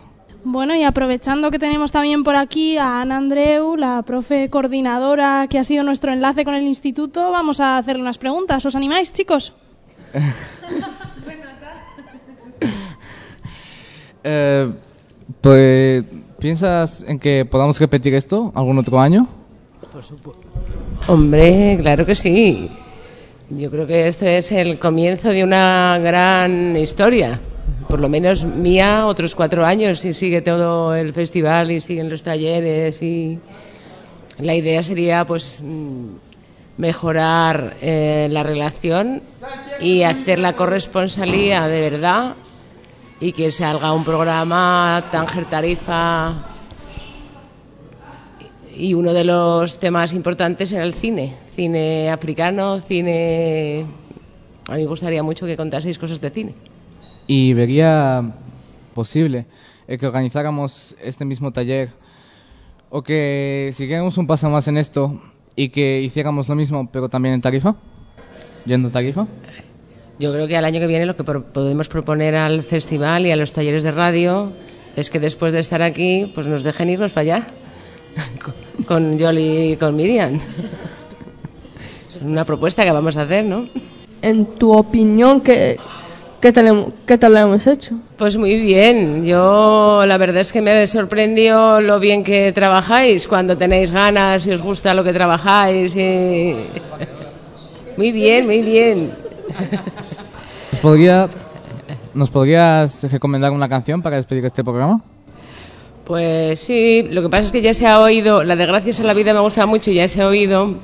Bueno, 0.44 0.74
y 0.74 0.84
aprovechando 0.84 1.50
que 1.50 1.58
tenemos 1.58 1.90
también 1.90 2.22
por 2.24 2.36
aquí 2.36 2.78
a 2.78 3.00
Ana 3.00 3.16
Andreu, 3.16 3.76
la 3.76 4.02
profe 4.02 4.48
coordinadora 4.48 5.46
que 5.50 5.58
ha 5.58 5.64
sido 5.64 5.82
nuestro 5.82 6.12
enlace 6.12 6.44
con 6.44 6.54
el 6.54 6.62
instituto, 6.62 7.30
vamos 7.30 7.60
a 7.60 7.76
hacerle 7.76 8.02
unas 8.02 8.18
preguntas. 8.18 8.64
¿Os 8.64 8.74
animáis, 8.74 9.12
chicos? 9.12 9.54
Eh, 14.30 14.70
pues, 15.40 16.04
¿piensas 16.38 17.02
en 17.06 17.18
que 17.18 17.46
podamos 17.46 17.78
repetir 17.78 18.14
esto 18.14 18.52
algún 18.54 18.76
otro 18.76 19.00
año? 19.00 19.28
Por 19.92 20.02
supuesto. 20.02 20.42
Hombre, 21.08 21.78
claro 21.80 22.04
que 22.04 22.14
sí. 22.14 22.68
Yo 23.48 23.70
creo 23.70 23.86
que 23.86 24.08
esto 24.08 24.26
es 24.26 24.52
el 24.52 24.78
comienzo 24.78 25.30
de 25.30 25.42
una 25.42 25.98
gran 26.02 26.76
historia. 26.76 27.40
Por 27.88 27.98
lo 27.98 28.10
menos 28.10 28.44
mía, 28.44 29.06
otros 29.06 29.34
cuatro 29.34 29.64
años, 29.64 30.04
y 30.04 30.12
sigue 30.12 30.42
todo 30.42 30.94
el 30.94 31.14
festival 31.14 31.70
y 31.70 31.80
siguen 31.80 32.10
los 32.10 32.22
talleres. 32.22 33.00
y 33.00 33.38
La 34.38 34.54
idea 34.54 34.82
sería, 34.82 35.24
pues, 35.24 35.62
mm, 35.64 36.08
mejorar 36.76 37.76
eh, 37.80 38.28
la 38.30 38.42
relación 38.42 39.22
y 39.80 40.02
hacer 40.02 40.38
la 40.38 40.52
corresponsalía 40.52 41.68
de 41.68 41.80
verdad 41.90 42.34
y 43.18 43.32
que 43.32 43.50
salga 43.50 43.94
un 43.94 44.04
programa 44.04 45.04
Tánger 45.10 45.46
Tarifa 45.46 46.57
y 48.78 48.94
uno 48.94 49.12
de 49.12 49.24
los 49.24 49.78
temas 49.78 50.12
importantes 50.14 50.72
era 50.72 50.84
el 50.84 50.94
cine, 50.94 51.34
cine 51.54 52.10
africano, 52.10 52.80
cine... 52.80 53.84
A 54.68 54.76
mí 54.76 54.82
me 54.82 54.88
gustaría 54.88 55.22
mucho 55.22 55.46
que 55.46 55.56
contaseis 55.56 55.98
cosas 55.98 56.20
de 56.20 56.30
cine. 56.30 56.54
Y 57.26 57.54
vería 57.54 58.22
posible 58.94 59.46
el 59.86 59.98
que 59.98 60.06
organizáramos 60.06 60.94
este 61.02 61.24
mismo 61.24 61.52
taller 61.52 61.90
o 62.90 63.02
que 63.02 63.70
siguiéramos 63.72 64.18
un 64.18 64.26
paso 64.26 64.48
más 64.50 64.68
en 64.68 64.76
esto 64.78 65.20
y 65.56 65.70
que 65.70 66.00
hiciéramos 66.02 66.48
lo 66.48 66.54
mismo 66.54 66.88
pero 66.90 67.08
también 67.08 67.34
en 67.34 67.40
Tarifa, 67.40 67.74
yendo 68.66 68.88
a 68.88 68.92
Tarifa. 68.92 69.26
Yo 70.18 70.32
creo 70.32 70.46
que 70.48 70.56
al 70.56 70.64
año 70.64 70.80
que 70.80 70.86
viene 70.86 71.06
lo 71.06 71.16
que 71.16 71.24
pro- 71.24 71.44
podemos 71.44 71.88
proponer 71.88 72.34
al 72.34 72.62
festival 72.62 73.24
y 73.26 73.30
a 73.30 73.36
los 73.36 73.52
talleres 73.52 73.82
de 73.82 73.92
radio 73.92 74.52
es 74.96 75.10
que 75.10 75.20
después 75.20 75.52
de 75.52 75.60
estar 75.60 75.80
aquí, 75.80 76.30
pues 76.34 76.46
nos 76.46 76.62
dejen 76.62 76.90
irnos 76.90 77.12
para 77.12 77.22
allá 77.22 77.46
con, 78.42 78.54
con 78.86 79.18
Yoli 79.18 79.72
y 79.72 79.76
con 79.76 79.94
Miriam. 79.96 80.38
Es 82.08 82.20
una 82.22 82.44
propuesta 82.44 82.84
que 82.84 82.90
vamos 82.92 83.16
a 83.16 83.22
hacer, 83.22 83.44
¿no? 83.44 83.66
En 84.22 84.46
tu 84.46 84.72
opinión, 84.72 85.40
¿qué, 85.40 85.76
qué, 86.40 86.52
tal, 86.52 86.92
qué 87.06 87.18
tal 87.18 87.32
lo 87.34 87.38
hemos 87.40 87.66
hecho? 87.66 87.96
Pues 88.16 88.36
muy 88.36 88.58
bien. 88.60 89.24
Yo 89.24 90.04
la 90.06 90.16
verdad 90.18 90.40
es 90.40 90.52
que 90.52 90.60
me 90.62 90.86
sorprendió 90.86 91.80
lo 91.80 92.00
bien 92.00 92.24
que 92.24 92.50
trabajáis 92.52 93.28
cuando 93.28 93.56
tenéis 93.56 93.92
ganas 93.92 94.46
y 94.46 94.50
os 94.52 94.62
gusta 94.62 94.94
lo 94.94 95.04
que 95.04 95.12
trabajáis. 95.12 95.94
y- 95.94 96.56
Muy 97.96 98.12
bien, 98.12 98.46
muy 98.46 98.62
bien. 98.62 99.10
¿Nos, 100.70 100.80
podría, 100.80 101.28
¿Nos 102.14 102.30
podrías 102.30 103.10
recomendar 103.10 103.50
una 103.50 103.68
canción 103.68 104.02
para 104.02 104.14
despedir 104.14 104.44
este 104.44 104.62
programa? 104.62 105.02
Pues 106.08 106.60
sí, 106.60 107.06
lo 107.10 107.20
que 107.20 107.28
pasa 107.28 107.42
es 107.42 107.50
que 107.50 107.60
ya 107.60 107.74
se 107.74 107.86
ha 107.86 108.00
oído, 108.00 108.42
la 108.42 108.56
de 108.56 108.64
Gracias 108.64 108.98
a 108.98 109.04
la 109.04 109.12
Vida 109.12 109.34
me 109.34 109.40
gusta 109.40 109.66
mucho, 109.66 109.90
ya 109.90 110.08
se 110.08 110.22
ha 110.22 110.26
oído, 110.26 110.74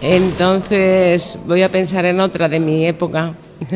entonces 0.00 1.38
voy 1.46 1.62
a 1.62 1.70
pensar 1.70 2.04
en 2.04 2.18
otra 2.18 2.48
de 2.48 2.58
mi 2.60 2.84
época. 2.86 3.34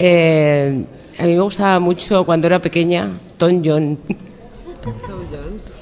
Eh, 0.00 0.84
a 1.18 1.24
mí 1.24 1.34
me 1.34 1.40
gustaba 1.40 1.80
mucho 1.80 2.24
cuando 2.24 2.46
era 2.46 2.62
pequeña, 2.62 3.18
Tom 3.36 3.60
John. 3.64 3.98
Tom 4.84 4.94
Jones. 5.28 5.74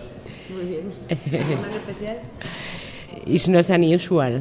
Muy 0.48 0.64
bien. 0.64 0.84
¿Más 1.60 1.76
especial? 1.76 2.20
It's 3.26 3.46
not 3.46 3.68
unusual. 3.68 4.40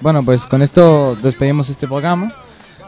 Bueno, 0.00 0.22
pues 0.22 0.46
con 0.46 0.62
esto 0.62 1.16
despedimos 1.16 1.68
este 1.68 1.88
programa. 1.88 2.32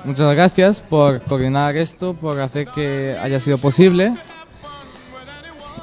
Muchas 0.05 0.33
gracias 0.35 0.81
por 0.81 1.21
coordinar 1.23 1.77
esto, 1.77 2.15
por 2.15 2.41
hacer 2.41 2.69
que 2.69 3.17
haya 3.21 3.41
sido 3.41 3.59
posible. 3.59 4.15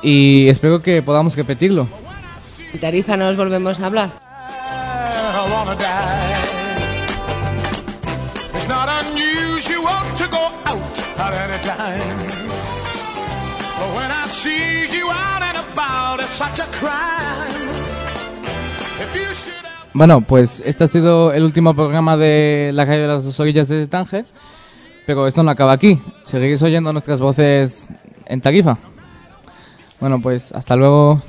Y 0.01 0.47
espero 0.47 0.81
que 0.81 1.01
podamos 1.01 1.35
repetirlo. 1.35 1.87
En 2.73 2.79
Tarifa 2.79 3.17
nos 3.17 3.35
volvemos 3.35 3.79
a 3.79 3.85
hablar. 3.85 4.09
I 4.09 5.51
wanna 5.51 5.75
die. 5.75 6.57
It's 8.55 8.67
not 8.67 8.89
unusual 9.03 10.13
to 10.15 10.27
go 10.27 10.51
out 10.65 10.99
at 11.17 11.33
any 11.33 11.61
time. 11.61 12.27
But 13.77 13.95
when 13.95 14.11
I 14.11 14.25
see 14.27 14.87
you 14.91 15.09
out 15.11 15.43
and 15.43 15.57
about, 15.57 16.19
it's 16.21 16.31
such 16.31 16.59
a 16.59 16.67
crime. 16.71 17.69
If 18.99 19.15
you 19.15 19.33
should 19.35 19.67
Bueno, 19.97 20.21
pues 20.21 20.61
este 20.63 20.83
ha 20.83 20.87
sido 20.87 21.33
el 21.33 21.43
último 21.43 21.73
programa 21.73 22.17
de 22.17 22.69
la 22.71 22.85
calle 22.85 22.99
de 22.99 23.07
las 23.07 23.23
dos 23.23 23.39
orillas 23.39 23.67
de 23.67 23.87
Tánger. 23.87 24.25
Pero 25.07 25.25
esto 25.25 25.41
no 25.41 25.49
acaba 25.49 25.71
aquí. 25.71 25.99
Seguiréis 26.21 26.61
oyendo 26.61 26.93
nuestras 26.93 27.19
voces 27.19 27.89
en 28.27 28.39
Tarifa. 28.39 28.77
Bueno, 29.99 30.21
pues 30.21 30.51
hasta 30.51 30.75
luego. 30.75 31.19